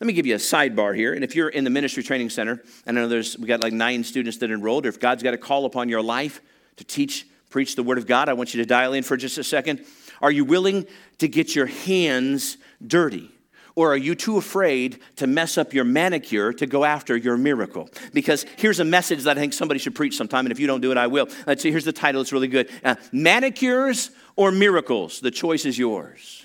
Let 0.00 0.06
me 0.06 0.12
give 0.12 0.26
you 0.26 0.34
a 0.34 0.38
sidebar 0.38 0.94
here. 0.94 1.14
And 1.14 1.24
if 1.24 1.34
you're 1.34 1.48
in 1.48 1.64
the 1.64 1.70
ministry 1.70 2.02
training 2.02 2.30
center, 2.30 2.62
and 2.86 2.98
I 2.98 3.02
know 3.02 3.08
there's 3.08 3.38
we 3.38 3.46
got 3.46 3.62
like 3.62 3.72
nine 3.72 4.04
students 4.04 4.38
that 4.38 4.50
enrolled, 4.50 4.86
or 4.86 4.88
if 4.88 5.00
God's 5.00 5.22
got 5.22 5.34
a 5.34 5.38
call 5.38 5.64
upon 5.64 5.88
your 5.88 6.02
life 6.02 6.40
to 6.76 6.84
teach, 6.84 7.26
preach 7.50 7.76
the 7.76 7.82
word 7.82 7.98
of 7.98 8.06
God, 8.06 8.28
I 8.28 8.32
want 8.32 8.54
you 8.54 8.62
to 8.62 8.66
dial 8.66 8.92
in 8.92 9.02
for 9.02 9.16
just 9.16 9.38
a 9.38 9.44
second. 9.44 9.84
Are 10.22 10.30
you 10.30 10.44
willing 10.44 10.86
to 11.18 11.28
get 11.28 11.54
your 11.54 11.66
hands 11.66 12.56
dirty? 12.86 13.30
Or 13.76 13.92
are 13.92 13.96
you 13.96 14.14
too 14.14 14.36
afraid 14.36 14.98
to 15.16 15.26
mess 15.26 15.56
up 15.56 15.72
your 15.72 15.84
manicure 15.84 16.52
to 16.54 16.66
go 16.66 16.84
after 16.84 17.16
your 17.16 17.36
miracle? 17.36 17.88
Because 18.12 18.44
here's 18.56 18.80
a 18.80 18.84
message 18.84 19.22
that 19.22 19.38
I 19.38 19.40
think 19.40 19.52
somebody 19.52 19.78
should 19.78 19.94
preach 19.94 20.16
sometime, 20.16 20.44
and 20.44 20.52
if 20.52 20.60
you 20.60 20.66
don't 20.66 20.80
do 20.80 20.90
it, 20.90 20.98
I 20.98 21.06
will. 21.06 21.28
Let's 21.46 21.62
see, 21.62 21.70
here's 21.70 21.84
the 21.84 21.92
title, 21.92 22.20
it's 22.20 22.32
really 22.32 22.48
good 22.48 22.68
uh, 22.84 22.96
Manicures 23.12 24.10
or 24.36 24.50
Miracles? 24.50 25.20
The 25.20 25.30
choice 25.30 25.64
is 25.64 25.78
yours. 25.78 26.44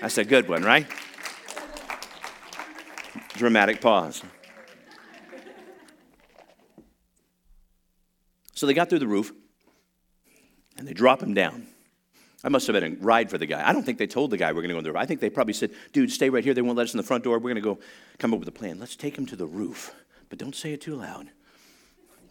That's 0.00 0.18
a 0.18 0.24
good 0.24 0.48
one, 0.48 0.62
right? 0.62 0.86
Dramatic 3.42 3.80
pause. 3.80 4.22
So 8.54 8.68
they 8.68 8.72
got 8.72 8.88
through 8.88 9.00
the 9.00 9.08
roof 9.08 9.32
and 10.78 10.86
they 10.86 10.92
drop 10.92 11.20
him 11.20 11.34
down. 11.34 11.66
I 12.44 12.50
must 12.50 12.68
have 12.68 12.74
been 12.74 12.84
a 12.84 13.04
ride 13.04 13.30
for 13.30 13.38
the 13.38 13.46
guy. 13.46 13.68
I 13.68 13.72
don't 13.72 13.82
think 13.82 13.98
they 13.98 14.06
told 14.06 14.30
the 14.30 14.36
guy 14.36 14.52
we're 14.52 14.60
going 14.60 14.68
to 14.68 14.74
go 14.74 14.78
on 14.78 14.84
the 14.84 14.92
roof. 14.92 15.00
I 15.00 15.06
think 15.06 15.18
they 15.18 15.28
probably 15.28 15.54
said, 15.54 15.72
dude, 15.92 16.12
stay 16.12 16.30
right 16.30 16.44
here. 16.44 16.54
They 16.54 16.62
won't 16.62 16.78
let 16.78 16.84
us 16.84 16.94
in 16.94 16.98
the 16.98 17.02
front 17.02 17.24
door. 17.24 17.36
We're 17.40 17.52
going 17.52 17.56
to 17.56 17.60
go 17.62 17.80
come 18.18 18.32
up 18.32 18.38
with 18.38 18.46
a 18.46 18.52
plan. 18.52 18.78
Let's 18.78 18.94
take 18.94 19.18
him 19.18 19.26
to 19.26 19.34
the 19.34 19.48
roof, 19.48 19.92
but 20.28 20.38
don't 20.38 20.54
say 20.54 20.72
it 20.72 20.80
too 20.80 20.94
loud 20.94 21.26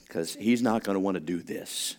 because 0.07 0.35
he's 0.35 0.61
not 0.61 0.85
going 0.85 0.95
to 0.95 1.01
want 1.01 1.15
to 1.15 1.19
do 1.19 1.39
this. 1.39 1.97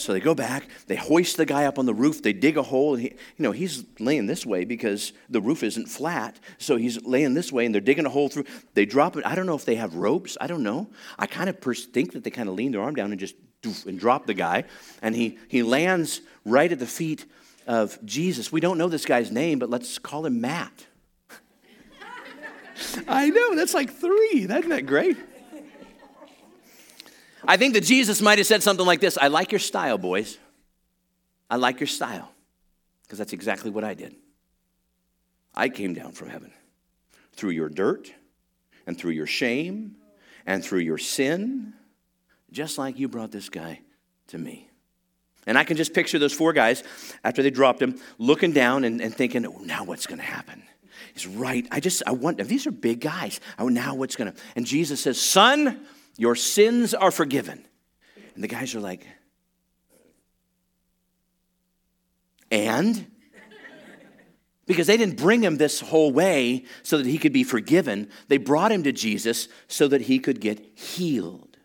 So 0.00 0.12
they 0.12 0.20
go 0.20 0.34
back, 0.34 0.68
they 0.86 0.96
hoist 0.96 1.36
the 1.36 1.46
guy 1.46 1.66
up 1.66 1.78
on 1.78 1.86
the 1.86 1.94
roof, 1.94 2.22
they 2.22 2.32
dig 2.32 2.56
a 2.56 2.62
hole. 2.62 2.94
He, 2.94 3.08
you 3.08 3.42
know, 3.42 3.52
he's 3.52 3.84
laying 3.98 4.26
this 4.26 4.46
way 4.46 4.64
because 4.64 5.12
the 5.28 5.40
roof 5.40 5.62
isn't 5.62 5.86
flat. 5.86 6.38
So 6.58 6.76
he's 6.76 7.04
laying 7.04 7.34
this 7.34 7.52
way 7.52 7.66
and 7.66 7.74
they're 7.74 7.80
digging 7.80 8.06
a 8.06 8.10
hole 8.10 8.28
through. 8.28 8.44
They 8.74 8.86
drop 8.86 9.16
it. 9.16 9.26
I 9.26 9.34
don't 9.34 9.46
know 9.46 9.54
if 9.54 9.64
they 9.64 9.76
have 9.76 9.94
ropes. 9.94 10.36
I 10.40 10.46
don't 10.46 10.62
know. 10.62 10.88
I 11.18 11.26
kind 11.26 11.48
of 11.48 11.58
think 11.58 12.12
that 12.12 12.24
they 12.24 12.30
kind 12.30 12.48
of 12.48 12.54
lean 12.54 12.72
their 12.72 12.82
arm 12.82 12.94
down 12.94 13.10
and 13.10 13.20
just 13.20 13.34
and 13.62 13.98
drop 13.98 14.26
the 14.26 14.34
guy. 14.34 14.64
And 15.02 15.14
he, 15.14 15.38
he 15.48 15.62
lands 15.62 16.22
right 16.44 16.70
at 16.70 16.78
the 16.78 16.86
feet 16.86 17.26
of 17.66 17.98
Jesus. 18.04 18.50
We 18.50 18.60
don't 18.60 18.78
know 18.78 18.88
this 18.88 19.04
guy's 19.04 19.30
name, 19.30 19.58
but 19.58 19.68
let's 19.68 19.98
call 19.98 20.24
him 20.24 20.40
Matt. 20.40 20.86
I 23.08 23.28
know, 23.28 23.54
that's 23.54 23.74
like 23.74 23.92
three. 23.92 24.46
Isn't 24.48 24.68
that 24.70 24.86
great? 24.86 25.16
I 27.46 27.56
think 27.56 27.74
that 27.74 27.84
Jesus 27.84 28.20
might 28.20 28.38
have 28.38 28.46
said 28.46 28.62
something 28.62 28.86
like 28.86 29.00
this 29.00 29.18
I 29.18 29.28
like 29.28 29.52
your 29.52 29.58
style, 29.58 29.98
boys. 29.98 30.38
I 31.48 31.56
like 31.56 31.80
your 31.80 31.86
style. 31.86 32.30
Because 33.02 33.18
that's 33.18 33.32
exactly 33.32 33.70
what 33.70 33.82
I 33.82 33.94
did. 33.94 34.14
I 35.54 35.68
came 35.68 35.94
down 35.94 36.12
from 36.12 36.28
heaven 36.28 36.52
through 37.32 37.50
your 37.50 37.68
dirt 37.68 38.12
and 38.86 38.96
through 38.96 39.12
your 39.12 39.26
shame 39.26 39.96
and 40.46 40.64
through 40.64 40.80
your 40.80 40.98
sin, 40.98 41.72
just 42.52 42.78
like 42.78 42.98
you 42.98 43.08
brought 43.08 43.32
this 43.32 43.48
guy 43.48 43.80
to 44.28 44.38
me. 44.38 44.68
And 45.46 45.58
I 45.58 45.64
can 45.64 45.76
just 45.76 45.92
picture 45.94 46.18
those 46.18 46.32
four 46.32 46.52
guys 46.52 46.84
after 47.24 47.42
they 47.42 47.50
dropped 47.50 47.82
him 47.82 48.00
looking 48.18 48.52
down 48.52 48.84
and, 48.84 49.00
and 49.00 49.14
thinking, 49.14 49.44
oh, 49.46 49.58
now 49.64 49.84
what's 49.84 50.06
going 50.06 50.20
to 50.20 50.24
happen? 50.24 50.62
He's 51.14 51.26
right. 51.26 51.66
I 51.70 51.80
just, 51.80 52.02
I 52.06 52.12
want, 52.12 52.38
these 52.38 52.66
are 52.66 52.70
big 52.70 53.00
guys. 53.00 53.40
Oh, 53.58 53.68
now 53.68 53.94
what's 53.94 54.16
going 54.16 54.32
to, 54.32 54.38
and 54.54 54.64
Jesus 54.64 55.00
says, 55.00 55.20
son, 55.20 55.84
your 56.20 56.34
sins 56.34 56.92
are 56.92 57.10
forgiven. 57.10 57.66
And 58.34 58.44
the 58.44 58.46
guys 58.46 58.74
are 58.74 58.80
like, 58.80 59.06
and? 62.50 63.06
Because 64.66 64.86
they 64.86 64.98
didn't 64.98 65.16
bring 65.16 65.42
him 65.42 65.56
this 65.56 65.80
whole 65.80 66.12
way 66.12 66.66
so 66.82 66.98
that 66.98 67.06
he 67.06 67.16
could 67.16 67.32
be 67.32 67.42
forgiven. 67.42 68.10
They 68.28 68.36
brought 68.36 68.70
him 68.70 68.82
to 68.82 68.92
Jesus 68.92 69.48
so 69.66 69.88
that 69.88 70.02
he 70.02 70.18
could 70.18 70.42
get 70.42 70.78
healed. 70.78 71.56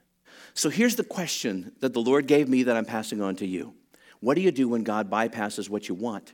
So 0.53 0.69
here's 0.69 0.95
the 0.95 1.03
question 1.03 1.73
that 1.81 1.91
the 1.91 1.99
Lord 1.99 2.25
gave 2.25 2.47
me 2.47 2.63
that 2.63 2.77
I'm 2.77 2.85
passing 2.85 3.21
on 3.21 3.35
to 3.35 3.45
you 3.45 3.73
What 4.21 4.35
do 4.35 4.41
you 4.41 4.53
do 4.53 4.69
when 4.69 4.83
God 4.83 5.11
bypasses 5.11 5.67
what 5.67 5.89
you 5.89 5.95
want 5.95 6.31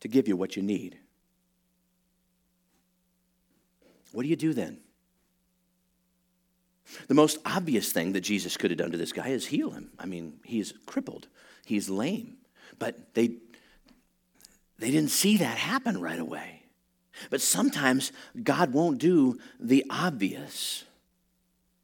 to 0.00 0.08
give 0.08 0.26
you 0.26 0.38
what 0.38 0.56
you 0.56 0.62
need? 0.62 0.98
What 4.12 4.22
do 4.22 4.28
you 4.30 4.36
do 4.36 4.54
then? 4.54 4.80
The 7.08 7.14
most 7.14 7.38
obvious 7.44 7.92
thing 7.92 8.12
that 8.12 8.22
Jesus 8.22 8.56
could 8.56 8.70
have 8.70 8.78
done 8.78 8.92
to 8.92 8.98
this 8.98 9.12
guy 9.12 9.28
is 9.28 9.46
heal 9.46 9.70
him. 9.70 9.90
I 9.98 10.06
mean, 10.06 10.40
he's 10.44 10.72
crippled, 10.86 11.28
he's 11.64 11.88
lame. 11.88 12.36
But 12.78 13.14
they, 13.14 13.36
they 14.78 14.90
didn't 14.90 15.10
see 15.10 15.38
that 15.38 15.58
happen 15.58 16.00
right 16.00 16.18
away. 16.18 16.62
But 17.30 17.40
sometimes 17.40 18.12
God 18.42 18.72
won't 18.72 18.98
do 18.98 19.38
the 19.58 19.84
obvious 19.90 20.84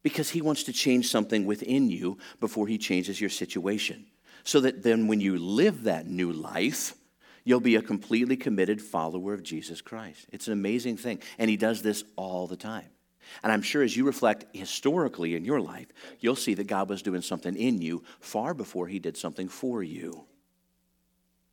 because 0.03 0.31
he 0.31 0.43
wants 0.43 0.63
to 0.65 0.73
change 0.73 1.09
something 1.09 1.47
within 1.47 1.91
you 1.91 2.19
before 2.39 2.67
he 2.67 2.79
changes 2.79 3.21
your 3.21 3.31
situation. 3.31 4.07
So 4.45 4.61
that 4.61 4.83
then 4.83 5.09
when 5.09 5.21
you 5.21 5.39
live 5.39 5.85
that 5.85 6.07
new 6.07 6.31
life, 6.33 6.95
you'll 7.45 7.61
be 7.61 7.77
a 7.77 7.83
completely 7.83 8.37
committed 8.37 8.81
follower 8.81 9.33
of 9.35 9.43
Jesus 9.43 9.81
Christ. 9.81 10.27
It's 10.31 10.47
an 10.47 10.53
amazing 10.53 10.99
thing. 10.99 11.21
And 11.39 11.51
he 11.51 11.57
does 11.57 11.83
this 11.83 12.05
all 12.17 12.47
the 12.47 12.57
time. 12.57 12.89
And 13.43 13.53
I'm 13.53 13.63
sure 13.63 13.83
as 13.83 13.97
you 13.97 14.05
reflect 14.05 14.45
historically 14.55 15.35
in 15.35 15.45
your 15.45 15.61
life, 15.61 15.89
you'll 16.21 16.37
see 16.37 16.55
that 16.55 16.67
God 16.67 16.89
was 16.89 17.03
doing 17.03 17.23
something 17.23 17.57
in 17.57 17.81
you 17.81 18.03
far 18.21 18.55
before 18.55 18.89
he 18.89 18.99
did 18.99 19.17
something 19.17 19.49
for 19.49 19.83
you. 19.83 20.25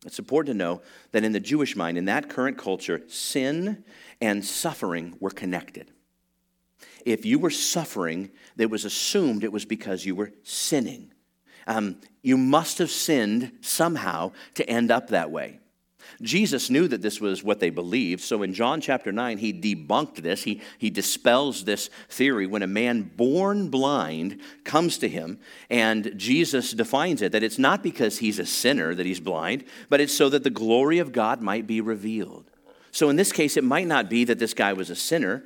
It's 0.06 0.20
important 0.20 0.56
to 0.56 0.58
know 0.58 0.82
that 1.12 1.24
in 1.24 1.32
the 1.32 1.40
Jewish 1.40 1.76
mind, 1.76 1.98
in 1.98 2.06
that 2.06 2.30
current 2.30 2.58
culture, 2.58 3.02
sin 3.08 3.84
and 4.20 4.44
suffering 4.44 5.16
were 5.20 5.30
connected. 5.30 5.92
If 7.06 7.26
you 7.26 7.40
were 7.40 7.52
suffering, 7.52 8.32
it 8.58 8.70
was 8.70 8.86
assumed 8.86 9.44
it 9.44 9.52
was 9.52 9.66
because 9.66 10.06
you 10.06 10.16
were 10.16 10.32
sinning. 10.44 11.12
Um, 11.68 11.98
you 12.24 12.38
must 12.38 12.80
have 12.80 12.90
sinned 12.90 13.52
somehow 13.62 14.32
to 14.56 14.68
end 14.68 14.92
up 14.92 15.10
that 15.10 15.30
way. 15.30 15.60
Jesus 16.22 16.70
knew 16.70 16.88
that 16.88 17.02
this 17.02 17.22
was 17.22 17.44
what 17.44 17.60
they 17.60 17.70
believed. 17.70 18.22
So 18.22 18.44
in 18.44 18.54
John 18.54 18.82
chapter 18.82 19.12
9, 19.12 19.38
he 19.38 19.54
debunked 19.54 20.18
this. 20.18 20.44
He, 20.44 20.62
he 20.78 20.90
dispels 20.90 21.64
this 21.64 21.90
theory 22.10 22.48
when 22.48 22.64
a 22.64 22.68
man 22.68 23.12
born 23.16 23.70
blind 23.70 24.40
comes 24.64 24.98
to 25.00 25.10
him, 25.10 25.40
and 25.70 26.14
Jesus 26.16 26.72
defines 26.72 27.22
it 27.22 27.32
that 27.32 27.44
it's 27.44 27.60
not 27.60 27.84
because 27.84 28.20
he's 28.20 28.40
a 28.40 28.46
sinner 28.46 28.96
that 28.96 29.06
he's 29.06 29.20
blind, 29.20 29.64
but 29.90 30.02
it's 30.02 30.16
so 30.16 30.30
that 30.30 30.44
the 30.44 30.50
glory 30.50 31.00
of 31.00 31.12
God 31.12 31.42
might 31.42 31.68
be 31.68 31.82
revealed. 31.82 32.46
So 32.92 33.10
in 33.10 33.16
this 33.16 33.32
case, 33.32 33.58
it 33.58 33.64
might 33.64 33.88
not 33.88 34.10
be 34.10 34.26
that 34.26 34.40
this 34.40 34.54
guy 34.54 34.74
was 34.74 34.90
a 34.90 34.96
sinner, 34.96 35.44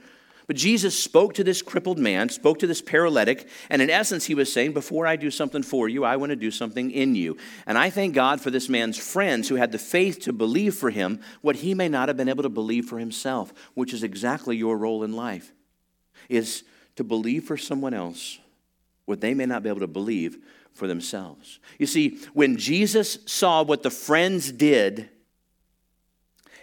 but 0.48 0.56
Jesus 0.56 0.98
spoke 0.98 1.34
to 1.36 1.44
this 1.44 1.62
crippled 1.62 1.98
man, 1.98 2.30
spoke 2.30 2.60
to 2.60 2.68
this 2.68 2.82
paralytic, 2.82 3.48
and 3.70 3.82
in 3.82 3.90
essence, 3.90 4.26
he 4.26 4.36
was 4.36 4.52
saying, 4.54 4.74
Before 4.74 5.08
I 5.08 5.16
do 5.16 5.32
something 5.32 5.64
for 5.64 5.90
you, 5.90 6.04
I 6.04 6.18
want 6.18 6.30
to 6.30 6.36
do 6.36 6.52
something 6.52 6.92
in 6.92 7.16
you. 7.16 7.38
And 7.66 7.78
I 7.78 7.90
thank 7.90 8.14
God 8.14 8.42
for 8.42 8.52
this 8.52 8.70
man's 8.70 8.98
friends 8.98 9.50
who 9.50 9.56
had 9.56 9.72
the 9.72 9.80
faith 9.80 10.20
to 10.22 10.34
believe 10.34 10.76
for 10.76 10.92
him 10.92 11.20
what 11.42 11.58
he 11.58 11.74
may 11.74 11.90
not 11.90 12.10
have 12.10 12.18
been 12.18 12.30
able 12.30 12.44
to 12.44 12.50
believe 12.50 12.86
for 12.86 13.00
himself, 13.00 13.54
which 13.74 13.94
is 13.94 14.04
exactly 14.04 14.56
your 14.56 14.78
role 14.78 15.04
in 15.04 15.14
life, 15.14 15.52
is 16.30 16.64
to 16.96 17.04
believe 17.04 17.46
for 17.46 17.58
someone 17.58 17.94
else 17.94 18.38
what 19.06 19.22
they 19.22 19.34
may 19.34 19.46
not 19.46 19.64
be 19.64 19.70
able 19.70 19.80
to 19.80 19.88
believe 19.88 20.38
for 20.74 20.88
themselves. 20.88 21.60
You 21.80 21.88
see, 21.88 22.20
when 22.34 22.58
Jesus 22.58 23.18
saw 23.26 23.64
what 23.64 23.82
the 23.82 23.90
friends 23.90 24.52
did, 24.52 25.10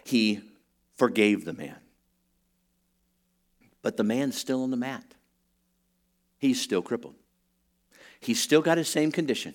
he 0.04 0.40
forgave 0.96 1.44
the 1.44 1.52
man. 1.52 1.76
But 3.82 3.96
the 3.96 4.04
man's 4.04 4.38
still 4.38 4.62
on 4.62 4.70
the 4.70 4.76
mat. 4.76 5.04
He's 6.38 6.60
still 6.60 6.82
crippled. 6.82 7.14
He's 8.20 8.40
still 8.40 8.62
got 8.62 8.78
his 8.78 8.88
same 8.88 9.12
condition. 9.12 9.54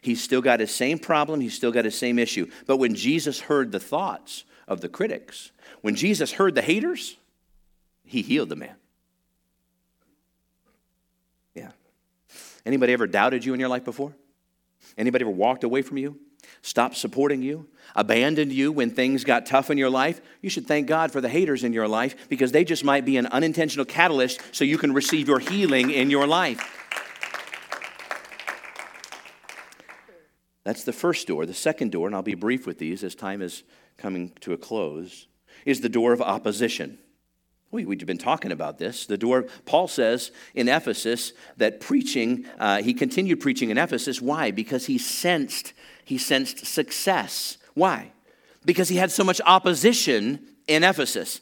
He's 0.00 0.22
still 0.22 0.40
got 0.40 0.60
his 0.60 0.74
same 0.74 0.98
problem. 0.98 1.40
He's 1.40 1.54
still 1.54 1.72
got 1.72 1.84
his 1.84 1.96
same 1.96 2.18
issue. 2.18 2.50
But 2.66 2.78
when 2.78 2.94
Jesus 2.94 3.40
heard 3.40 3.72
the 3.72 3.80
thoughts 3.80 4.44
of 4.66 4.80
the 4.80 4.88
critics, 4.88 5.52
when 5.82 5.94
Jesus 5.94 6.32
heard 6.32 6.54
the 6.54 6.62
haters, 6.62 7.16
he 8.04 8.22
healed 8.22 8.48
the 8.48 8.56
man. 8.56 8.74
Yeah. 11.54 11.70
Anybody 12.64 12.92
ever 12.92 13.06
doubted 13.06 13.44
you 13.44 13.54
in 13.54 13.60
your 13.60 13.68
life 13.68 13.84
before? 13.84 14.14
Anybody 14.96 15.24
ever 15.24 15.30
walked 15.30 15.64
away 15.64 15.82
from 15.82 15.98
you? 15.98 16.18
Stopped 16.66 16.96
supporting 16.96 17.42
you, 17.42 17.68
abandoned 17.94 18.52
you 18.52 18.72
when 18.72 18.90
things 18.90 19.22
got 19.22 19.46
tough 19.46 19.70
in 19.70 19.78
your 19.78 19.88
life, 19.88 20.20
you 20.42 20.50
should 20.50 20.66
thank 20.66 20.88
God 20.88 21.12
for 21.12 21.20
the 21.20 21.28
haters 21.28 21.62
in 21.62 21.72
your 21.72 21.86
life 21.86 22.28
because 22.28 22.50
they 22.50 22.64
just 22.64 22.82
might 22.82 23.04
be 23.04 23.16
an 23.16 23.26
unintentional 23.26 23.86
catalyst 23.86 24.40
so 24.50 24.64
you 24.64 24.76
can 24.76 24.92
receive 24.92 25.28
your 25.28 25.38
healing 25.38 25.92
in 25.92 26.10
your 26.10 26.26
life. 26.26 26.60
That's 30.64 30.82
the 30.82 30.92
first 30.92 31.28
door. 31.28 31.46
The 31.46 31.54
second 31.54 31.92
door, 31.92 32.08
and 32.08 32.16
I'll 32.16 32.22
be 32.22 32.34
brief 32.34 32.66
with 32.66 32.78
these 32.78 33.04
as 33.04 33.14
time 33.14 33.42
is 33.42 33.62
coming 33.96 34.32
to 34.40 34.52
a 34.52 34.58
close, 34.58 35.28
is 35.64 35.82
the 35.82 35.88
door 35.88 36.12
of 36.12 36.20
opposition. 36.20 36.98
We, 37.70 37.82
have 37.82 38.06
been 38.06 38.18
talking 38.18 38.52
about 38.52 38.78
this. 38.78 39.06
The 39.06 39.18
door, 39.18 39.46
Paul 39.66 39.86
says 39.86 40.32
in 40.54 40.68
Ephesus 40.68 41.32
that 41.58 41.80
preaching, 41.80 42.46
uh, 42.58 42.82
he 42.82 42.94
continued 42.94 43.40
preaching 43.40 43.70
in 43.70 43.78
Ephesus. 43.78 44.20
Why? 44.20 44.50
Because 44.50 44.86
he 44.86 44.98
sensed 44.98 45.72
he 46.06 46.18
sensed 46.18 46.64
success. 46.64 47.58
Why? 47.74 48.12
Because 48.64 48.88
he 48.88 48.96
had 48.96 49.10
so 49.10 49.24
much 49.24 49.40
opposition 49.44 50.40
in 50.68 50.84
Ephesus. 50.84 51.40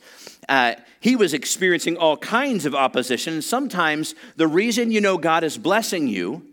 Uh, 0.49 0.75
he 1.01 1.17
was 1.17 1.35
experiencing 1.35 1.99
all 1.99 2.17
kinds 2.17 2.65
of 2.65 2.75
opposition. 2.75 3.43
Sometimes 3.43 4.15
the 4.37 4.49
reason 4.49 4.91
you 4.91 5.03
know 5.03 5.19
God 5.19 5.45
is 5.45 5.59
blessing 5.59 6.09
you 6.09 6.47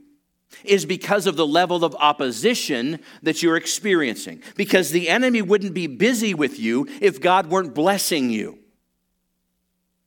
is 0.65 0.85
because 0.85 1.25
of 1.25 1.37
the 1.37 1.47
level 1.47 1.85
of 1.85 1.95
opposition 1.95 2.99
that 3.23 3.41
you're 3.41 3.55
experiencing. 3.55 4.43
Because 4.57 4.91
the 4.91 5.07
enemy 5.07 5.41
wouldn't 5.41 5.73
be 5.73 5.87
busy 5.87 6.33
with 6.33 6.59
you 6.59 6.89
if 6.99 7.21
God 7.21 7.47
weren't 7.47 7.73
blessing 7.73 8.29
you. 8.29 8.59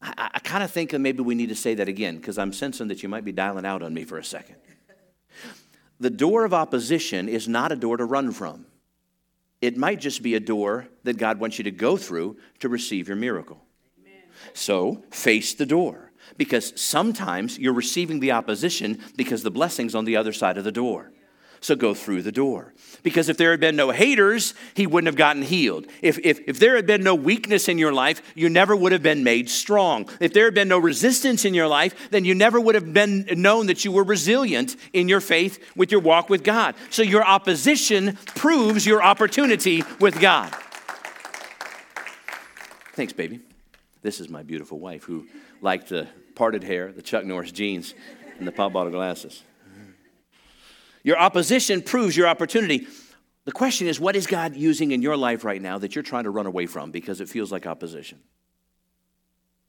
I, 0.03 0.29
I 0.35 0.39
kind 0.41 0.63
of 0.63 0.71
think 0.71 0.91
that 0.91 0.99
maybe 0.99 1.23
we 1.23 1.35
need 1.35 1.49
to 1.49 1.57
say 1.57 1.75
that 1.77 1.89
again 1.89 2.19
because 2.19 2.37
I'm 2.37 2.53
sensing 2.53 2.89
that 2.89 3.03
you 3.03 3.09
might 3.09 3.25
be 3.25 3.33
dialing 3.33 3.65
out 3.65 3.83
on 3.83 3.95
me 3.95 4.05
for 4.05 4.19
a 4.19 4.25
second. 4.25 4.57
The 6.01 6.11
door 6.11 6.45
of 6.45 6.53
opposition 6.53 7.29
is 7.29 7.49
not 7.49 7.73
a 7.73 7.77
door 7.77 7.97
to 7.97 8.05
run 8.05 8.33
from. 8.33 8.67
It 9.61 9.77
might 9.77 10.01
just 10.01 10.23
be 10.23 10.35
a 10.35 10.41
door 10.41 10.89
that 11.05 11.17
God 11.17 11.39
wants 11.39 11.59
you 11.59 11.65
to 11.65 11.71
go 11.71 11.97
through 11.97 12.37
to 12.61 12.69
receive 12.69 13.09
your 13.09 13.17
miracle. 13.17 13.63
Amen. 13.99 14.23
So 14.53 15.03
face 15.11 15.55
the 15.55 15.67
door 15.67 16.13
because 16.37 16.79
sometimes 16.81 17.59
you're 17.59 17.73
receiving 17.73 18.21
the 18.21 18.33
opposition 18.33 19.01
because 19.17 19.43
the 19.43 19.51
blessing's 19.51 19.95
on 19.95 20.05
the 20.05 20.17
other 20.17 20.33
side 20.33 20.59
of 20.59 20.65
the 20.65 20.73
door. 20.73 21.13
So 21.65 21.75
go 21.75 21.95
through 21.95 22.21
the 22.21 22.31
door. 22.31 22.75
Because 23.03 23.31
if 23.31 23.39
there 23.39 23.51
had 23.51 23.59
been 23.59 23.75
no 23.75 23.91
haters, 23.91 24.53
he 24.75 24.87
wouldn't 24.87 25.07
have 25.07 25.17
gotten 25.17 25.41
healed. 25.41 25.87
If, 26.03 26.19
if, 26.19 26.41
if 26.47 26.59
there 26.59 26.77
had 26.77 26.87
been 26.87 27.03
no 27.03 27.15
weakness 27.15 27.71
in 27.71 27.79
your 27.79 27.91
life, 27.91 28.21
you 28.35 28.51
never 28.51 28.77
would 28.77 28.93
have 28.93 29.03
been 29.03 29.25
made 29.25 29.49
strong. 29.49 30.07
If 30.21 30.35
there 30.35 30.45
had 30.45 30.53
been 30.53 30.69
no 30.69 30.77
resistance 30.77 31.47
in 31.47 31.55
your 31.55 31.67
life, 31.67 32.11
then 32.11 32.27
you 32.27 32.35
never 32.35 32.61
would 32.61 32.75
have 32.75 32.93
been 32.93 33.27
known 33.37 33.69
that 33.69 33.83
you 33.83 33.93
were 33.93 34.05
resilient 34.05 34.77
in 34.93 35.09
your 35.09 35.23
faith 35.23 35.59
with 35.75 35.91
your 35.91 36.03
walk 36.03 36.29
with 36.29 36.45
God. 36.45 36.75
So 36.91 37.01
your 37.01 37.25
opposition 37.25 38.19
proves 38.35 38.85
your 38.85 39.03
opportunity 39.03 39.85
with 40.01 40.21
God. 40.21 40.55
Thanks, 42.93 43.15
baby. 43.15 43.41
This 44.03 44.21
is 44.21 44.29
my 44.29 44.43
beautiful 44.43 44.79
wife 44.79 45.05
who 45.05 45.27
liked 45.63 45.89
the 45.89 46.09
parted 46.35 46.63
hair, 46.63 46.93
the 46.93 47.01
Chuck 47.01 47.25
Norris 47.25 47.53
jeans, 47.53 47.95
and 48.39 48.47
the 48.47 48.53
pop 48.53 48.75
bottle 48.75 48.93
glasses. 48.93 49.43
Your 51.05 51.19
opposition 51.19 51.83
proves 51.83 52.17
your 52.17 52.27
opportunity. 52.27 52.89
The 53.45 53.53
question 53.53 53.87
is, 53.87 54.01
what 54.01 54.17
is 54.17 54.27
God 54.27 54.57
using 54.57 54.91
in 54.91 55.03
your 55.03 55.17
life 55.17 55.45
right 55.45 55.61
now 55.61 55.79
that 55.79 55.95
you're 55.95 56.03
trying 56.03 56.25
to 56.25 56.31
run 56.31 56.47
away 56.47 56.67
from 56.67 56.91
because 56.91 57.21
it 57.21 57.29
feels 57.29 57.53
like 57.53 57.67
opposition? 57.67 58.19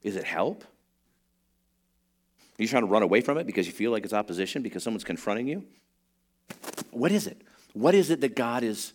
Is 0.02 0.16
it 0.16 0.24
help? 0.24 0.64
Are 2.58 2.62
you 2.62 2.70
trying 2.70 2.84
to 2.84 2.88
run 2.88 3.04
away 3.04 3.20
from 3.20 3.38
it 3.38 3.46
because 3.46 3.68
you 3.68 3.74
feel 3.74 3.92
like 3.92 4.06
it's 4.06 4.14
opposition 4.14 4.62
because 4.62 4.82
someone's 4.82 5.04
confronting 5.04 5.48
you? 5.48 5.66
What 6.92 7.12
is 7.12 7.28
it? 7.28 7.42
What 7.74 7.94
is 7.94 8.10
it 8.10 8.22
that 8.22 8.36
God 8.36 8.64
is 8.64 8.94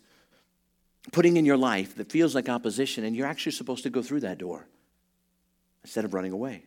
putting 1.12 1.36
in 1.36 1.45
your 1.45 1.59
life 1.59 1.95
that 1.97 2.11
feels 2.11 2.34
like 2.34 2.49
opposition 2.49 3.05
and 3.05 3.14
you're 3.14 3.26
actually 3.26 3.53
supposed 3.53 3.82
to 3.82 3.91
go 3.91 4.01
through 4.01 4.20
that 4.20 4.38
door 4.38 4.66
instead 5.82 6.07
of 6.07 6.14
running 6.14 6.32
away? 6.32 6.64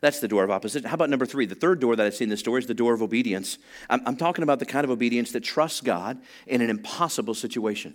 That's 0.00 0.20
the 0.20 0.28
door 0.28 0.44
of 0.44 0.50
opposition. 0.50 0.88
How 0.88 0.94
about 0.94 1.10
number 1.10 1.26
three? 1.26 1.46
The 1.46 1.54
third 1.54 1.80
door 1.80 1.96
that 1.96 2.06
I 2.06 2.10
see 2.10 2.24
in 2.24 2.30
this 2.30 2.40
story 2.40 2.60
is 2.60 2.66
the 2.66 2.74
door 2.74 2.94
of 2.94 3.02
obedience. 3.02 3.58
I'm, 3.88 4.02
I'm 4.06 4.16
talking 4.16 4.42
about 4.42 4.58
the 4.58 4.66
kind 4.66 4.84
of 4.84 4.90
obedience 4.90 5.32
that 5.32 5.40
trusts 5.40 5.80
God 5.80 6.18
in 6.46 6.60
an 6.60 6.70
impossible 6.70 7.34
situation. 7.34 7.94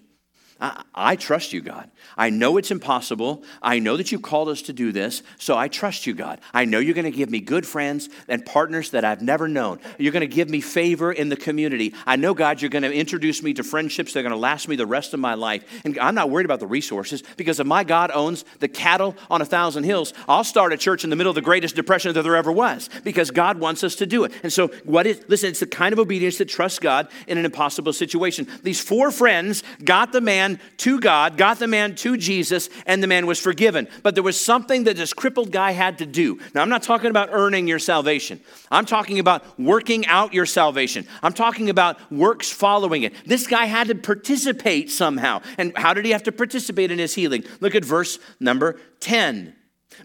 I, 0.62 0.84
I, 0.94 1.16
trust 1.16 1.54
you, 1.54 1.62
God. 1.62 1.90
I 2.16 2.30
know 2.30 2.58
it's 2.58 2.70
impossible. 2.70 3.44
I 3.64 3.80
know 3.80 3.98
that 3.98 4.12
you 4.12 4.20
called 4.20 4.48
us 4.48 4.62
to 4.64 4.74
do 4.74 4.92
this, 4.92 5.24
so 5.40 5.58
I 5.58 5.68
trust 5.68 6.06
you, 6.06 6.14
God. 6.14 6.40
I 6.54 6.66
know 6.66 6.78
you're 6.78 6.94
going 6.94 7.12
to 7.12 7.18
give 7.18 7.32
me 7.32 7.40
good 7.40 7.66
friends 7.66 8.10
and 8.28 8.46
partners 8.46 8.92
that 8.92 9.04
I've 9.04 9.24
never 9.24 9.48
known. 9.48 9.80
You're 9.98 10.12
going 10.12 10.22
to 10.22 10.28
give 10.28 10.52
me 10.52 10.62
favor 10.62 11.12
in 11.12 11.30
the 11.30 11.36
community. 11.36 11.96
I 12.06 12.16
know, 12.16 12.36
God, 12.36 12.62
you're 12.62 12.70
going 12.70 12.84
to 12.84 12.94
introduce 12.94 13.42
me 13.42 13.56
to 13.56 13.64
friendships 13.64 14.14
that 14.14 14.20
are 14.20 14.24
going 14.24 14.34
to 14.34 14.38
last 14.38 14.68
me 14.68 14.76
the 14.76 14.86
rest 14.86 15.16
of 15.16 15.20
my 15.20 15.34
life. 15.34 15.64
And 15.84 15.98
I'm 15.98 16.14
not 16.14 16.30
worried 16.30 16.46
about 16.46 16.60
the 16.60 16.68
resources 16.68 17.24
because 17.38 17.60
if 17.60 17.66
my 17.66 17.84
God 17.84 18.12
owns 18.14 18.46
the 18.60 18.68
cattle 18.68 19.16
on 19.32 19.42
a 19.42 19.46
thousand 19.46 19.86
hills, 19.86 20.14
I'll 20.28 20.44
start 20.44 20.74
a 20.74 20.78
church 20.78 21.04
in 21.04 21.10
the 21.10 21.16
middle 21.16 21.32
of 21.32 21.36
the 21.36 21.42
greatest 21.42 21.76
depression 21.76 22.14
that 22.14 22.22
there 22.22 22.36
ever 22.36 22.52
was 22.52 22.88
because 23.04 23.32
God 23.32 23.60
wants 23.60 23.84
us 23.84 23.96
to 23.96 24.06
do 24.06 24.26
it. 24.26 24.32
And 24.44 24.54
so, 24.54 24.68
what 24.84 25.08
is, 25.08 25.24
listen, 25.28 25.50
it's 25.50 25.60
the 25.60 25.66
kind 25.66 25.92
of 25.92 25.98
obedience 25.98 26.38
that 26.38 26.46
trusts 26.46 26.78
God 26.78 27.08
in 27.26 27.40
an 27.40 27.46
impossible 27.46 27.94
situation. 27.94 28.48
These 28.62 28.80
four 28.80 29.10
friends 29.10 29.64
got 29.84 30.12
the 30.12 30.22
man 30.22 30.51
to 30.78 31.00
God, 31.00 31.38
got 31.38 31.60
the 31.60 31.68
man 31.68 31.96
to 31.96 32.18
Jesus, 32.18 32.70
and 32.86 33.02
the 33.02 33.08
man 33.08 33.26
was 33.26 33.40
forgiven. 33.40 33.88
But 34.04 34.16
there 34.16 34.24
was 34.24 34.40
something 34.40 34.86
that 34.86 34.98
this 34.98 35.14
crippled 35.14 35.52
guy 35.52 35.72
had 35.72 36.00
to 36.00 36.06
do. 36.06 36.40
Now, 36.54 36.62
I'm 36.62 36.70
not 36.70 36.84
talking 36.84 37.10
about 37.10 37.30
earning 37.32 37.68
your 37.68 37.80
salvation, 37.80 38.42
I'm 38.70 38.86
talking 38.86 39.20
about 39.20 39.60
working 39.60 40.06
out 40.08 40.34
your 40.34 40.46
salvation. 40.46 41.08
I'm 41.22 41.34
talking 41.34 41.70
about 41.70 42.12
works 42.12 42.52
following 42.52 43.04
it. 43.04 43.14
This 43.26 43.48
guy 43.48 43.66
had 43.66 43.88
to 43.88 43.96
participate 43.96 44.92
somehow. 44.92 45.42
And 45.58 45.74
how 45.76 45.94
did 45.94 46.06
he 46.06 46.12
have 46.12 46.24
to 46.24 46.32
participate 46.32 46.92
in 46.92 47.00
his 47.00 47.14
healing? 47.14 47.44
Look 47.60 47.76
at 47.76 47.86
verse 47.86 48.20
number 48.40 48.80
10. 49.02 49.56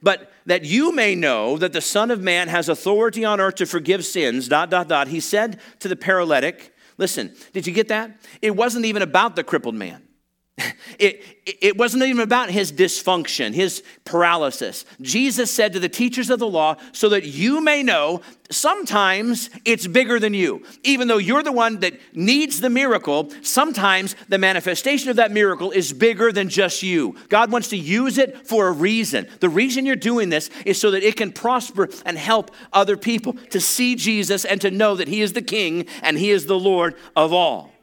But 0.02 0.32
that 0.46 0.64
you 0.64 0.92
may 0.92 1.14
know 1.14 1.56
that 1.58 1.72
the 1.72 1.80
Son 1.80 2.10
of 2.10 2.20
Man 2.20 2.48
has 2.48 2.68
authority 2.68 3.24
on 3.24 3.40
earth 3.40 3.56
to 3.56 3.66
forgive 3.66 4.04
sins, 4.04 4.48
dot, 4.48 4.70
dot, 4.70 4.88
dot, 4.88 5.08
he 5.08 5.20
said 5.20 5.60
to 5.80 5.88
the 5.88 5.96
paralytic, 5.96 6.72
Listen, 6.98 7.34
did 7.52 7.66
you 7.66 7.72
get 7.72 7.88
that? 7.88 8.16
It 8.40 8.56
wasn't 8.56 8.86
even 8.86 9.02
about 9.02 9.36
the 9.36 9.44
crippled 9.44 9.74
man. 9.74 10.02
It, 10.98 11.22
it 11.44 11.76
wasn't 11.76 12.04
even 12.04 12.22
about 12.22 12.50
his 12.50 12.72
dysfunction, 12.72 13.52
his 13.52 13.82
paralysis. 14.04 14.84
Jesus 15.00 15.50
said 15.50 15.74
to 15.74 15.78
the 15.78 15.88
teachers 15.88 16.30
of 16.30 16.38
the 16.38 16.46
law, 16.46 16.76
so 16.92 17.10
that 17.10 17.24
you 17.24 17.60
may 17.60 17.82
know 17.82 18.22
sometimes 18.50 19.50
it's 19.64 19.86
bigger 19.86 20.18
than 20.18 20.32
you. 20.32 20.64
Even 20.82 21.06
though 21.06 21.18
you're 21.18 21.42
the 21.42 21.52
one 21.52 21.80
that 21.80 21.94
needs 22.14 22.60
the 22.60 22.70
miracle, 22.70 23.30
sometimes 23.42 24.16
the 24.28 24.38
manifestation 24.38 25.10
of 25.10 25.16
that 25.16 25.30
miracle 25.30 25.70
is 25.70 25.92
bigger 25.92 26.32
than 26.32 26.48
just 26.48 26.82
you. 26.82 27.14
God 27.28 27.52
wants 27.52 27.68
to 27.68 27.76
use 27.76 28.16
it 28.16 28.46
for 28.46 28.68
a 28.68 28.72
reason. 28.72 29.28
The 29.40 29.50
reason 29.50 29.86
you're 29.86 29.96
doing 29.96 30.30
this 30.30 30.50
is 30.64 30.80
so 30.80 30.90
that 30.92 31.04
it 31.04 31.16
can 31.16 31.30
prosper 31.30 31.88
and 32.06 32.16
help 32.16 32.50
other 32.72 32.96
people 32.96 33.34
to 33.50 33.60
see 33.60 33.94
Jesus 33.94 34.44
and 34.44 34.60
to 34.62 34.70
know 34.70 34.96
that 34.96 35.08
he 35.08 35.20
is 35.20 35.34
the 35.34 35.42
king 35.42 35.86
and 36.02 36.18
he 36.18 36.30
is 36.30 36.46
the 36.46 36.58
Lord 36.58 36.96
of 37.14 37.32
all. 37.32 37.75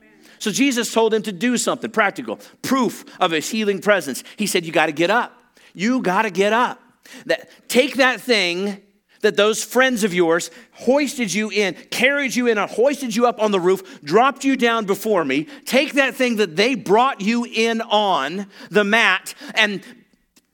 So 0.44 0.52
Jesus 0.52 0.94
told 0.94 1.14
him 1.14 1.22
to 1.22 1.32
do 1.32 1.56
something 1.56 1.90
practical, 1.90 2.38
proof 2.62 3.06
of 3.22 3.32
his 3.32 3.50
healing 3.50 3.80
presence. 3.80 4.26
He 4.36 4.46
said, 4.46 4.66
You 4.66 4.74
got 4.74 4.88
to 4.88 4.92
get 4.92 5.10
up. 5.10 5.32
You 5.74 6.02
got 6.02 6.24
to 6.24 6.30
get 6.30 6.52
up. 6.52 6.82
That, 7.28 7.50
take 7.70 7.96
that 7.96 8.20
thing 8.20 8.82
that 9.22 9.38
those 9.38 9.64
friends 9.64 10.04
of 10.04 10.14
yours 10.14 10.52
hoisted 10.74 11.34
you 11.34 11.50
in, 11.50 11.76
carried 11.92 12.36
you 12.36 12.48
in, 12.48 12.58
and 12.58 12.70
hoisted 12.70 13.16
you 13.16 13.26
up 13.26 13.42
on 13.42 13.52
the 13.52 13.60
roof, 13.60 14.04
dropped 14.04 14.44
you 14.44 14.58
down 14.58 14.84
before 14.84 15.24
me. 15.24 15.48
Take 15.64 15.94
that 15.94 16.14
thing 16.14 16.36
that 16.36 16.58
they 16.58 16.76
brought 16.76 17.22
you 17.22 17.46
in 17.46 17.80
on, 17.80 18.48
the 18.70 18.84
mat, 18.84 19.34
and 19.56 19.82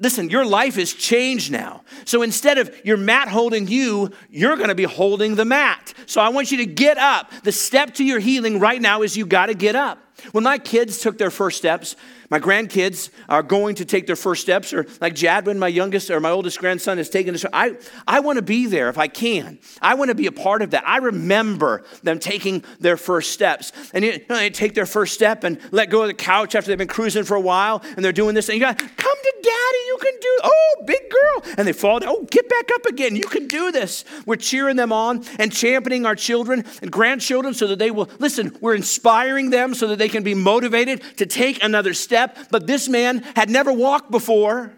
Listen, 0.01 0.29
your 0.29 0.45
life 0.45 0.77
is 0.77 0.93
changed 0.93 1.51
now. 1.51 1.81
So 2.05 2.21
instead 2.21 2.57
of 2.57 2.73
your 2.85 2.95
mat 2.95 3.27
holding 3.27 3.67
you, 3.67 4.11
you're 4.29 4.55
going 4.55 4.69
to 4.69 4.75
be 4.75 4.85
holding 4.85 5.35
the 5.35 5.43
mat. 5.43 5.93
So 6.05 6.21
I 6.21 6.29
want 6.29 6.51
you 6.51 6.57
to 6.59 6.65
get 6.65 6.97
up. 6.97 7.31
The 7.43 7.51
step 7.51 7.95
to 7.95 8.05
your 8.05 8.19
healing 8.19 8.61
right 8.61 8.81
now 8.81 9.01
is 9.01 9.17
you 9.17 9.25
got 9.25 9.47
to 9.47 9.53
get 9.53 9.75
up. 9.75 9.99
When 10.31 10.45
my 10.45 10.57
kids 10.57 10.99
took 10.99 11.17
their 11.17 11.31
first 11.31 11.57
steps, 11.57 11.97
my 12.29 12.39
grandkids 12.39 13.09
are 13.27 13.41
going 13.41 13.75
to 13.75 13.85
take 13.85 14.07
their 14.07 14.15
first 14.15 14.41
steps, 14.41 14.73
or 14.73 14.85
like 15.01 15.15
Jadwin, 15.15 15.57
my 15.57 15.67
youngest 15.67 16.11
or 16.11 16.19
my 16.19 16.29
oldest 16.29 16.59
grandson, 16.59 16.99
is 16.99 17.09
taking 17.09 17.33
this. 17.33 17.45
I, 17.51 17.77
I 18.07 18.19
want 18.19 18.37
to 18.37 18.43
be 18.43 18.67
there 18.67 18.89
if 18.89 18.97
I 18.97 19.07
can. 19.07 19.59
I 19.81 19.95
want 19.95 20.09
to 20.09 20.15
be 20.15 20.27
a 20.27 20.31
part 20.31 20.61
of 20.61 20.71
that. 20.71 20.87
I 20.87 20.97
remember 20.97 21.83
them 22.03 22.19
taking 22.19 22.63
their 22.79 22.97
first 22.97 23.31
steps. 23.31 23.71
And 23.93 24.05
you 24.05 24.19
know, 24.29 24.35
they 24.35 24.49
take 24.49 24.75
their 24.75 24.85
first 24.85 25.13
step 25.13 25.43
and 25.43 25.59
let 25.71 25.89
go 25.89 26.01
of 26.01 26.07
the 26.07 26.13
couch 26.13 26.55
after 26.55 26.69
they've 26.69 26.77
been 26.77 26.87
cruising 26.87 27.23
for 27.23 27.35
a 27.35 27.41
while, 27.41 27.81
and 27.95 28.05
they're 28.05 28.11
doing 28.11 28.35
this, 28.35 28.49
and 28.49 28.57
you 28.57 28.61
got, 28.61 28.77
come 28.77 28.87
to 28.87 29.33
daddy, 29.41 29.77
you 29.87 29.97
can 30.01 30.13
do, 30.21 30.39
oh, 30.43 30.83
big 30.85 31.09
girl. 31.09 31.53
And 31.57 31.67
they 31.67 31.73
fall 31.73 31.99
down, 31.99 32.09
oh, 32.09 32.27
get 32.29 32.47
back 32.47 32.69
up 32.73 32.85
again, 32.85 33.15
you 33.15 33.23
can 33.23 33.47
do 33.47 33.71
this. 33.71 34.05
We're 34.25 34.35
cheering 34.35 34.75
them 34.75 34.91
on 34.91 35.23
and 35.39 35.51
championing 35.51 36.05
our 36.05 36.15
children 36.15 36.65
and 36.81 36.91
grandchildren 36.91 37.53
so 37.53 37.67
that 37.67 37.79
they 37.79 37.91
will, 37.91 38.09
listen, 38.19 38.55
we're 38.61 38.75
inspiring 38.75 39.49
them 39.49 39.73
so 39.73 39.87
that 39.87 39.97
they 39.97 40.09
can 40.09 40.23
be 40.23 40.35
motivated 40.35 41.01
to 41.17 41.25
take 41.25 41.63
another 41.63 41.93
step 41.93 42.18
step, 42.19 42.47
but 42.51 42.67
this 42.67 42.89
man 42.89 43.19
had 43.35 43.49
never 43.49 43.71
walked 43.71 44.11
before. 44.11 44.73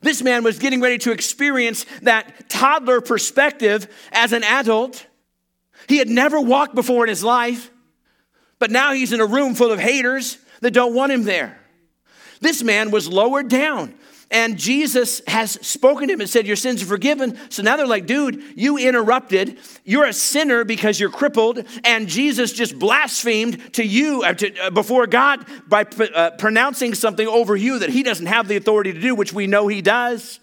This 0.00 0.22
man 0.22 0.44
was 0.44 0.58
getting 0.58 0.80
ready 0.80 0.98
to 0.98 1.12
experience 1.12 1.84
that 2.02 2.48
toddler 2.48 3.00
perspective 3.00 3.88
as 4.12 4.32
an 4.32 4.44
adult. 4.44 5.06
He 5.88 5.98
had 5.98 6.08
never 6.08 6.40
walked 6.40 6.74
before 6.74 7.04
in 7.04 7.08
his 7.08 7.24
life, 7.24 7.70
but 8.58 8.70
now 8.70 8.92
he's 8.92 9.12
in 9.12 9.20
a 9.20 9.26
room 9.26 9.54
full 9.54 9.72
of 9.72 9.80
haters 9.80 10.38
that 10.60 10.72
don't 10.72 10.94
want 10.94 11.12
him 11.12 11.24
there. 11.24 11.58
This 12.40 12.62
man 12.62 12.90
was 12.90 13.08
lowered 13.08 13.48
down. 13.48 13.94
And 14.30 14.58
Jesus 14.58 15.22
has 15.26 15.52
spoken 15.66 16.08
to 16.08 16.14
him 16.14 16.20
and 16.20 16.28
said, 16.28 16.46
Your 16.46 16.56
sins 16.56 16.82
are 16.82 16.86
forgiven. 16.86 17.38
So 17.50 17.62
now 17.62 17.76
they're 17.76 17.86
like, 17.86 18.06
Dude, 18.06 18.42
you 18.56 18.76
interrupted. 18.76 19.58
You're 19.84 20.04
a 20.04 20.12
sinner 20.12 20.64
because 20.64 21.00
you're 21.00 21.10
crippled. 21.10 21.64
And 21.82 22.08
Jesus 22.08 22.52
just 22.52 22.78
blasphemed 22.78 23.74
to 23.74 23.84
you 23.84 24.22
uh, 24.22 24.34
to, 24.34 24.58
uh, 24.58 24.70
before 24.70 25.06
God 25.06 25.46
by 25.66 25.86
uh, 26.14 26.32
pronouncing 26.32 26.94
something 26.94 27.26
over 27.26 27.56
you 27.56 27.78
that 27.78 27.88
he 27.88 28.02
doesn't 28.02 28.26
have 28.26 28.48
the 28.48 28.56
authority 28.56 28.92
to 28.92 29.00
do, 29.00 29.14
which 29.14 29.32
we 29.32 29.46
know 29.46 29.66
he 29.66 29.80
does. 29.80 30.40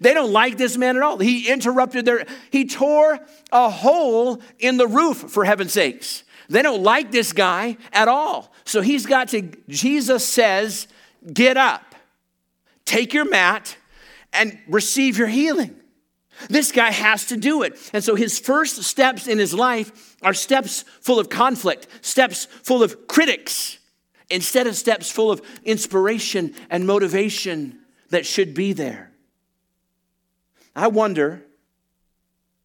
They 0.00 0.14
don't 0.14 0.32
like 0.32 0.56
this 0.56 0.76
man 0.76 0.96
at 0.96 1.02
all. 1.02 1.18
He 1.18 1.50
interrupted 1.50 2.04
their, 2.04 2.26
he 2.50 2.66
tore 2.66 3.18
a 3.52 3.70
hole 3.70 4.40
in 4.58 4.78
the 4.78 4.86
roof, 4.86 5.18
for 5.18 5.44
heaven's 5.44 5.72
sakes. 5.72 6.24
They 6.48 6.62
don't 6.62 6.82
like 6.82 7.12
this 7.12 7.32
guy 7.32 7.76
at 7.92 8.08
all. 8.08 8.52
So 8.64 8.80
he's 8.80 9.04
got 9.06 9.28
to, 9.28 9.42
Jesus 9.68 10.26
says, 10.26 10.88
Get 11.32 11.56
up. 11.56 11.85
Take 12.86 13.12
your 13.12 13.28
mat 13.28 13.76
and 14.32 14.58
receive 14.66 15.18
your 15.18 15.28
healing. 15.28 15.76
This 16.48 16.72
guy 16.72 16.90
has 16.90 17.26
to 17.26 17.36
do 17.36 17.62
it. 17.62 17.78
And 17.92 18.02
so 18.02 18.14
his 18.14 18.38
first 18.38 18.82
steps 18.82 19.26
in 19.26 19.38
his 19.38 19.52
life 19.52 20.16
are 20.22 20.34
steps 20.34 20.82
full 21.00 21.18
of 21.18 21.28
conflict, 21.28 21.88
steps 22.00 22.46
full 22.46 22.82
of 22.82 23.06
critics, 23.06 23.78
instead 24.30 24.66
of 24.66 24.76
steps 24.76 25.10
full 25.10 25.30
of 25.30 25.40
inspiration 25.64 26.54
and 26.70 26.86
motivation 26.86 27.78
that 28.10 28.26
should 28.26 28.54
be 28.54 28.72
there. 28.72 29.12
I 30.74 30.88
wonder, 30.88 31.42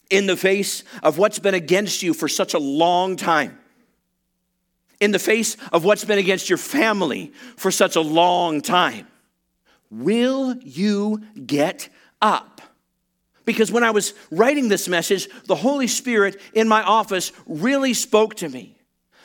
in 0.10 0.28
the 0.28 0.36
face 0.36 0.84
of 1.02 1.18
what's 1.18 1.40
been 1.40 1.54
against 1.54 2.04
you 2.04 2.14
for 2.14 2.28
such 2.28 2.54
a 2.54 2.60
long 2.60 3.16
time, 3.16 3.58
in 5.00 5.12
the 5.12 5.20
face 5.20 5.56
of 5.72 5.86
what's 5.86 6.04
been 6.04 6.20
against 6.20 6.50
your 6.50 6.58
family 6.58 7.32
for 7.56 7.72
such 7.72 7.96
a 7.96 8.02
long 8.02 8.62
time, 8.62 9.08
Will 9.92 10.56
you 10.62 11.22
get 11.46 11.90
up? 12.22 12.62
Because 13.44 13.72
when 13.72 13.84
I 13.84 13.92
was 13.92 14.14
writing 14.32 14.70
this 14.70 14.88
message, 14.88 15.28
the 15.46 15.56
Holy 15.56 15.88
Spirit 15.88 16.40
in 16.54 16.68
my 16.68 16.82
office 16.82 17.32
really 17.46 17.94
spoke 17.94 18.36
to 18.36 18.50
me. 18.50 18.78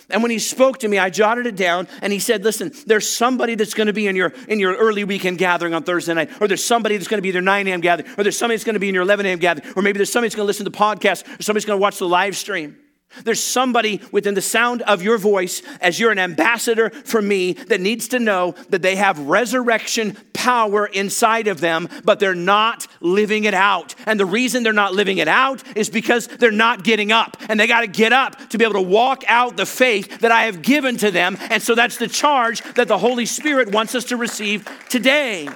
And 0.09 0.23
when 0.23 0.31
he 0.31 0.39
spoke 0.39 0.79
to 0.79 0.89
me, 0.89 0.99
I 0.99 1.11
jotted 1.11 1.47
it 1.47 1.57
down 1.57 1.89
and 2.01 2.13
he 2.13 2.21
said, 2.21 2.45
Listen, 2.45 2.73
there's 2.87 3.09
somebody 3.09 3.57
that's 3.57 3.75
going 3.75 3.89
to 3.89 3.93
be 3.93 4.07
in 4.07 4.15
your, 4.15 4.33
in 4.49 4.61
your 4.61 4.75
early 4.77 5.05
weekend 5.05 5.39
gathering 5.39 5.75
on 5.75 5.83
Thursday 5.83 6.15
night, 6.15 6.31
or 6.41 6.47
there's 6.47 6.65
somebody 6.65 6.97
that's 6.97 7.09
going 7.09 7.19
to 7.19 7.23
be 7.23 7.31
in 7.31 7.35
your 7.35 7.43
9 7.43 7.67
a.m. 7.67 7.81
gathering, 7.81 8.09
or 8.17 8.23
there's 8.23 8.39
somebody 8.39 8.57
that's 8.57 8.65
going 8.65 8.75
to 8.75 8.81
be 8.81 8.89
in 8.89 8.95
your 8.95 9.03
11 9.03 9.27
a.m. 9.27 9.39
gathering, 9.39 9.73
or 9.75 9.83
maybe 9.83 9.99
there's 9.99 10.13
somebody 10.13 10.29
that's 10.29 10.37
going 10.37 10.45
to 10.45 10.49
listen 10.49 10.65
to 10.65 10.71
the 10.71 10.79
podcast, 10.79 11.39
or 11.39 11.43
somebody's 11.43 11.65
going 11.65 11.79
to 11.79 11.83
watch 11.83 11.99
the 11.99 12.09
live 12.09 12.37
stream. 12.37 12.77
There's 13.25 13.43
somebody 13.43 14.01
within 14.13 14.35
the 14.35 14.43
sound 14.43 14.83
of 14.83 15.03
your 15.03 15.19
voice, 15.19 15.63
as 15.81 15.99
you're 15.99 16.13
an 16.13 16.19
ambassador 16.19 16.91
for 16.91 17.23
me, 17.23 17.55
that 17.55 17.81
needs 17.81 18.09
to 18.09 18.19
know 18.19 18.55
that 18.69 18.83
they 18.83 18.97
have 18.97 19.19
resurrection 19.19 20.17
power 20.47 20.87
inside 20.87 21.49
of 21.49 21.61
them, 21.61 21.89
but 22.05 22.21
they're 22.21 22.33
not 22.33 22.87
living 23.01 23.43
it 23.43 23.53
out. 23.53 23.97
And 24.07 24.21
the 24.21 24.25
reason 24.25 24.63
they're 24.63 24.73
not 24.73 24.95
living 24.95 25.19
it 25.19 25.27
out 25.27 25.61
is 25.77 25.91
because 25.91 26.29
they're 26.29 26.53
not 26.53 26.85
getting 26.85 27.11
up. 27.11 27.37
And 27.49 27.59
they 27.59 27.67
got 27.67 27.81
to 27.81 27.89
get 27.89 28.13
up 28.13 28.51
to 28.51 28.57
be 28.57 28.63
able 28.63 28.75
to 28.75 28.81
walk 28.81 29.25
out 29.27 29.57
the 29.57 29.67
faith 29.67 30.21
that 30.21 30.31
I 30.31 30.45
have 30.45 30.63
given 30.63 30.99
to 30.99 31.11
them. 31.11 31.37
And 31.51 31.61
so 31.61 31.75
that's 31.75 31.97
the 31.97 32.07
charge 32.07 32.63
that 32.75 32.87
the 32.87 32.97
Holy 32.97 33.27
Spirit 33.27 33.73
wants 33.73 33.97
us 33.97 34.05
to 34.05 34.17
receive 34.17 34.71
today. 34.89 35.49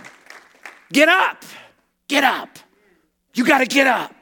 Get 0.92 1.08
up. 1.08 1.44
Get 2.08 2.24
up. 2.24 2.48
You 3.34 3.46
got 3.46 3.58
to 3.58 3.66
get 3.66 3.86
up. 3.86 4.12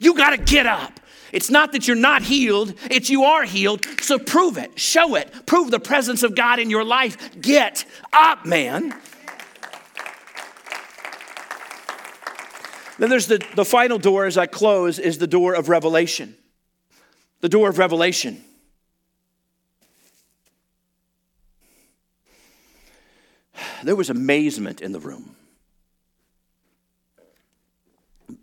You 0.00 0.16
got 0.16 0.30
to 0.30 0.38
get 0.38 0.66
up. 0.66 0.98
It's 1.32 1.50
not 1.50 1.70
that 1.70 1.86
you're 1.86 1.94
not 1.94 2.22
healed, 2.22 2.74
it's 2.90 3.08
you 3.08 3.22
are 3.22 3.44
healed. 3.44 3.86
So 4.00 4.18
prove 4.18 4.58
it, 4.58 4.76
show 4.76 5.14
it, 5.14 5.46
prove 5.46 5.70
the 5.70 5.78
presence 5.78 6.24
of 6.24 6.34
God 6.34 6.58
in 6.58 6.68
your 6.68 6.82
life. 6.84 7.40
Get 7.40 7.84
up, 8.12 8.44
man. 8.44 8.92
Then 13.00 13.08
there's 13.08 13.28
the, 13.28 13.42
the 13.56 13.64
final 13.64 13.98
door 13.98 14.26
as 14.26 14.36
I 14.36 14.44
close 14.44 14.98
is 14.98 15.16
the 15.16 15.26
door 15.26 15.54
of 15.54 15.70
revelation. 15.70 16.36
The 17.40 17.48
door 17.48 17.70
of 17.70 17.78
revelation. 17.78 18.44
There 23.82 23.96
was 23.96 24.10
amazement 24.10 24.82
in 24.82 24.92
the 24.92 25.00
room. 25.00 25.34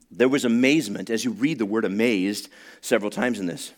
There 0.09 0.27
was 0.27 0.43
amazement 0.43 1.11
as 1.11 1.23
you 1.23 1.33
read 1.33 1.59
the 1.59 1.65
word 1.67 1.85
amazed 1.85 2.49
several 2.81 3.11
times 3.11 3.39
in 3.39 3.45
this. 3.45 3.73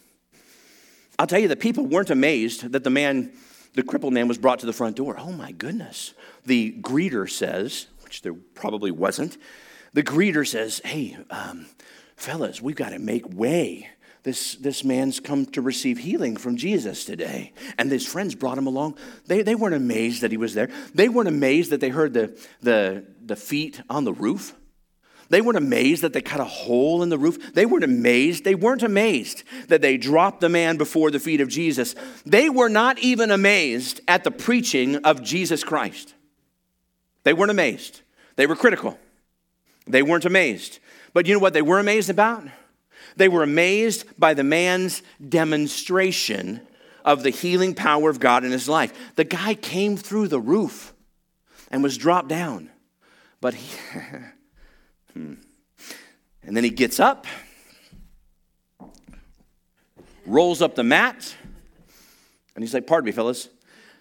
I'll 1.19 1.27
tell 1.27 1.39
you, 1.39 1.49
the 1.49 1.57
people 1.57 1.85
weren't 1.87 2.09
amazed 2.09 2.71
that 2.71 2.85
the 2.85 2.89
man, 2.89 3.33
the 3.73 3.83
crippled 3.83 4.13
man, 4.13 4.29
was 4.29 4.37
brought 4.37 4.59
to 4.59 4.65
the 4.65 4.71
front 4.71 4.95
door. 4.95 5.17
Oh 5.19 5.33
my 5.33 5.51
goodness. 5.51 6.13
The 6.45 6.73
greeter 6.79 7.29
says, 7.29 7.87
which 8.05 8.21
there 8.21 8.33
probably 8.33 8.91
wasn't, 8.91 9.37
the 9.93 10.03
greeter 10.03 10.47
says, 10.47 10.81
Hey, 10.83 11.17
um, 11.29 11.67
fellas, 12.15 12.61
we've 12.61 12.75
got 12.75 12.89
to 12.89 12.99
make 12.99 13.27
way. 13.33 13.89
This, 14.23 14.55
this 14.55 14.83
man's 14.83 15.19
come 15.19 15.45
to 15.47 15.61
receive 15.61 15.97
healing 15.97 16.35
from 16.35 16.57
Jesus 16.57 17.05
today. 17.05 17.53
And 17.77 17.89
his 17.89 18.05
friends 18.05 18.35
brought 18.35 18.57
him 18.57 18.67
along. 18.67 18.97
They, 19.27 19.43
they 19.43 19.55
weren't 19.55 19.75
amazed 19.75 20.21
that 20.21 20.31
he 20.31 20.37
was 20.37 20.53
there. 20.53 20.69
They 20.93 21.07
weren't 21.07 21.29
amazed 21.29 21.71
that 21.71 21.79
they 21.79 21.89
heard 21.89 22.13
the, 22.13 22.37
the, 22.61 23.05
the 23.25 23.37
feet 23.37 23.81
on 23.89 24.03
the 24.03 24.13
roof. 24.13 24.53
They 25.29 25.41
weren't 25.41 25.57
amazed 25.57 26.01
that 26.01 26.11
they 26.11 26.21
cut 26.21 26.39
a 26.39 26.45
hole 26.45 27.03
in 27.03 27.09
the 27.09 27.17
roof. 27.17 27.53
They 27.53 27.65
weren't 27.65 27.83
amazed. 27.83 28.43
They 28.43 28.55
weren't 28.55 28.83
amazed 28.83 29.43
that 29.67 29.81
they 29.81 29.95
dropped 29.95 30.41
the 30.41 30.49
man 30.49 30.77
before 30.77 31.11
the 31.11 31.19
feet 31.19 31.39
of 31.39 31.47
Jesus. 31.47 31.95
They 32.25 32.49
were 32.49 32.69
not 32.69 32.99
even 32.99 33.31
amazed 33.31 34.01
at 34.07 34.23
the 34.23 34.31
preaching 34.31 34.97
of 34.97 35.23
Jesus 35.23 35.63
Christ. 35.63 36.15
They 37.23 37.33
weren't 37.33 37.51
amazed. 37.51 38.01
They 38.35 38.47
were 38.47 38.55
critical. 38.55 38.97
They 39.89 40.03
weren't 40.03 40.25
amazed. 40.25 40.79
But 41.13 41.25
you 41.25 41.33
know 41.33 41.39
what 41.39 41.53
they 41.53 41.61
were 41.61 41.79
amazed 41.79 42.09
about? 42.09 42.45
They 43.15 43.27
were 43.27 43.43
amazed 43.43 44.05
by 44.17 44.33
the 44.33 44.43
man's 44.43 45.01
demonstration 45.27 46.61
of 47.03 47.23
the 47.23 47.31
healing 47.31 47.73
power 47.73 48.09
of 48.09 48.19
God 48.19 48.43
in 48.45 48.51
his 48.51 48.69
life. 48.69 48.93
The 49.15 49.23
guy 49.23 49.55
came 49.55 49.97
through 49.97 50.27
the 50.27 50.39
roof 50.39 50.93
and 51.71 51.81
was 51.81 51.97
dropped 51.97 52.29
down. 52.29 52.69
But 53.41 53.55
he, 53.55 53.77
hmm. 55.13 55.33
and 56.43 56.55
then 56.55 56.63
he 56.63 56.69
gets 56.69 56.99
up, 56.99 57.25
rolls 60.25 60.61
up 60.61 60.75
the 60.75 60.83
mat, 60.83 61.35
and 62.53 62.63
he's 62.63 62.73
like, 62.73 62.85
Pardon 62.85 63.05
me, 63.05 63.11
fellas. 63.11 63.49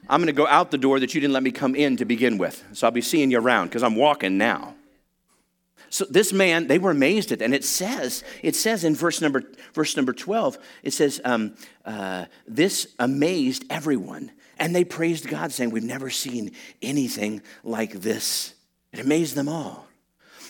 I'm 0.09 0.21
going 0.21 0.27
to 0.29 0.33
go 0.33 0.47
out 0.47 0.71
the 0.71 0.79
door 0.79 1.01
that 1.01 1.15
you 1.15 1.21
didn't 1.21 1.33
let 1.33 1.43
me 1.43 1.51
come 1.51 1.75
in 1.75 1.97
to 1.97 2.05
begin 2.05 2.39
with. 2.39 2.65
So 2.73 2.87
I'll 2.87 2.93
be 2.93 3.01
seeing 3.01 3.31
you 3.31 3.41
around 3.41 3.67
because 3.67 3.83
I'm 3.83 3.97
walking 3.97 4.39
now. 4.39 4.75
So 5.91 6.05
this 6.05 6.33
man, 6.33 6.67
they 6.67 6.79
were 6.79 6.91
amazed 6.91 7.33
at, 7.33 7.43
and 7.43 7.55
it 7.55 7.65
says, 7.65 8.25
it 8.43 8.55
says 8.55 8.85
in 8.85 8.95
verse 8.95 9.21
number 9.21 9.43
verse 9.75 9.97
number 9.97 10.13
twelve, 10.13 10.59
it 10.83 10.93
says, 10.93 11.21
um, 11.25 11.55
uh, 11.85 12.27
this 12.47 12.95
amazed 12.99 13.65
everyone, 13.71 14.31
and 14.59 14.75
they 14.75 14.85
praised 14.85 15.29
God, 15.29 15.53
saying, 15.53 15.71
"We've 15.71 15.83
never 15.83 16.11
seen 16.11 16.53
anything 16.83 17.43
like 17.65 17.93
this." 17.93 18.55
It 18.93 19.01
amazed 19.01 19.35
them 19.35 19.49
all. 19.49 19.87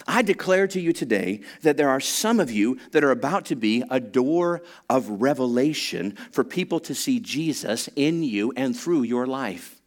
I 0.07 0.23
declare 0.23 0.67
to 0.69 0.81
you 0.81 0.93
today 0.93 1.43
that 1.63 1.77
there 1.77 1.91
are 1.91 2.01
some 2.01 2.41
of 2.41 2.51
you 2.51 2.79
that 2.93 3.05
are 3.05 3.11
about 3.11 3.45
to 3.47 3.57
be 3.57 3.85
a 3.91 4.01
door 4.01 4.63
of 4.89 5.21
revelation 5.21 6.17
for 6.33 6.45
people 6.45 6.81
to 6.81 6.95
see 6.95 7.21
Jesus 7.21 7.89
in 7.95 8.23
you 8.23 8.53
and 8.57 8.75
through 8.75 9.03
your 9.03 9.27
life. 9.27 9.81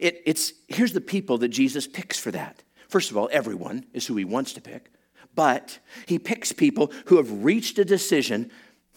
It, 0.00 0.22
it's 0.24 0.54
here's 0.68 0.92
the 0.94 1.00
people 1.02 1.38
that 1.38 1.48
Jesus 1.48 1.86
picks 1.86 2.18
for 2.18 2.30
that. 2.30 2.62
First 2.92 3.10
of 3.10 3.16
all, 3.16 3.30
everyone 3.32 3.86
is 3.94 4.06
who 4.06 4.16
he 4.16 4.26
wants 4.26 4.52
to 4.52 4.60
pick, 4.60 4.92
but 5.34 5.78
he 6.04 6.18
picks 6.18 6.52
people 6.52 6.92
who 7.06 7.16
have 7.16 7.42
reached 7.42 7.78
a 7.78 7.86
decision. 7.86 8.50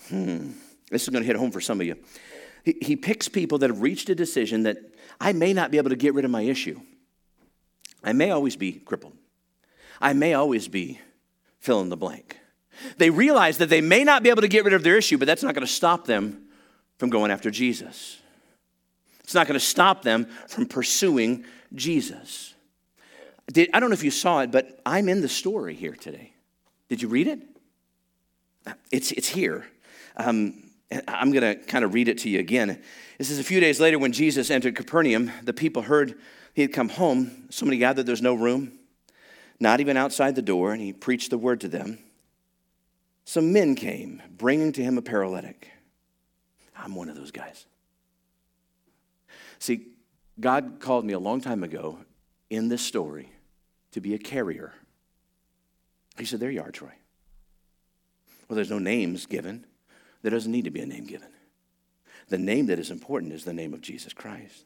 Hmm, 0.09 0.51
this 0.91 1.03
is 1.03 1.07
going 1.07 1.23
to 1.23 1.25
hit 1.25 1.37
home 1.37 1.49
for 1.49 1.61
some 1.61 1.79
of 1.79 1.87
you. 1.87 1.95
He, 2.65 2.75
he 2.81 2.95
picks 2.97 3.29
people 3.29 3.57
that 3.59 3.69
have 3.69 3.81
reached 3.81 4.09
a 4.09 4.15
decision 4.15 4.63
that 4.63 4.79
I 5.21 5.31
may 5.31 5.53
not 5.53 5.71
be 5.71 5.77
able 5.77 5.91
to 5.91 5.95
get 5.95 6.13
rid 6.13 6.25
of 6.25 6.31
my 6.31 6.41
issue. 6.41 6.81
I 8.03 8.11
may 8.11 8.31
always 8.31 8.57
be 8.57 8.73
crippled. 8.73 9.13
I 10.01 10.11
may 10.11 10.33
always 10.33 10.67
be 10.67 10.99
fill 11.61 11.79
in 11.79 11.87
the 11.87 11.95
blank. 11.95 12.37
They 12.97 13.09
realize 13.09 13.59
that 13.59 13.69
they 13.69 13.79
may 13.79 14.03
not 14.03 14.23
be 14.23 14.29
able 14.29 14.41
to 14.41 14.49
get 14.49 14.65
rid 14.65 14.73
of 14.73 14.83
their 14.83 14.97
issue, 14.97 15.17
but 15.17 15.25
that's 15.25 15.41
not 15.41 15.55
going 15.55 15.65
to 15.65 15.71
stop 15.71 16.05
them 16.05 16.47
from 16.97 17.09
going 17.09 17.31
after 17.31 17.49
Jesus. 17.49 18.19
It's 19.21 19.33
not 19.33 19.47
going 19.47 19.57
to 19.57 19.65
stop 19.65 20.01
them 20.01 20.25
from 20.49 20.65
pursuing 20.65 21.45
Jesus. 21.73 22.54
Did, 23.51 23.69
I 23.73 23.79
don't 23.79 23.89
know 23.89 23.93
if 23.93 24.03
you 24.03 24.11
saw 24.11 24.39
it, 24.39 24.51
but 24.51 24.79
I'm 24.85 25.07
in 25.07 25.21
the 25.21 25.29
story 25.29 25.75
here 25.75 25.95
today. 25.95 26.33
Did 26.89 27.01
you 27.01 27.07
read 27.07 27.27
it? 27.27 27.39
It's, 28.91 29.11
it's 29.11 29.27
here. 29.27 29.65
Um, 30.17 30.71
I'm 31.07 31.31
going 31.31 31.41
to 31.41 31.63
kind 31.65 31.85
of 31.85 31.93
read 31.93 32.07
it 32.07 32.19
to 32.19 32.29
you 32.29 32.39
again. 32.39 32.81
This 33.17 33.29
is 33.29 33.39
a 33.39 33.43
few 33.43 33.59
days 33.59 33.79
later 33.79 33.99
when 33.99 34.11
Jesus 34.11 34.49
entered 34.49 34.75
Capernaum. 34.75 35.31
The 35.43 35.53
people 35.53 35.83
heard 35.83 36.15
he 36.53 36.61
had 36.61 36.73
come 36.73 36.89
home. 36.89 37.47
So 37.49 37.65
many 37.65 37.77
gathered, 37.77 38.05
there's 38.05 38.21
no 38.21 38.33
room, 38.33 38.79
not 39.59 39.79
even 39.79 39.97
outside 39.97 40.35
the 40.35 40.41
door, 40.41 40.73
and 40.73 40.81
he 40.81 40.93
preached 40.93 41.29
the 41.29 41.37
word 41.37 41.61
to 41.61 41.67
them. 41.67 41.99
Some 43.25 43.51
men 43.51 43.75
came, 43.75 44.21
bringing 44.37 44.71
to 44.73 44.83
him 44.83 44.97
a 44.97 45.01
paralytic. 45.01 45.69
I'm 46.77 46.95
one 46.95 47.09
of 47.09 47.15
those 47.15 47.31
guys. 47.31 47.65
See, 49.59 49.87
God 50.39 50.77
called 50.79 51.05
me 51.05 51.13
a 51.13 51.19
long 51.19 51.41
time 51.41 51.63
ago 51.63 51.99
in 52.49 52.69
this 52.69 52.81
story 52.81 53.31
to 53.95 54.01
be 54.01 54.13
a 54.13 54.19
carrier. 54.19 54.73
He 56.17 56.25
said, 56.25 56.41
There 56.41 56.51
you 56.51 56.61
are, 56.61 56.69
Troy. 56.69 56.91
Well, 58.49 58.57
there's 58.57 58.69
no 58.69 58.77
names 58.77 59.25
given. 59.25 59.65
There 60.21 60.31
doesn't 60.31 60.51
need 60.51 60.65
to 60.65 60.69
be 60.69 60.81
a 60.81 60.85
name 60.85 61.05
given. 61.05 61.29
The 62.27 62.37
name 62.37 62.65
that 62.65 62.77
is 62.77 62.91
important 62.91 63.31
is 63.31 63.45
the 63.45 63.53
name 63.53 63.73
of 63.73 63.79
Jesus 63.79 64.11
Christ. 64.11 64.65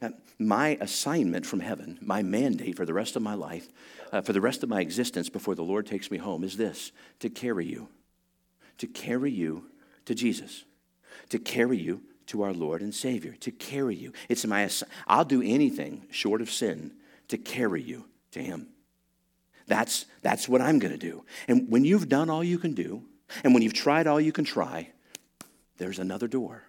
And 0.00 0.14
my 0.38 0.78
assignment 0.80 1.44
from 1.44 1.60
heaven, 1.60 1.98
my 2.00 2.22
mandate 2.22 2.74
for 2.74 2.86
the 2.86 2.94
rest 2.94 3.16
of 3.16 3.22
my 3.22 3.34
life, 3.34 3.68
uh, 4.12 4.22
for 4.22 4.32
the 4.32 4.40
rest 4.40 4.62
of 4.62 4.70
my 4.70 4.80
existence 4.80 5.28
before 5.28 5.54
the 5.54 5.60
Lord 5.60 5.86
takes 5.86 6.10
me 6.10 6.16
home, 6.16 6.42
is 6.42 6.56
this 6.56 6.90
to 7.20 7.28
carry 7.28 7.66
you, 7.66 7.88
to 8.78 8.86
carry 8.86 9.30
you 9.30 9.66
to 10.06 10.14
Jesus, 10.14 10.64
to 11.28 11.38
carry 11.38 11.76
you 11.76 12.00
to 12.28 12.40
our 12.40 12.54
Lord 12.54 12.80
and 12.80 12.94
Savior, 12.94 13.32
to 13.40 13.50
carry 13.50 13.94
you. 13.94 14.14
It's 14.30 14.46
my, 14.46 14.70
I'll 15.06 15.26
do 15.26 15.42
anything 15.42 16.06
short 16.10 16.40
of 16.40 16.50
sin 16.50 16.92
to 17.28 17.36
carry 17.36 17.82
you 17.82 18.06
to 18.32 18.42
Him. 18.42 18.68
That's, 19.66 20.06
that's 20.22 20.48
what 20.48 20.60
I'm 20.60 20.78
going 20.78 20.92
to 20.92 20.98
do. 20.98 21.24
And 21.48 21.70
when 21.70 21.84
you've 21.84 22.08
done 22.08 22.28
all 22.28 22.44
you 22.44 22.58
can 22.58 22.74
do, 22.74 23.04
and 23.44 23.54
when 23.54 23.62
you've 23.62 23.72
tried 23.72 24.06
all 24.06 24.20
you 24.20 24.32
can 24.32 24.44
try, 24.44 24.90
there's 25.78 25.98
another 25.98 26.28
door. 26.28 26.64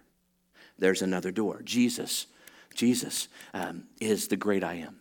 There's 0.78 1.02
another 1.02 1.30
door. 1.30 1.60
Jesus, 1.64 2.26
Jesus 2.74 3.28
um, 3.52 3.84
is 4.00 4.28
the 4.28 4.36
great 4.36 4.64
I 4.64 4.74
am. 4.74 5.00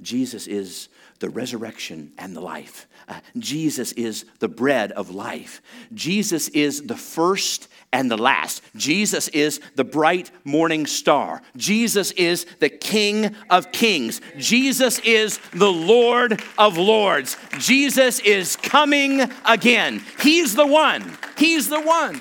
Jesus 0.00 0.46
is 0.46 0.88
the 1.20 1.30
resurrection 1.30 2.12
and 2.18 2.36
the 2.36 2.40
life. 2.40 2.86
Uh, 3.08 3.20
Jesus 3.38 3.92
is 3.92 4.24
the 4.40 4.48
bread 4.48 4.92
of 4.92 5.10
life. 5.14 5.62
Jesus 5.92 6.48
is 6.48 6.82
the 6.82 6.96
first 6.96 7.68
and 7.92 8.10
the 8.10 8.16
last. 8.16 8.62
Jesus 8.74 9.28
is 9.28 9.60
the 9.76 9.84
bright 9.84 10.30
morning 10.44 10.86
star. 10.86 11.42
Jesus 11.56 12.10
is 12.12 12.44
the 12.58 12.68
King 12.68 13.34
of 13.50 13.70
kings. 13.72 14.20
Jesus 14.36 14.98
is 15.00 15.38
the 15.52 15.72
Lord 15.72 16.42
of 16.58 16.76
lords. 16.76 17.36
Jesus 17.58 18.18
is 18.20 18.56
coming 18.56 19.30
again. 19.46 20.02
He's 20.20 20.54
the 20.54 20.66
one. 20.66 21.16
He's 21.38 21.68
the 21.68 21.80
one. 21.80 22.20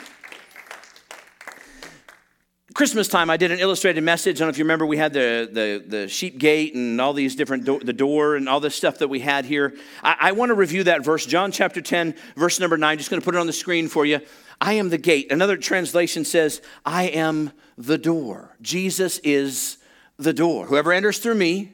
Christmas 2.74 3.07
time, 3.07 3.30
I 3.30 3.38
did 3.38 3.51
an 3.51 3.59
illustrated 3.59 4.01
message. 4.01 4.38
I 4.38 4.39
don't 4.39 4.47
know 4.47 4.51
if 4.51 4.57
you 4.57 4.63
remember, 4.63 4.88
we 4.88 4.97
had 4.97 5.13
the, 5.13 5.47
the, 5.51 5.84
the 5.86 6.07
sheep 6.07 6.39
gate 6.39 6.74
and 6.74 6.99
all 6.99 7.13
these 7.13 7.36
different, 7.36 7.65
do- 7.65 7.80
the 7.80 7.93
door 7.93 8.36
and 8.36 8.49
all 8.49 8.59
this 8.59 8.74
stuff 8.74 8.97
that 8.97 9.09
we 9.09 9.19
had 9.19 9.45
here. 9.45 9.76
I, 10.01 10.15
I 10.19 10.32
want 10.32 10.49
to 10.49 10.55
review 10.55 10.84
that 10.86 11.05
verse, 11.05 11.26
John 11.28 11.51
chapter 11.51 11.82
10, 11.82 12.15
verse 12.36 12.59
number 12.59 12.76
9. 12.76 12.97
Just 12.97 13.11
going 13.11 13.21
to 13.21 13.26
put 13.26 13.36
it 13.36 13.38
on 13.38 13.45
the 13.45 13.53
screen 13.53 13.88
for 13.88 14.05
you. 14.05 14.21
I 14.59 14.74
am 14.74 14.89
the 14.89 14.97
gate. 14.97 15.32
Another 15.32 15.55
translation 15.55 16.26
says, 16.26 16.63
I 16.84 17.03
am 17.03 17.51
the 17.78 17.99
door. 17.99 18.55
Jesus 18.59 19.19
is 19.19 19.78
the 20.17 20.34
door. 20.34 20.65
Whoever 20.65 20.91
enters 20.91 21.19
through 21.19 21.36
me 21.36 21.74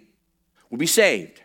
will 0.70 0.80
be 0.80 0.88
saved. 0.88 1.42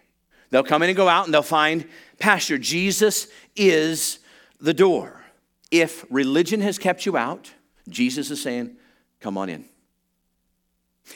They'll 0.50 0.64
come 0.64 0.82
in 0.82 0.88
and 0.88 0.96
go 0.96 1.08
out 1.08 1.26
and 1.26 1.34
they'll 1.34 1.42
find 1.42 1.86
pasture. 2.18 2.58
Jesus 2.58 3.28
is 3.54 4.18
the 4.60 4.74
door. 4.74 5.22
If 5.70 6.04
religion 6.10 6.60
has 6.60 6.76
kept 6.76 7.06
you 7.06 7.16
out, 7.16 7.52
Jesus 7.88 8.32
is 8.32 8.42
saying, 8.42 8.76
Come 9.24 9.38
on 9.38 9.48
in. 9.48 9.64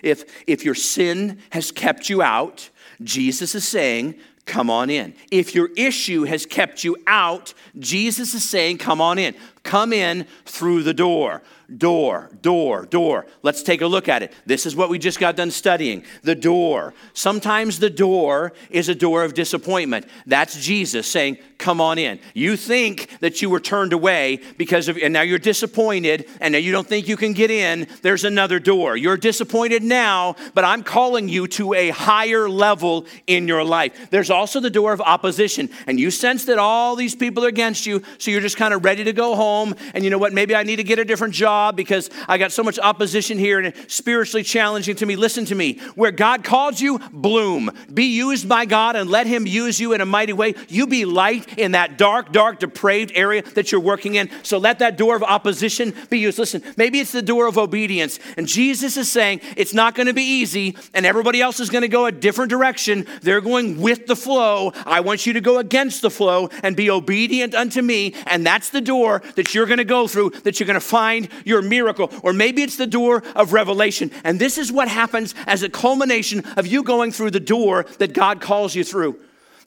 If, 0.02 0.24
if 0.46 0.64
your 0.64 0.74
sin 0.74 1.40
has 1.50 1.70
kept 1.70 2.08
you 2.08 2.22
out, 2.22 2.70
Jesus 3.02 3.54
is 3.54 3.68
saying, 3.68 4.14
Come 4.46 4.70
on 4.70 4.88
in. 4.88 5.12
If 5.30 5.54
your 5.54 5.68
issue 5.76 6.24
has 6.24 6.46
kept 6.46 6.84
you 6.84 6.96
out, 7.06 7.52
Jesus 7.78 8.32
is 8.32 8.48
saying, 8.48 8.78
Come 8.78 9.02
on 9.02 9.18
in. 9.18 9.34
Come 9.62 9.92
in 9.92 10.26
through 10.44 10.82
the 10.82 10.94
door. 10.94 11.42
Door, 11.76 12.30
door, 12.40 12.86
door. 12.86 13.26
Let's 13.42 13.62
take 13.62 13.82
a 13.82 13.86
look 13.86 14.08
at 14.08 14.22
it. 14.22 14.32
This 14.46 14.64
is 14.64 14.74
what 14.74 14.88
we 14.88 14.98
just 14.98 15.20
got 15.20 15.36
done 15.36 15.50
studying. 15.50 16.02
The 16.22 16.34
door. 16.34 16.94
Sometimes 17.12 17.78
the 17.78 17.90
door 17.90 18.54
is 18.70 18.88
a 18.88 18.94
door 18.94 19.22
of 19.22 19.34
disappointment. 19.34 20.06
That's 20.24 20.58
Jesus 20.64 21.06
saying, 21.06 21.36
Come 21.58 21.80
on 21.80 21.98
in. 21.98 22.20
You 22.34 22.56
think 22.56 23.10
that 23.18 23.42
you 23.42 23.50
were 23.50 23.58
turned 23.58 23.92
away 23.92 24.40
because 24.56 24.86
of, 24.86 24.96
and 24.96 25.12
now 25.12 25.22
you're 25.22 25.40
disappointed, 25.40 26.28
and 26.40 26.52
now 26.52 26.58
you 26.58 26.70
don't 26.70 26.86
think 26.86 27.08
you 27.08 27.16
can 27.16 27.32
get 27.32 27.50
in. 27.50 27.88
There's 28.00 28.22
another 28.22 28.60
door. 28.60 28.96
You're 28.96 29.16
disappointed 29.16 29.82
now, 29.82 30.36
but 30.54 30.64
I'm 30.64 30.84
calling 30.84 31.28
you 31.28 31.48
to 31.48 31.74
a 31.74 31.90
higher 31.90 32.48
level 32.48 33.06
in 33.26 33.48
your 33.48 33.64
life. 33.64 34.08
There's 34.10 34.30
also 34.30 34.60
the 34.60 34.70
door 34.70 34.92
of 34.92 35.00
opposition, 35.00 35.68
and 35.88 35.98
you 35.98 36.12
sense 36.12 36.44
that 36.44 36.60
all 36.60 36.94
these 36.94 37.16
people 37.16 37.44
are 37.44 37.48
against 37.48 37.86
you, 37.86 38.04
so 38.18 38.30
you're 38.30 38.40
just 38.40 38.56
kind 38.56 38.72
of 38.72 38.84
ready 38.84 39.02
to 39.02 39.12
go 39.12 39.34
home. 39.34 39.47
And 39.94 40.04
you 40.04 40.10
know 40.10 40.18
what? 40.18 40.32
Maybe 40.32 40.54
I 40.54 40.62
need 40.62 40.76
to 40.76 40.84
get 40.84 40.98
a 40.98 41.04
different 41.04 41.34
job 41.34 41.76
because 41.76 42.10
I 42.26 42.38
got 42.38 42.52
so 42.52 42.62
much 42.62 42.78
opposition 42.78 43.38
here 43.38 43.58
and 43.58 43.68
it's 43.68 43.94
spiritually 43.94 44.42
challenging 44.42 44.96
to 44.96 45.06
me. 45.06 45.16
Listen 45.16 45.44
to 45.46 45.54
me. 45.54 45.78
Where 45.94 46.12
God 46.12 46.44
calls 46.44 46.80
you, 46.80 46.98
bloom. 47.12 47.70
Be 47.92 48.04
used 48.04 48.48
by 48.48 48.64
God 48.64 48.96
and 48.96 49.10
let 49.10 49.26
Him 49.26 49.46
use 49.46 49.80
you 49.80 49.92
in 49.92 50.00
a 50.00 50.06
mighty 50.06 50.32
way. 50.32 50.54
You 50.68 50.86
be 50.86 51.04
light 51.04 51.58
in 51.58 51.72
that 51.72 51.98
dark, 51.98 52.32
dark, 52.32 52.58
depraved 52.58 53.12
area 53.14 53.42
that 53.54 53.72
you're 53.72 53.80
working 53.80 54.16
in. 54.16 54.30
So 54.42 54.58
let 54.58 54.78
that 54.80 54.96
door 54.96 55.16
of 55.16 55.22
opposition 55.22 55.94
be 56.10 56.18
used. 56.18 56.38
Listen, 56.38 56.62
maybe 56.76 57.00
it's 57.00 57.12
the 57.12 57.22
door 57.22 57.46
of 57.46 57.58
obedience. 57.58 58.18
And 58.36 58.46
Jesus 58.46 58.96
is 58.96 59.10
saying 59.10 59.40
it's 59.56 59.74
not 59.74 59.94
going 59.94 60.06
to 60.06 60.14
be 60.14 60.22
easy, 60.22 60.76
and 60.94 61.06
everybody 61.06 61.40
else 61.40 61.60
is 61.60 61.70
going 61.70 61.82
to 61.82 61.88
go 61.88 62.06
a 62.06 62.12
different 62.12 62.50
direction. 62.50 63.06
They're 63.22 63.40
going 63.40 63.80
with 63.80 64.06
the 64.06 64.16
flow. 64.16 64.72
I 64.84 65.00
want 65.00 65.26
you 65.26 65.32
to 65.34 65.40
go 65.40 65.58
against 65.58 66.02
the 66.02 66.10
flow 66.10 66.50
and 66.62 66.76
be 66.76 66.90
obedient 66.90 67.54
unto 67.54 67.82
me. 67.82 68.14
And 68.26 68.46
that's 68.46 68.70
the 68.70 68.80
door 68.80 69.20
that 69.38 69.54
you're 69.54 69.66
going 69.66 69.78
to 69.78 69.84
go 69.84 70.06
through, 70.06 70.30
that 70.42 70.58
you're 70.58 70.66
going 70.66 70.74
to 70.74 70.80
find 70.80 71.28
your 71.44 71.62
miracle. 71.62 72.12
Or 72.22 72.32
maybe 72.32 72.62
it's 72.62 72.76
the 72.76 72.86
door 72.86 73.22
of 73.34 73.52
revelation. 73.52 74.10
And 74.24 74.38
this 74.38 74.58
is 74.58 74.70
what 74.70 74.88
happens 74.88 75.34
as 75.46 75.62
a 75.62 75.68
culmination 75.68 76.44
of 76.56 76.66
you 76.66 76.82
going 76.82 77.12
through 77.12 77.30
the 77.30 77.40
door 77.40 77.86
that 77.98 78.12
God 78.12 78.40
calls 78.40 78.74
you 78.74 78.84
through 78.84 79.18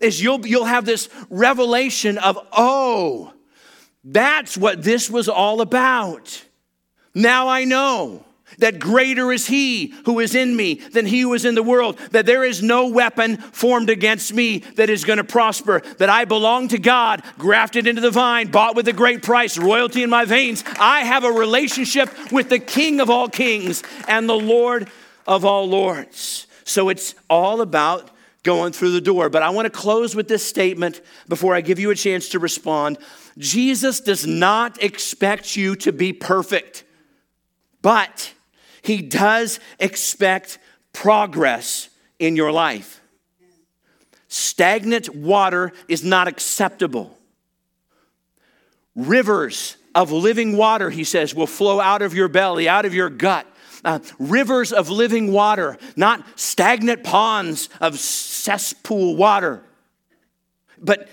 is 0.01 0.22
you'll, 0.22 0.45
you'll 0.45 0.65
have 0.65 0.86
this 0.86 1.09
revelation 1.30 2.17
of, 2.17 2.38
oh, 2.51 3.34
that's 4.03 4.57
what 4.57 4.84
this 4.84 5.09
was 5.09 5.30
all 5.30 5.61
about. 5.61 6.43
Now 7.13 7.47
I 7.47 7.63
know. 7.65 8.26
That 8.58 8.80
greater 8.80 9.32
is 9.32 9.47
he 9.47 9.93
who 10.06 10.20
is 10.20 10.36
in 10.36 10.56
me 10.56 10.76
than 10.76 11.06
he 11.06 11.22
who 11.22 11.34
is 11.34 11.45
in 11.45 11.56
the 11.56 11.64
world, 11.64 11.97
that 12.12 12.26
there 12.26 12.43
is 12.43 12.62
no 12.62 12.88
weapon 12.88 13.38
formed 13.38 13.89
against 13.89 14.34
me 14.34 14.60
that 14.76 14.89
is 14.89 15.06
going 15.06 15.18
to 15.18 15.24
prosper, 15.24 15.82
that 15.97 16.10
I 16.10 16.26
belong 16.26 16.68
to 16.70 16.78
God, 16.78 17.24
grafted 17.38 17.88
into 17.88 18.02
the 18.02 18.12
vine, 18.12 18.52
bought 18.52 18.76
with 18.76 18.88
a 18.88 18.93
great 18.93 19.24
price, 19.24 19.58
royalty 19.58 20.04
in 20.04 20.10
my 20.10 20.26
veins. 20.26 20.64
I 20.80 21.02
have 21.02 21.24
a 21.24 21.32
relationship 21.32 22.10
with 22.32 22.49
the 22.49 22.60
King 22.60 22.99
of 22.99 23.10
all 23.10 23.28
kings 23.28 23.84
and 24.08 24.28
the 24.28 24.34
Lord 24.34 24.89
of 25.28 25.45
all 25.45 25.68
lords. 25.68 26.47
So 26.64 26.89
it's 26.89 27.16
all 27.30 27.62
about 27.62 28.12
going 28.43 28.74
through 28.74 28.91
the 28.91 29.02
door. 29.02 29.30
But 29.30 29.43
I 29.43 29.49
want 29.49 29.66
to 29.66 29.70
close 29.70 30.16
with 30.16 30.28
this 30.28 30.47
statement 30.47 31.02
before 31.28 31.56
I 31.56 31.62
give 31.62 31.80
you 31.80 31.91
a 31.91 31.95
chance 31.95 32.30
to 32.30 32.39
respond. 32.39 32.97
Jesus 33.38 33.99
does 33.99 34.26
not 34.26 34.82
expect 34.82 35.56
you 35.56 35.76
to 35.78 35.91
be 35.91 36.12
perfect, 36.14 36.84
but 37.82 38.34
he 38.82 39.01
does 39.01 39.59
expect 39.79 40.59
progress 40.93 41.89
in 42.19 42.36
your 42.36 42.51
life. 42.51 43.01
Stagnant 44.27 45.09
water 45.13 45.73
is 45.88 46.03
not 46.03 46.27
acceptable. 46.27 47.17
Rivers 48.95 49.77
of 49.93 50.11
living 50.11 50.55
water, 50.55 50.89
he 50.89 51.03
says, 51.03 51.36
will 51.36 51.47
flow 51.47 51.79
out 51.79 52.01
of 52.01 52.13
your 52.13 52.27
belly, 52.27 52.67
out 52.67 52.86
of 52.86 52.93
your 52.93 53.09
gut. 53.09 53.45
Uh, 53.84 53.99
rivers 54.19 54.71
of 54.71 54.89
living 54.89 55.32
water, 55.32 55.77
not 55.95 56.23
stagnant 56.39 57.03
ponds 57.03 57.67
of 57.79 57.97
cesspool 57.99 59.15
water. 59.15 59.63
But 60.77 61.09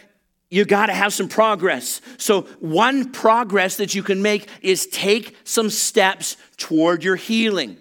you 0.51 0.65
got 0.65 0.87
to 0.87 0.95
have 0.95 1.13
some 1.13 1.29
progress. 1.29 2.01
So, 2.17 2.43
one 2.61 3.13
progress 3.13 3.77
that 3.77 3.95
you 3.95 4.03
can 4.03 4.23
make 4.23 4.49
is 4.63 4.87
take 4.87 5.37
some 5.45 5.69
steps 5.69 6.37
toward 6.57 7.05
your 7.05 7.17
healing. 7.17 7.77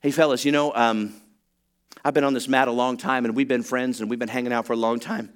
Hey, 0.00 0.10
fellas, 0.10 0.44
you 0.44 0.52
know, 0.52 0.74
um, 0.74 1.14
I've 2.04 2.14
been 2.14 2.24
on 2.24 2.34
this 2.34 2.48
mat 2.48 2.68
a 2.68 2.72
long 2.72 2.96
time 2.96 3.24
and 3.24 3.34
we've 3.34 3.48
been 3.48 3.62
friends 3.62 4.00
and 4.00 4.08
we've 4.08 4.18
been 4.18 4.28
hanging 4.28 4.52
out 4.52 4.66
for 4.66 4.72
a 4.72 4.76
long 4.76 5.00
time. 5.00 5.30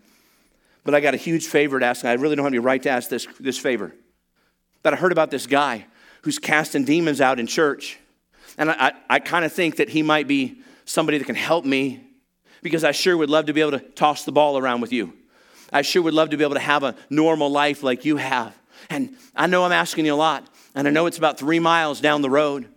But 0.84 0.94
I 0.94 1.00
got 1.00 1.14
a 1.14 1.18
huge 1.18 1.46
favor 1.46 1.80
to 1.80 1.86
ask. 1.86 2.04
I 2.04 2.12
really 2.14 2.36
don't 2.36 2.44
have 2.44 2.52
any 2.52 2.58
right 2.58 2.82
to 2.82 2.90
ask 2.90 3.08
this, 3.08 3.26
this 3.40 3.58
favor. 3.58 3.94
That 4.82 4.92
I 4.92 4.96
heard 4.96 5.12
about 5.12 5.30
this 5.30 5.46
guy 5.46 5.86
who's 6.22 6.38
casting 6.38 6.84
demons 6.84 7.20
out 7.20 7.40
in 7.40 7.46
church. 7.46 7.98
And 8.58 8.70
I, 8.70 8.74
I, 8.78 8.92
I 9.10 9.18
kind 9.18 9.44
of 9.44 9.52
think 9.52 9.76
that 9.76 9.88
he 9.88 10.02
might 10.02 10.28
be 10.28 10.58
somebody 10.84 11.18
that 11.18 11.24
can 11.24 11.34
help 11.34 11.64
me 11.64 12.02
because 12.62 12.84
I 12.84 12.92
sure 12.92 13.16
would 13.16 13.30
love 13.30 13.46
to 13.46 13.54
be 13.54 13.60
able 13.60 13.72
to 13.72 13.78
toss 13.78 14.24
the 14.24 14.32
ball 14.32 14.58
around 14.58 14.80
with 14.80 14.92
you. 14.92 15.14
I 15.74 15.82
sure 15.82 16.02
would 16.02 16.14
love 16.14 16.30
to 16.30 16.36
be 16.36 16.44
able 16.44 16.54
to 16.54 16.60
have 16.60 16.84
a 16.84 16.94
normal 17.10 17.50
life 17.50 17.82
like 17.82 18.04
you 18.04 18.16
have. 18.16 18.56
And 18.88 19.16
I 19.34 19.48
know 19.48 19.64
I'm 19.64 19.72
asking 19.72 20.06
you 20.06 20.14
a 20.14 20.16
lot, 20.16 20.46
and 20.74 20.86
I 20.86 20.90
know 20.92 21.06
it's 21.06 21.18
about 21.18 21.36
three 21.36 21.58
miles 21.58 22.00
down 22.00 22.22
the 22.22 22.30
road, 22.30 22.68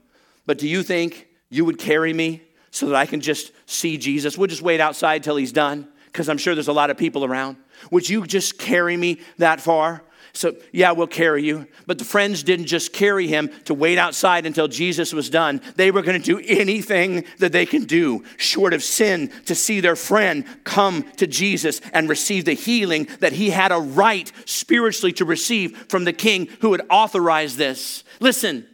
but 0.48 0.58
do 0.58 0.68
you 0.68 0.82
think 0.82 1.28
you 1.50 1.64
would 1.64 1.78
carry 1.78 2.12
me 2.12 2.42
so 2.72 2.88
that 2.88 2.96
I 2.96 3.06
can 3.06 3.22
just 3.22 3.52
see 3.68 3.98
Jesus? 3.98 4.36
We'll 4.36 4.48
just 4.48 4.64
wait 4.64 4.82
outside 4.82 5.24
till 5.24 5.36
he's 5.36 5.52
done 5.52 5.88
because 6.08 6.28
I'm 6.28 6.40
sure 6.40 6.56
there's 6.56 6.70
a 6.70 6.74
lot 6.74 6.90
of 6.90 6.98
people 6.98 7.24
around. 7.24 7.58
Would 7.92 8.10
you 8.10 8.26
just 8.26 8.58
carry 8.58 8.98
me 8.98 9.20
that 9.38 9.62
far? 9.62 10.04
So, 10.34 10.56
yeah, 10.72 10.92
we'll 10.92 11.08
carry 11.08 11.44
you. 11.44 11.68
But 11.86 11.98
the 11.98 12.06
friends 12.06 12.44
didn't 12.44 12.66
just 12.66 12.94
carry 12.94 13.28
him 13.28 13.50
to 13.66 13.74
wait 13.74 13.98
outside 13.98 14.46
until 14.46 14.68
Jesus 14.68 15.14
was 15.14 15.30
done. 15.30 15.62
They 15.76 15.92
were 15.92 16.02
going 16.02 16.22
to 16.22 16.26
do 16.26 16.42
anything 16.46 17.26
that 17.40 17.52
they 17.52 17.66
can 17.66 17.86
do, 17.86 18.24
short 18.38 18.74
of 18.74 18.84
sin, 18.84 19.32
to 19.46 19.56
see 19.56 19.80
their 19.80 19.96
friend 19.96 20.46
come 20.64 21.04
to 21.18 21.28
Jesus 21.28 21.82
and 21.94 22.10
receive 22.10 22.46
the 22.46 22.54
healing 22.54 23.08
that 23.20 23.34
he 23.34 23.50
had 23.50 23.72
a 23.72 23.80
right 23.80 24.32
spiritually 24.46 25.14
to 25.14 25.26
receive 25.26 25.78
from 25.90 26.04
the 26.04 26.14
king 26.14 26.48
who 26.62 26.72
had 26.72 26.82
authorized 26.90 27.58
this. 27.58 28.04
Listen, 28.20 28.68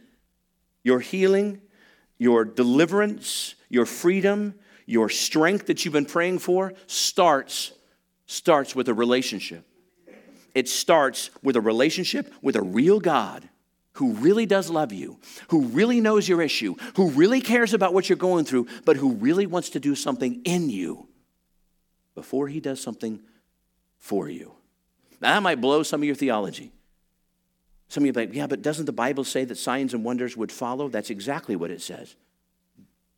your 0.82 1.00
healing, 1.00 1.60
your 2.18 2.44
deliverance, 2.44 3.54
your 3.68 3.86
freedom, 3.86 4.54
your 4.86 5.08
strength 5.08 5.66
that 5.66 5.84
you've 5.84 5.94
been 5.94 6.04
praying 6.04 6.38
for 6.38 6.74
starts 6.86 7.72
starts 8.26 8.74
with 8.74 8.88
a 8.88 8.94
relationship 8.94 9.66
it 10.54 10.68
starts 10.68 11.30
with 11.42 11.56
a 11.56 11.60
relationship 11.60 12.32
with 12.40 12.56
a 12.56 12.62
real 12.62 13.00
God 13.00 13.48
who 13.94 14.12
really 14.14 14.46
does 14.46 14.70
love 14.70 14.92
you, 14.92 15.18
who 15.48 15.62
really 15.66 16.00
knows 16.00 16.28
your 16.28 16.42
issue, 16.42 16.74
who 16.96 17.10
really 17.10 17.40
cares 17.40 17.74
about 17.74 17.94
what 17.94 18.08
you're 18.08 18.16
going 18.16 18.44
through, 18.44 18.66
but 18.84 18.96
who 18.96 19.12
really 19.12 19.46
wants 19.46 19.70
to 19.70 19.80
do 19.80 19.94
something 19.94 20.42
in 20.44 20.68
you 20.68 21.06
before 22.14 22.48
he 22.48 22.60
does 22.60 22.80
something 22.80 23.20
for 23.98 24.28
you. 24.28 24.52
Now, 25.20 25.34
that 25.34 25.42
might 25.42 25.60
blow 25.60 25.82
some 25.82 26.02
of 26.02 26.06
your 26.06 26.16
theology. 26.16 26.72
Some 27.88 28.02
of 28.02 28.06
you 28.06 28.12
like, 28.12 28.34
yeah, 28.34 28.46
but 28.46 28.62
doesn't 28.62 28.86
the 28.86 28.92
Bible 28.92 29.24
say 29.24 29.44
that 29.44 29.56
signs 29.56 29.94
and 29.94 30.04
wonders 30.04 30.36
would 30.36 30.50
follow? 30.50 30.88
That's 30.88 31.10
exactly 31.10 31.54
what 31.54 31.70
it 31.70 31.80
says. 31.80 32.16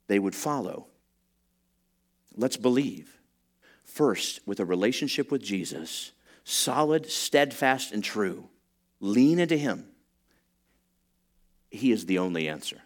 They 0.09 0.19
would 0.19 0.35
follow. 0.35 0.87
Let's 2.37 2.57
believe. 2.57 3.19
First, 3.85 4.41
with 4.47 4.61
a 4.61 4.65
relationship 4.65 5.31
with 5.31 5.43
Jesus, 5.43 6.13
solid, 6.47 7.11
steadfast, 7.11 7.93
and 7.93 8.03
true. 8.03 8.49
Lean 9.01 9.39
into 9.39 9.57
Him. 9.57 9.87
He 11.71 11.93
is 11.93 12.07
the 12.07 12.19
only 12.19 12.49
answer. 12.49 12.81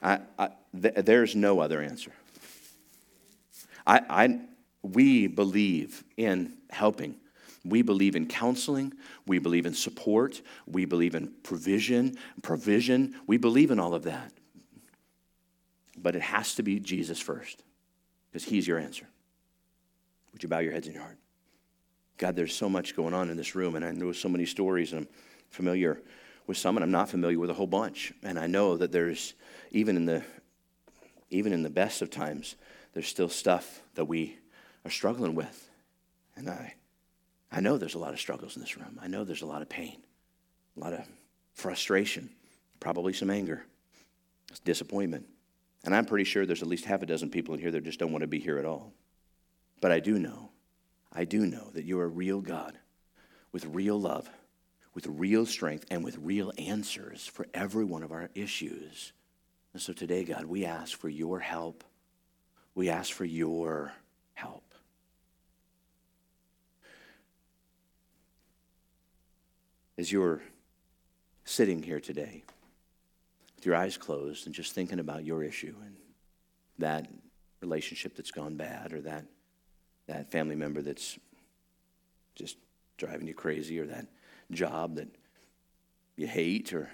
I, 0.00 0.20
I, 0.38 0.50
th- 0.80 0.94
there's 0.94 1.34
no 1.34 1.58
other 1.60 1.82
answer. 1.82 2.12
I, 3.86 4.00
I, 4.08 4.40
we 4.82 5.26
believe 5.26 6.04
in 6.16 6.54
helping. 6.70 7.16
We 7.64 7.82
believe 7.82 8.14
in 8.16 8.26
counseling. 8.26 8.94
We 9.26 9.40
believe 9.40 9.66
in 9.66 9.74
support. 9.74 10.40
We 10.66 10.84
believe 10.84 11.14
in 11.14 11.32
provision, 11.42 12.16
provision. 12.40 13.16
We 13.26 13.36
believe 13.36 13.70
in 13.70 13.80
all 13.80 13.94
of 13.94 14.04
that. 14.04 14.32
But 15.98 16.14
it 16.14 16.22
has 16.22 16.54
to 16.54 16.62
be 16.62 16.78
Jesus 16.78 17.20
first 17.20 17.62
because 18.30 18.44
He's 18.44 18.66
your 18.66 18.78
answer. 18.78 19.06
Would 20.32 20.44
you 20.44 20.48
bow 20.48 20.60
your 20.60 20.72
heads 20.72 20.86
in 20.86 20.94
your 20.94 21.02
heart? 21.02 21.19
God, 22.20 22.36
there's 22.36 22.54
so 22.54 22.68
much 22.68 22.94
going 22.94 23.14
on 23.14 23.30
in 23.30 23.38
this 23.38 23.54
room, 23.54 23.76
and 23.76 23.84
I 23.84 23.92
know 23.92 24.12
so 24.12 24.28
many 24.28 24.44
stories, 24.44 24.92
and 24.92 25.00
I'm 25.00 25.08
familiar 25.48 26.02
with 26.46 26.58
some, 26.58 26.76
and 26.76 26.84
I'm 26.84 26.90
not 26.90 27.08
familiar 27.08 27.38
with 27.38 27.48
a 27.48 27.54
whole 27.54 27.66
bunch. 27.66 28.12
And 28.22 28.38
I 28.38 28.46
know 28.46 28.76
that 28.76 28.92
there's, 28.92 29.32
even 29.70 29.96
in 29.96 30.04
the, 30.04 30.22
even 31.30 31.54
in 31.54 31.62
the 31.62 31.70
best 31.70 32.02
of 32.02 32.10
times, 32.10 32.56
there's 32.92 33.06
still 33.06 33.30
stuff 33.30 33.80
that 33.94 34.04
we 34.04 34.36
are 34.84 34.90
struggling 34.90 35.34
with. 35.34 35.70
And 36.36 36.50
I, 36.50 36.74
I 37.50 37.60
know 37.60 37.78
there's 37.78 37.94
a 37.94 37.98
lot 37.98 38.12
of 38.12 38.20
struggles 38.20 38.54
in 38.54 38.60
this 38.60 38.76
room. 38.76 38.98
I 39.00 39.08
know 39.08 39.24
there's 39.24 39.40
a 39.40 39.46
lot 39.46 39.62
of 39.62 39.70
pain, 39.70 40.02
a 40.76 40.80
lot 40.80 40.92
of 40.92 41.00
frustration, 41.54 42.28
probably 42.80 43.14
some 43.14 43.30
anger, 43.30 43.64
disappointment. 44.66 45.24
And 45.84 45.94
I'm 45.94 46.04
pretty 46.04 46.24
sure 46.24 46.44
there's 46.44 46.60
at 46.60 46.68
least 46.68 46.84
half 46.84 47.00
a 47.00 47.06
dozen 47.06 47.30
people 47.30 47.54
in 47.54 47.60
here 47.60 47.70
that 47.70 47.82
just 47.82 47.98
don't 47.98 48.12
want 48.12 48.22
to 48.22 48.28
be 48.28 48.40
here 48.40 48.58
at 48.58 48.66
all. 48.66 48.92
But 49.80 49.90
I 49.90 50.00
do 50.00 50.18
know 50.18 50.49
I 51.12 51.24
do 51.24 51.46
know 51.46 51.70
that 51.74 51.84
you're 51.84 52.04
a 52.04 52.08
real 52.08 52.40
God 52.40 52.78
with 53.52 53.66
real 53.66 54.00
love, 54.00 54.30
with 54.94 55.06
real 55.06 55.44
strength, 55.46 55.86
and 55.90 56.04
with 56.04 56.18
real 56.18 56.52
answers 56.58 57.26
for 57.26 57.46
every 57.52 57.84
one 57.84 58.02
of 58.02 58.12
our 58.12 58.30
issues. 58.34 59.12
And 59.72 59.82
so 59.82 59.92
today, 59.92 60.24
God, 60.24 60.44
we 60.44 60.64
ask 60.64 60.96
for 60.96 61.08
your 61.08 61.40
help. 61.40 61.84
We 62.74 62.88
ask 62.88 63.12
for 63.12 63.24
your 63.24 63.92
help. 64.34 64.64
As 69.98 70.10
you're 70.10 70.40
sitting 71.44 71.82
here 71.82 72.00
today, 72.00 72.42
with 73.56 73.66
your 73.66 73.74
eyes 73.74 73.98
closed 73.98 74.46
and 74.46 74.54
just 74.54 74.72
thinking 74.72 75.00
about 75.00 75.24
your 75.24 75.42
issue 75.42 75.74
and 75.84 75.96
that 76.78 77.08
relationship 77.60 78.16
that's 78.16 78.30
gone 78.30 78.56
bad 78.56 78.94
or 78.94 79.02
that 79.02 79.26
that 80.10 80.30
family 80.30 80.56
member 80.56 80.82
that's 80.82 81.18
just 82.34 82.56
driving 82.98 83.28
you 83.28 83.34
crazy, 83.34 83.78
or 83.78 83.86
that 83.86 84.06
job 84.50 84.96
that 84.96 85.08
you 86.16 86.26
hate, 86.26 86.72
or, 86.72 86.90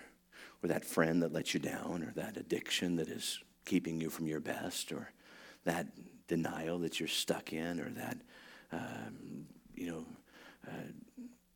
or 0.62 0.68
that 0.68 0.84
friend 0.84 1.22
that 1.22 1.32
lets 1.32 1.54
you 1.54 1.60
down, 1.60 2.02
or 2.02 2.12
that 2.14 2.36
addiction 2.36 2.96
that 2.96 3.08
is 3.08 3.40
keeping 3.64 4.00
you 4.00 4.10
from 4.10 4.26
your 4.26 4.40
best, 4.40 4.92
or 4.92 5.10
that 5.64 5.86
denial 6.28 6.78
that 6.78 7.00
you're 7.00 7.08
stuck 7.08 7.52
in, 7.52 7.80
or 7.80 7.88
that, 7.90 8.18
um, 8.70 9.46
you 9.74 9.90
know, 9.90 10.04
uh, 10.68 10.88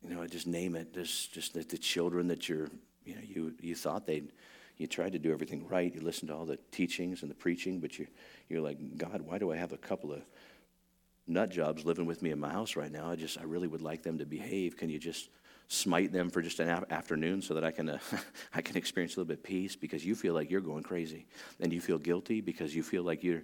you 0.08 0.14
know, 0.14 0.26
just 0.26 0.46
name 0.46 0.74
it. 0.74 0.94
Just, 0.94 1.32
just 1.32 1.52
the, 1.52 1.62
the 1.62 1.78
children 1.78 2.26
that 2.28 2.48
you're, 2.48 2.68
you 3.04 3.14
know, 3.14 3.20
you, 3.22 3.52
you 3.60 3.74
thought 3.74 4.06
they'd, 4.06 4.32
you 4.78 4.86
tried 4.86 5.12
to 5.12 5.18
do 5.18 5.30
everything 5.30 5.68
right. 5.68 5.94
You 5.94 6.00
listened 6.00 6.30
to 6.30 6.34
all 6.34 6.46
the 6.46 6.58
teachings 6.72 7.20
and 7.20 7.30
the 7.30 7.34
preaching, 7.34 7.80
but 7.80 7.98
you, 7.98 8.06
you're 8.48 8.62
like, 8.62 8.78
God, 8.96 9.20
why 9.20 9.36
do 9.38 9.52
I 9.52 9.56
have 9.56 9.72
a 9.72 9.76
couple 9.76 10.10
of 10.10 10.22
nut 11.26 11.50
jobs 11.50 11.84
living 11.84 12.06
with 12.06 12.22
me 12.22 12.30
in 12.30 12.40
my 12.40 12.50
house 12.50 12.76
right 12.76 12.90
now. 12.90 13.10
I 13.10 13.16
just, 13.16 13.38
I 13.38 13.44
really 13.44 13.68
would 13.68 13.82
like 13.82 14.02
them 14.02 14.18
to 14.18 14.26
behave. 14.26 14.76
Can 14.76 14.88
you 14.88 14.98
just 14.98 15.30
smite 15.68 16.12
them 16.12 16.30
for 16.30 16.42
just 16.42 16.58
an 16.58 16.84
afternoon 16.90 17.40
so 17.40 17.54
that 17.54 17.62
I 17.62 17.70
can, 17.70 17.90
uh, 17.90 17.98
I 18.54 18.60
can 18.60 18.76
experience 18.76 19.14
a 19.14 19.20
little 19.20 19.28
bit 19.28 19.38
of 19.38 19.44
peace 19.44 19.76
because 19.76 20.04
you 20.04 20.16
feel 20.16 20.34
like 20.34 20.50
you're 20.50 20.60
going 20.60 20.82
crazy 20.82 21.26
and 21.60 21.72
you 21.72 21.80
feel 21.80 21.98
guilty 21.98 22.40
because 22.40 22.74
you 22.74 22.82
feel 22.82 23.04
like 23.04 23.22
you're, 23.22 23.42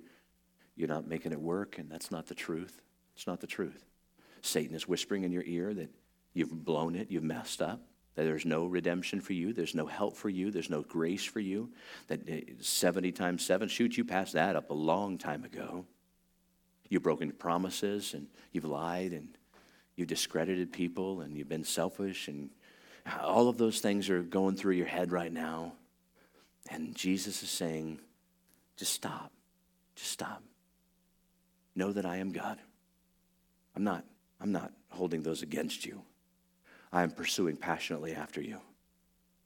you're 0.75 0.89
not 0.89 1.07
making 1.07 1.33
it 1.33 1.41
work 1.41 1.79
and 1.79 1.91
that's 1.91 2.11
not 2.11 2.27
the 2.27 2.35
truth. 2.35 2.83
It's 3.15 3.27
not 3.27 3.41
the 3.41 3.47
truth. 3.47 3.85
Satan 4.43 4.75
is 4.75 4.89
whispering 4.89 5.23
in 5.23 5.33
your 5.33 5.45
ear 5.45 5.73
that 5.75 5.91
you've 6.35 6.65
blown 6.65 6.97
it, 6.97 7.11
you've 7.11 7.23
messed 7.23 7.63
up. 7.63 7.81
that 8.17 8.25
there's 8.25 8.45
no 8.45 8.67
redemption 8.67 9.21
for 9.21 9.33
you, 9.33 9.53
there's 9.53 9.75
no 9.75 9.87
help 9.87 10.17
for 10.17 10.29
you, 10.29 10.51
there's 10.51 10.71
no 10.71 10.83
grace 10.83 11.25
for 11.25 11.41
you, 11.41 11.71
that 12.09 12.21
70 12.61 13.13
times 13.13 13.45
7, 13.45 13.69
shoot, 13.69 13.97
you 13.97 14.05
passed 14.05 14.33
that 14.33 14.57
up 14.57 14.71
a 14.71 14.75
long 14.75 15.17
time 15.17 15.45
ago. 15.45 15.87
You've 16.89 17.03
broken 17.03 17.31
promises 17.33 18.15
and 18.15 18.29
you've 18.53 18.65
lied 18.65 19.13
and 19.13 19.29
you've 19.97 20.09
discredited 20.09 20.73
people 20.73 21.21
and 21.21 21.37
you've 21.37 21.49
been 21.49 21.65
selfish 21.65 22.29
and 22.29 22.51
all 23.23 23.49
of 23.49 23.57
those 23.57 23.81
things 23.81 24.11
are 24.11 24.23
going 24.23 24.57
through 24.57 24.75
your 24.75 24.87
head 24.87 25.13
right 25.13 25.33
now. 25.33 25.73
And 26.71 26.95
Jesus 26.95 27.43
is 27.43 27.51
saying, 27.51 28.01
just 28.77 28.93
stop. 28.93 29.33
Just 29.95 30.11
stop. 30.11 30.43
Know 31.75 31.93
that 31.93 32.07
I 32.07 32.17
am 32.19 32.33
God. 32.33 32.59
I'm 33.75 33.85
not, 33.85 34.05
I'm 34.41 34.53
not 34.53 34.73
holding 34.91 35.23
those 35.23 35.43
against 35.43 35.85
you. 35.85 36.03
I 36.93 37.03
am 37.03 37.11
pursuing 37.11 37.57
passionately 37.57 38.15
after 38.15 38.41
you. 38.41 38.59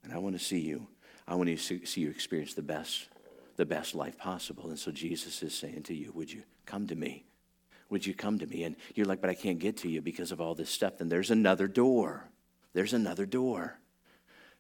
And 0.05 0.13
I 0.13 0.19
want 0.19 0.39
to 0.39 0.45
see 0.45 0.61
you. 0.61 0.87
I 1.27 1.35
want 1.35 1.49
to 1.49 1.57
see 1.57 2.01
you 2.01 2.11
experience 2.11 2.55
the 2.55 2.63
best, 2.63 3.09
the 3.57 3.67
best 3.67 3.95
life 3.95 4.17
possible. 4.19 4.69
And 4.69 4.79
so 4.79 4.91
Jesus 4.91 5.43
is 5.43 5.55
saying 5.55 5.85
to 5.85 5.95
you, 5.95 6.13
Would 6.13 6.33
you 6.33 6.43
come 6.67 6.87
to 6.89 6.95
me? 6.95 7.25
Would 7.91 8.07
you 8.07 8.15
come 8.15 8.39
to 8.39 8.47
me? 8.47 8.65
And 8.65 8.77
you're 8.95 9.07
like, 9.07 9.21
But 9.21 9.31
I 9.31 9.35
can't 9.35 9.59
get 9.59 9.77
to 9.79 9.89
you 9.89 10.01
because 10.01 10.33
of 10.33 10.41
all 10.41 10.55
this 10.55 10.71
stuff. 10.71 10.99
Then 10.99 11.09
there's 11.09 11.31
another 11.31 11.69
door. 11.69 12.29
There's 12.73 12.93
another 12.93 13.27
door. 13.27 13.79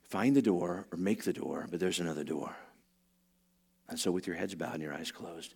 Find 0.02 0.34
the 0.34 0.42
door 0.42 0.86
or 0.92 0.98
make 0.98 1.22
the 1.22 1.32
door, 1.32 1.68
but 1.70 1.78
there's 1.78 2.00
another 2.00 2.24
door. 2.24 2.56
And 3.88 3.98
so, 3.98 4.10
with 4.10 4.26
your 4.26 4.36
heads 4.36 4.54
bowed 4.54 4.74
and 4.74 4.82
your 4.82 4.92
eyes 4.92 5.12
closed, 5.12 5.54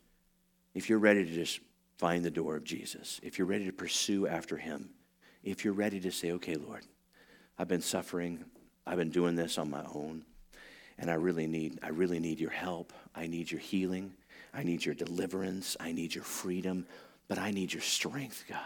if 0.74 0.88
you're 0.88 0.98
ready 0.98 1.24
to 1.24 1.32
just 1.32 1.60
find 1.98 2.24
the 2.24 2.30
door 2.30 2.56
of 2.56 2.64
Jesus, 2.64 3.20
if 3.22 3.38
you're 3.38 3.46
ready 3.46 3.66
to 3.66 3.72
pursue 3.72 4.26
after 4.26 4.56
him, 4.56 4.90
if 5.42 5.64
you're 5.64 5.74
ready 5.74 6.00
to 6.00 6.10
say, 6.10 6.32
okay, 6.32 6.54
Lord, 6.54 6.84
I've 7.58 7.68
been 7.68 7.80
suffering, 7.80 8.44
I've 8.86 8.98
been 8.98 9.10
doing 9.10 9.34
this 9.34 9.58
on 9.58 9.70
my 9.70 9.84
own, 9.92 10.24
and 10.98 11.10
I 11.10 11.14
really 11.14 11.46
need, 11.46 11.78
I 11.82 11.88
really 11.88 12.20
need 12.20 12.40
your 12.40 12.50
help. 12.50 12.92
I 13.14 13.26
need 13.26 13.50
your 13.50 13.60
healing. 13.60 14.14
I 14.52 14.62
need 14.62 14.84
your 14.84 14.94
deliverance. 14.94 15.76
I 15.80 15.92
need 15.92 16.14
your 16.14 16.24
freedom, 16.24 16.86
but 17.28 17.38
I 17.38 17.50
need 17.50 17.72
your 17.72 17.82
strength, 17.82 18.44
God. 18.48 18.58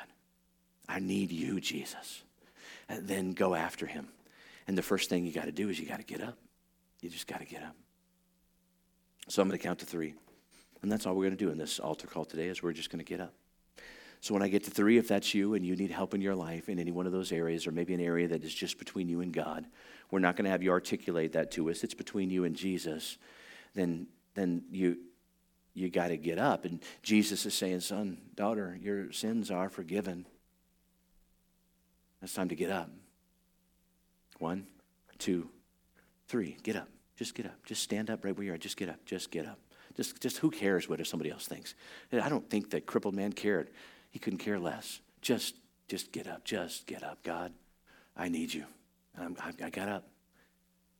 I 0.88 1.00
need 1.00 1.30
you, 1.30 1.60
Jesus. 1.60 2.22
And 2.88 3.06
then 3.06 3.32
go 3.32 3.54
after 3.54 3.86
him. 3.86 4.08
And 4.66 4.76
the 4.76 4.82
first 4.82 5.08
thing 5.08 5.24
you 5.24 5.32
got 5.32 5.44
to 5.44 5.52
do 5.52 5.68
is 5.68 5.78
you 5.78 5.86
got 5.86 5.98
to 5.98 6.04
get 6.04 6.22
up. 6.22 6.36
You 7.00 7.10
just 7.10 7.26
got 7.26 7.40
to 7.40 7.46
get 7.46 7.62
up. 7.62 7.76
So 9.28 9.42
I'm 9.42 9.48
going 9.48 9.58
to 9.58 9.62
count 9.62 9.78
to 9.80 9.86
three. 9.86 10.14
And 10.82 10.90
that's 10.90 11.06
all 11.06 11.14
we're 11.14 11.24
going 11.24 11.36
to 11.36 11.44
do 11.44 11.50
in 11.50 11.58
this 11.58 11.78
altar 11.80 12.06
call 12.06 12.24
today 12.24 12.46
is 12.48 12.62
we're 12.62 12.72
just 12.72 12.90
going 12.90 13.04
to 13.04 13.04
get 13.04 13.20
up. 13.20 13.34
So 14.20 14.34
when 14.34 14.42
I 14.42 14.48
get 14.48 14.64
to 14.64 14.70
three, 14.70 14.98
if 14.98 15.06
that's 15.06 15.32
you 15.32 15.54
and 15.54 15.64
you 15.64 15.76
need 15.76 15.90
help 15.90 16.12
in 16.12 16.20
your 16.20 16.34
life 16.34 16.68
in 16.68 16.78
any 16.78 16.90
one 16.90 17.06
of 17.06 17.12
those 17.12 17.30
areas, 17.30 17.66
or 17.66 17.72
maybe 17.72 17.94
an 17.94 18.00
area 18.00 18.26
that 18.28 18.42
is 18.42 18.52
just 18.52 18.78
between 18.78 19.08
you 19.08 19.20
and 19.20 19.32
God, 19.32 19.66
we're 20.10 20.18
not 20.18 20.34
going 20.34 20.44
to 20.44 20.50
have 20.50 20.62
you 20.62 20.70
articulate 20.70 21.32
that 21.32 21.50
to 21.52 21.70
us. 21.70 21.84
It's 21.84 21.94
between 21.94 22.30
you 22.30 22.44
and 22.44 22.56
Jesus. 22.56 23.18
Then, 23.74 24.08
then 24.34 24.62
you 24.72 24.98
you 25.78 25.90
got 25.90 26.08
to 26.08 26.16
get 26.16 26.38
up. 26.38 26.64
And 26.64 26.80
Jesus 27.02 27.46
is 27.46 27.54
saying, 27.54 27.80
"Son, 27.80 28.18
daughter, 28.34 28.78
your 28.80 29.12
sins 29.12 29.50
are 29.50 29.68
forgiven." 29.68 30.26
It's 32.22 32.34
time 32.34 32.48
to 32.48 32.56
get 32.56 32.70
up. 32.70 32.90
One, 34.38 34.66
two, 35.18 35.48
three. 36.26 36.56
Get 36.62 36.76
up. 36.76 36.88
Just 37.16 37.34
get 37.34 37.46
up. 37.46 37.64
Just 37.64 37.82
stand 37.82 38.10
up 38.10 38.24
right 38.24 38.36
where 38.36 38.44
you 38.44 38.52
are. 38.52 38.58
Just 38.58 38.76
get 38.76 38.88
up. 38.88 39.04
Just 39.04 39.30
get 39.30 39.46
up. 39.46 39.58
Just, 39.96 40.20
just 40.20 40.38
who 40.38 40.50
cares 40.50 40.88
what 40.88 41.00
if 41.00 41.08
somebody 41.08 41.30
else 41.30 41.46
thinks? 41.46 41.74
I 42.12 42.28
don't 42.28 42.48
think 42.48 42.70
that 42.70 42.86
crippled 42.86 43.14
man 43.14 43.32
cared. 43.32 43.70
He 44.10 44.18
couldn't 44.18 44.38
care 44.38 44.58
less. 44.58 45.00
Just, 45.20 45.56
just 45.88 46.12
get 46.12 46.28
up. 46.28 46.44
Just 46.44 46.86
get 46.86 47.02
up. 47.02 47.22
God, 47.24 47.52
I 48.16 48.28
need 48.28 48.54
you. 48.54 48.64
I, 49.18 49.28
I 49.64 49.70
got 49.70 49.88
up. 49.88 50.04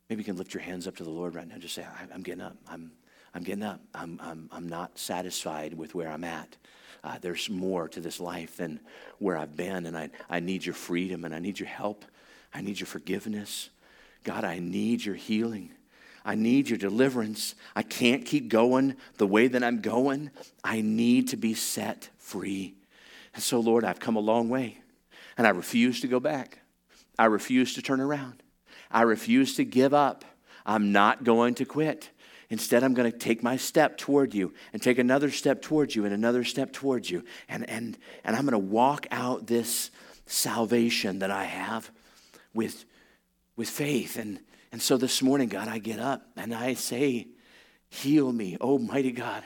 Maybe 0.09 0.22
you 0.22 0.24
can 0.24 0.37
lift 0.37 0.55
your 0.55 0.62
hands 0.62 0.89
up 0.89 0.97
to 0.97 1.05
the 1.05 1.11
Lord 1.11 1.35
right 1.35 1.47
now. 1.47 1.59
Just 1.59 1.74
say, 1.74 1.85
I, 1.85 2.12
am 2.14 2.22
getting 2.22 2.41
up. 2.41 2.57
I'm, 2.68 2.91
I'm 3.39 3.45
getting 3.45 3.62
up. 3.62 3.80
I'm, 3.95 4.18
I'm, 4.20 4.49
I'm 4.51 4.68
not 4.68 4.99
satisfied 4.99 5.72
with 5.72 5.95
where 5.95 6.09
I'm 6.09 6.24
at. 6.24 6.57
Uh, 7.05 7.18
there's 7.20 7.49
more 7.49 7.89
to 7.91 8.01
this 8.01 8.18
life 8.18 8.57
than 8.57 8.80
where 9.20 9.36
I've 9.36 9.57
been, 9.57 9.86
and 9.86 9.97
I, 9.97 10.11
I 10.28 10.41
need 10.41 10.66
your 10.66 10.74
freedom, 10.74 11.24
and 11.24 11.32
I 11.32 11.39
need 11.39 11.61
your 11.61 11.68
help. 11.68 12.05
I 12.53 12.62
need 12.62 12.80
your 12.80 12.89
forgiveness. 12.89 13.70
God, 14.24 14.43
I 14.43 14.59
need 14.59 15.05
your 15.05 15.14
healing. 15.14 15.70
I 16.24 16.34
need 16.34 16.68
your 16.68 16.78
deliverance. 16.78 17.55
I 17.76 17.84
can't 17.84 18.26
keep 18.26 18.49
going 18.49 18.97
the 19.18 19.26
way 19.28 19.47
that 19.47 19.62
I'm 19.62 19.82
going. 19.82 20.32
I 20.64 20.80
need 20.80 21.28
to 21.28 21.36
be 21.36 21.55
set 21.55 22.09
free. 22.18 22.74
And 23.34 23.43
so, 23.43 23.61
Lord, 23.61 23.84
I've 23.84 24.01
come 24.01 24.16
a 24.16 24.20
long 24.20 24.49
way, 24.49 24.78
and 25.36 25.47
I 25.47 25.51
refuse 25.51 26.01
to 26.01 26.09
go 26.09 26.18
back. 26.18 26.59
I 27.16 27.26
refuse 27.26 27.74
to 27.74 27.82
turn 27.82 28.01
around. 28.01 28.43
I 28.91 29.03
refuse 29.03 29.55
to 29.55 29.64
give 29.64 29.95
up. 29.95 30.24
I'm 30.66 30.91
not 30.91 31.22
going 31.22 31.55
to 31.55 31.64
quit. 31.64 32.11
Instead, 32.51 32.82
I'm 32.82 32.94
going 32.94 33.11
to 33.11 33.16
take 33.16 33.42
my 33.42 33.57
step 33.57 33.99
toward 33.99 34.34
you 34.34 34.55
and 34.72 34.80
take 34.80 34.99
another 34.99 35.30
step 35.30 35.61
towards 35.61 35.94
you 35.94 36.05
and 36.05 36.14
another 36.14 36.44
step 36.44 36.72
towards 36.72 37.11
you. 37.11 37.24
And, 37.49 37.68
and, 37.68 37.99
and 38.24 38.34
I'm 38.34 38.42
going 38.46 38.53
to 38.53 38.59
walk 38.59 39.07
out 39.11 39.46
this 39.46 39.90
salvation 40.24 41.18
that 41.18 41.30
I 41.30 41.44
have 41.44 41.90
with, 42.55 42.86
with 43.57 43.68
faith. 43.68 44.16
And, 44.16 44.40
and 44.72 44.80
so 44.80 44.96
this 44.96 45.20
morning, 45.20 45.49
God, 45.49 45.68
I 45.68 45.78
get 45.78 45.99
up 45.99 46.22
and 46.36 46.55
I 46.55 46.74
say, 46.74 47.28
Heal 47.90 48.30
me, 48.32 48.57
oh 48.61 48.78
mighty 48.78 49.12
God. 49.12 49.42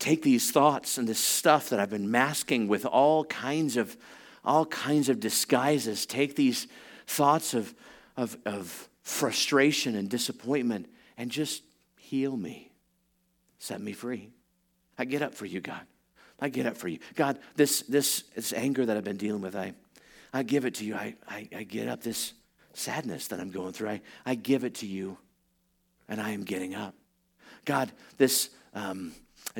Take 0.00 0.22
these 0.22 0.50
thoughts 0.50 0.98
and 0.98 1.06
this 1.06 1.20
stuff 1.20 1.68
that 1.68 1.78
I've 1.78 1.90
been 1.90 2.10
masking 2.10 2.66
with 2.66 2.84
all 2.86 3.24
kinds 3.24 3.76
of 3.76 3.96
all 4.44 4.66
kinds 4.66 5.08
of 5.08 5.20
disguises. 5.20 6.06
Take 6.06 6.34
these 6.34 6.66
thoughts 7.06 7.54
of, 7.54 7.74
of, 8.16 8.36
of 8.46 8.88
frustration 9.02 9.94
and 9.96 10.08
disappointment 10.08 10.88
and 11.18 11.30
just 11.30 11.62
heal 12.10 12.36
me. 12.36 12.72
Set 13.60 13.80
me 13.80 13.92
free. 13.92 14.30
I 14.98 15.04
get 15.04 15.22
up 15.22 15.32
for 15.32 15.46
you, 15.46 15.60
God. 15.60 15.82
I 16.40 16.48
get 16.48 16.66
up 16.66 16.76
for 16.76 16.88
you. 16.88 16.98
God, 17.14 17.38
this, 17.54 17.82
this, 17.82 18.24
this 18.34 18.52
anger 18.52 18.84
that 18.84 18.96
I've 18.96 19.04
been 19.04 19.16
dealing 19.16 19.42
with, 19.42 19.54
I, 19.54 19.74
I 20.32 20.42
give 20.42 20.64
it 20.64 20.74
to 20.76 20.84
you. 20.84 20.96
I, 20.96 21.14
I, 21.28 21.48
I 21.54 21.62
get 21.62 21.86
up 21.86 22.02
this 22.02 22.32
sadness 22.72 23.28
that 23.28 23.38
I'm 23.38 23.50
going 23.50 23.72
through. 23.72 23.90
I, 23.90 24.00
I 24.26 24.34
give 24.34 24.64
it 24.64 24.74
to 24.76 24.86
you, 24.86 25.18
and 26.08 26.20
I 26.20 26.30
am 26.30 26.42
getting 26.42 26.74
up. 26.74 26.94
God, 27.64 27.92
this 28.18 28.50
um, 28.74 29.12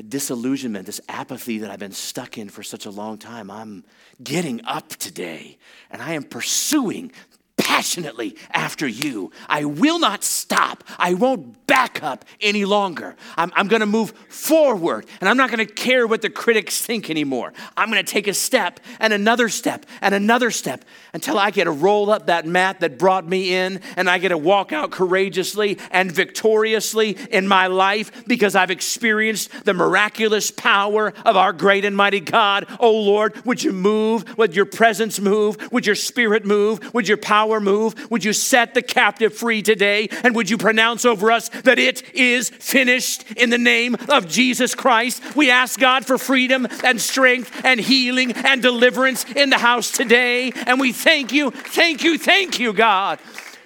disillusionment, 0.09 0.85
this 0.87 0.99
apathy 1.07 1.59
that 1.59 1.71
I've 1.71 1.79
been 1.79 1.93
stuck 1.93 2.37
in 2.37 2.49
for 2.49 2.63
such 2.63 2.85
a 2.85 2.91
long 2.91 3.17
time, 3.17 3.49
I'm 3.49 3.85
getting 4.21 4.59
up 4.65 4.89
today, 4.89 5.57
and 5.89 6.01
I 6.01 6.13
am 6.13 6.23
pursuing 6.23 7.13
passionately 7.55 8.35
after 8.51 8.87
you. 8.87 9.31
I 9.47 9.65
will 9.65 9.99
not 9.99 10.23
stop. 10.51 10.83
I 10.97 11.13
won't 11.13 11.61
back 11.71 12.03
up 12.03 12.25
any 12.41 12.65
longer. 12.65 13.15
I'm, 13.37 13.49
I'm 13.55 13.69
going 13.69 13.79
to 13.79 13.85
move 13.85 14.11
forward 14.27 15.05
and 15.21 15.29
I'm 15.29 15.37
not 15.37 15.49
going 15.49 15.65
to 15.65 15.73
care 15.73 16.05
what 16.05 16.21
the 16.21 16.29
critics 16.29 16.81
think 16.81 17.09
anymore. 17.09 17.53
I'm 17.77 17.89
going 17.89 18.03
to 18.03 18.11
take 18.11 18.27
a 18.27 18.33
step 18.33 18.81
and 18.99 19.13
another 19.13 19.47
step 19.47 19.85
and 20.01 20.13
another 20.13 20.51
step 20.51 20.83
until 21.13 21.39
I 21.39 21.49
get 21.49 21.63
to 21.63 21.71
roll 21.71 22.09
up 22.09 22.25
that 22.25 22.45
mat 22.45 22.81
that 22.81 22.99
brought 22.99 23.25
me 23.25 23.53
in 23.53 23.79
and 23.95 24.09
I 24.09 24.17
get 24.17 24.29
to 24.29 24.37
walk 24.37 24.73
out 24.73 24.91
courageously 24.91 25.77
and 25.91 26.11
victoriously 26.11 27.11
in 27.29 27.47
my 27.47 27.67
life 27.67 28.25
because 28.27 28.53
I've 28.53 28.69
experienced 28.69 29.63
the 29.63 29.73
miraculous 29.73 30.51
power 30.51 31.13
of 31.23 31.37
our 31.37 31.53
great 31.53 31.85
and 31.85 31.95
mighty 31.95 32.19
God. 32.19 32.65
Oh 32.81 32.99
Lord, 32.99 33.45
would 33.45 33.63
you 33.63 33.71
move? 33.71 34.37
Would 34.37 34.57
your 34.57 34.65
presence 34.65 35.21
move? 35.21 35.71
Would 35.71 35.85
your 35.85 35.95
spirit 35.95 36.43
move? 36.43 36.93
Would 36.93 37.07
your 37.07 37.15
power 37.15 37.61
move? 37.61 38.11
Would 38.11 38.25
you 38.25 38.33
set 38.33 38.73
the 38.73 38.81
captive 38.81 39.33
free 39.33 39.61
today? 39.61 40.09
And 40.25 40.35
would 40.41 40.49
you 40.49 40.57
pronounce 40.57 41.05
over 41.05 41.31
us 41.31 41.49
that 41.49 41.77
it 41.77 42.15
is 42.15 42.49
finished 42.49 43.31
in 43.33 43.51
the 43.51 43.59
name 43.59 43.95
of 44.09 44.27
Jesus 44.27 44.73
Christ? 44.73 45.35
We 45.35 45.51
ask 45.51 45.79
God 45.79 46.03
for 46.03 46.17
freedom 46.17 46.67
and 46.83 46.99
strength 46.99 47.63
and 47.63 47.79
healing 47.79 48.31
and 48.31 48.59
deliverance 48.59 49.23
in 49.35 49.51
the 49.51 49.59
house 49.59 49.91
today. 49.91 50.51
And 50.65 50.79
we 50.79 50.93
thank 50.93 51.31
you, 51.31 51.51
thank 51.51 52.03
you, 52.03 52.17
thank 52.17 52.59
you, 52.59 52.73
God. 52.73 53.19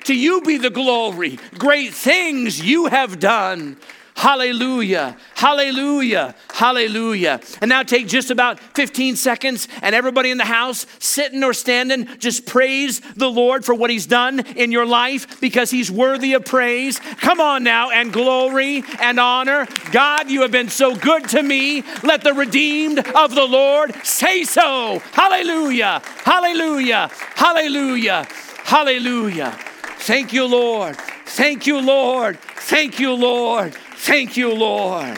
To 0.03 0.13
you 0.13 0.41
be 0.41 0.57
the 0.57 0.69
glory. 0.69 1.39
Great 1.57 1.93
things 1.93 2.61
you 2.61 2.87
have 2.87 3.21
done. 3.21 3.77
Hallelujah, 4.15 5.17
hallelujah, 5.35 6.35
hallelujah. 6.53 7.41
And 7.59 7.67
now 7.67 7.83
take 7.83 8.07
just 8.07 8.31
about 8.31 8.61
15 8.73 9.17
seconds, 9.17 9.67
and 9.81 9.93
everybody 9.93 10.31
in 10.31 10.37
the 10.37 10.45
house, 10.45 10.87
sitting 10.99 11.43
or 11.43 11.53
standing, 11.53 12.07
just 12.19 12.45
praise 12.45 13.01
the 13.01 13.29
Lord 13.29 13.65
for 13.65 13.75
what 13.75 13.89
He's 13.89 14.05
done 14.05 14.39
in 14.39 14.71
your 14.71 14.85
life 14.85 15.41
because 15.41 15.69
He's 15.69 15.91
worthy 15.91 16.31
of 16.31 16.45
praise. 16.45 16.97
Come 16.99 17.41
on 17.41 17.65
now, 17.65 17.91
and 17.91 18.13
glory 18.13 18.85
and 19.01 19.19
honor. 19.19 19.67
God, 19.91 20.29
you 20.29 20.43
have 20.43 20.51
been 20.51 20.69
so 20.69 20.95
good 20.95 21.27
to 21.29 21.43
me. 21.43 21.83
Let 22.01 22.23
the 22.23 22.33
redeemed 22.33 22.99
of 22.99 23.35
the 23.35 23.45
Lord 23.45 23.93
say 24.05 24.45
so. 24.45 24.99
Hallelujah, 25.11 26.01
hallelujah, 26.23 27.09
hallelujah, 27.35 28.25
hallelujah. 28.63 29.51
Thank 29.99 30.31
you, 30.31 30.45
Lord. 30.45 30.95
Thank 31.25 31.67
you, 31.67 31.81
Lord. 31.81 32.39
Thank 32.39 32.99
you, 32.99 33.13
Lord. 33.13 33.75
Thank 34.05 34.37
you, 34.37 34.53
Lord. 34.53 35.17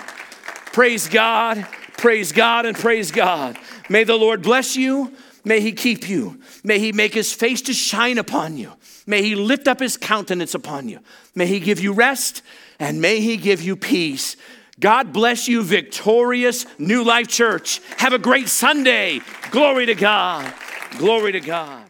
Praise 0.71 1.09
God, 1.09 1.67
praise 1.97 2.31
God, 2.31 2.65
and 2.65 2.77
praise 2.77 3.11
God. 3.11 3.57
May 3.89 4.05
the 4.05 4.15
Lord 4.15 4.41
bless 4.41 4.77
you. 4.77 5.13
May 5.43 5.59
he 5.59 5.73
keep 5.73 6.07
you. 6.07 6.39
May 6.63 6.79
he 6.79 6.93
make 6.93 7.13
his 7.13 7.33
face 7.33 7.61
to 7.63 7.73
shine 7.73 8.17
upon 8.17 8.55
you. 8.55 8.71
May 9.05 9.23
he 9.23 9.35
lift 9.35 9.67
up 9.67 9.81
his 9.81 9.97
countenance 9.97 10.55
upon 10.55 10.87
you. 10.87 10.99
May 11.35 11.47
he 11.47 11.59
give 11.59 11.81
you 11.81 11.91
rest 11.91 12.43
and 12.79 13.01
may 13.01 13.19
he 13.19 13.35
give 13.35 13.61
you 13.61 13.75
peace. 13.75 14.37
God 14.79 15.11
bless 15.11 15.49
you, 15.49 15.63
victorious 15.63 16.65
New 16.79 17.03
Life 17.03 17.27
Church. 17.27 17.81
Have 17.97 18.13
a 18.13 18.19
great 18.19 18.47
Sunday. 18.47 19.19
Glory 19.51 19.85
to 19.87 19.95
God. 19.95 20.53
Glory 20.97 21.33
to 21.33 21.41
God. 21.41 21.86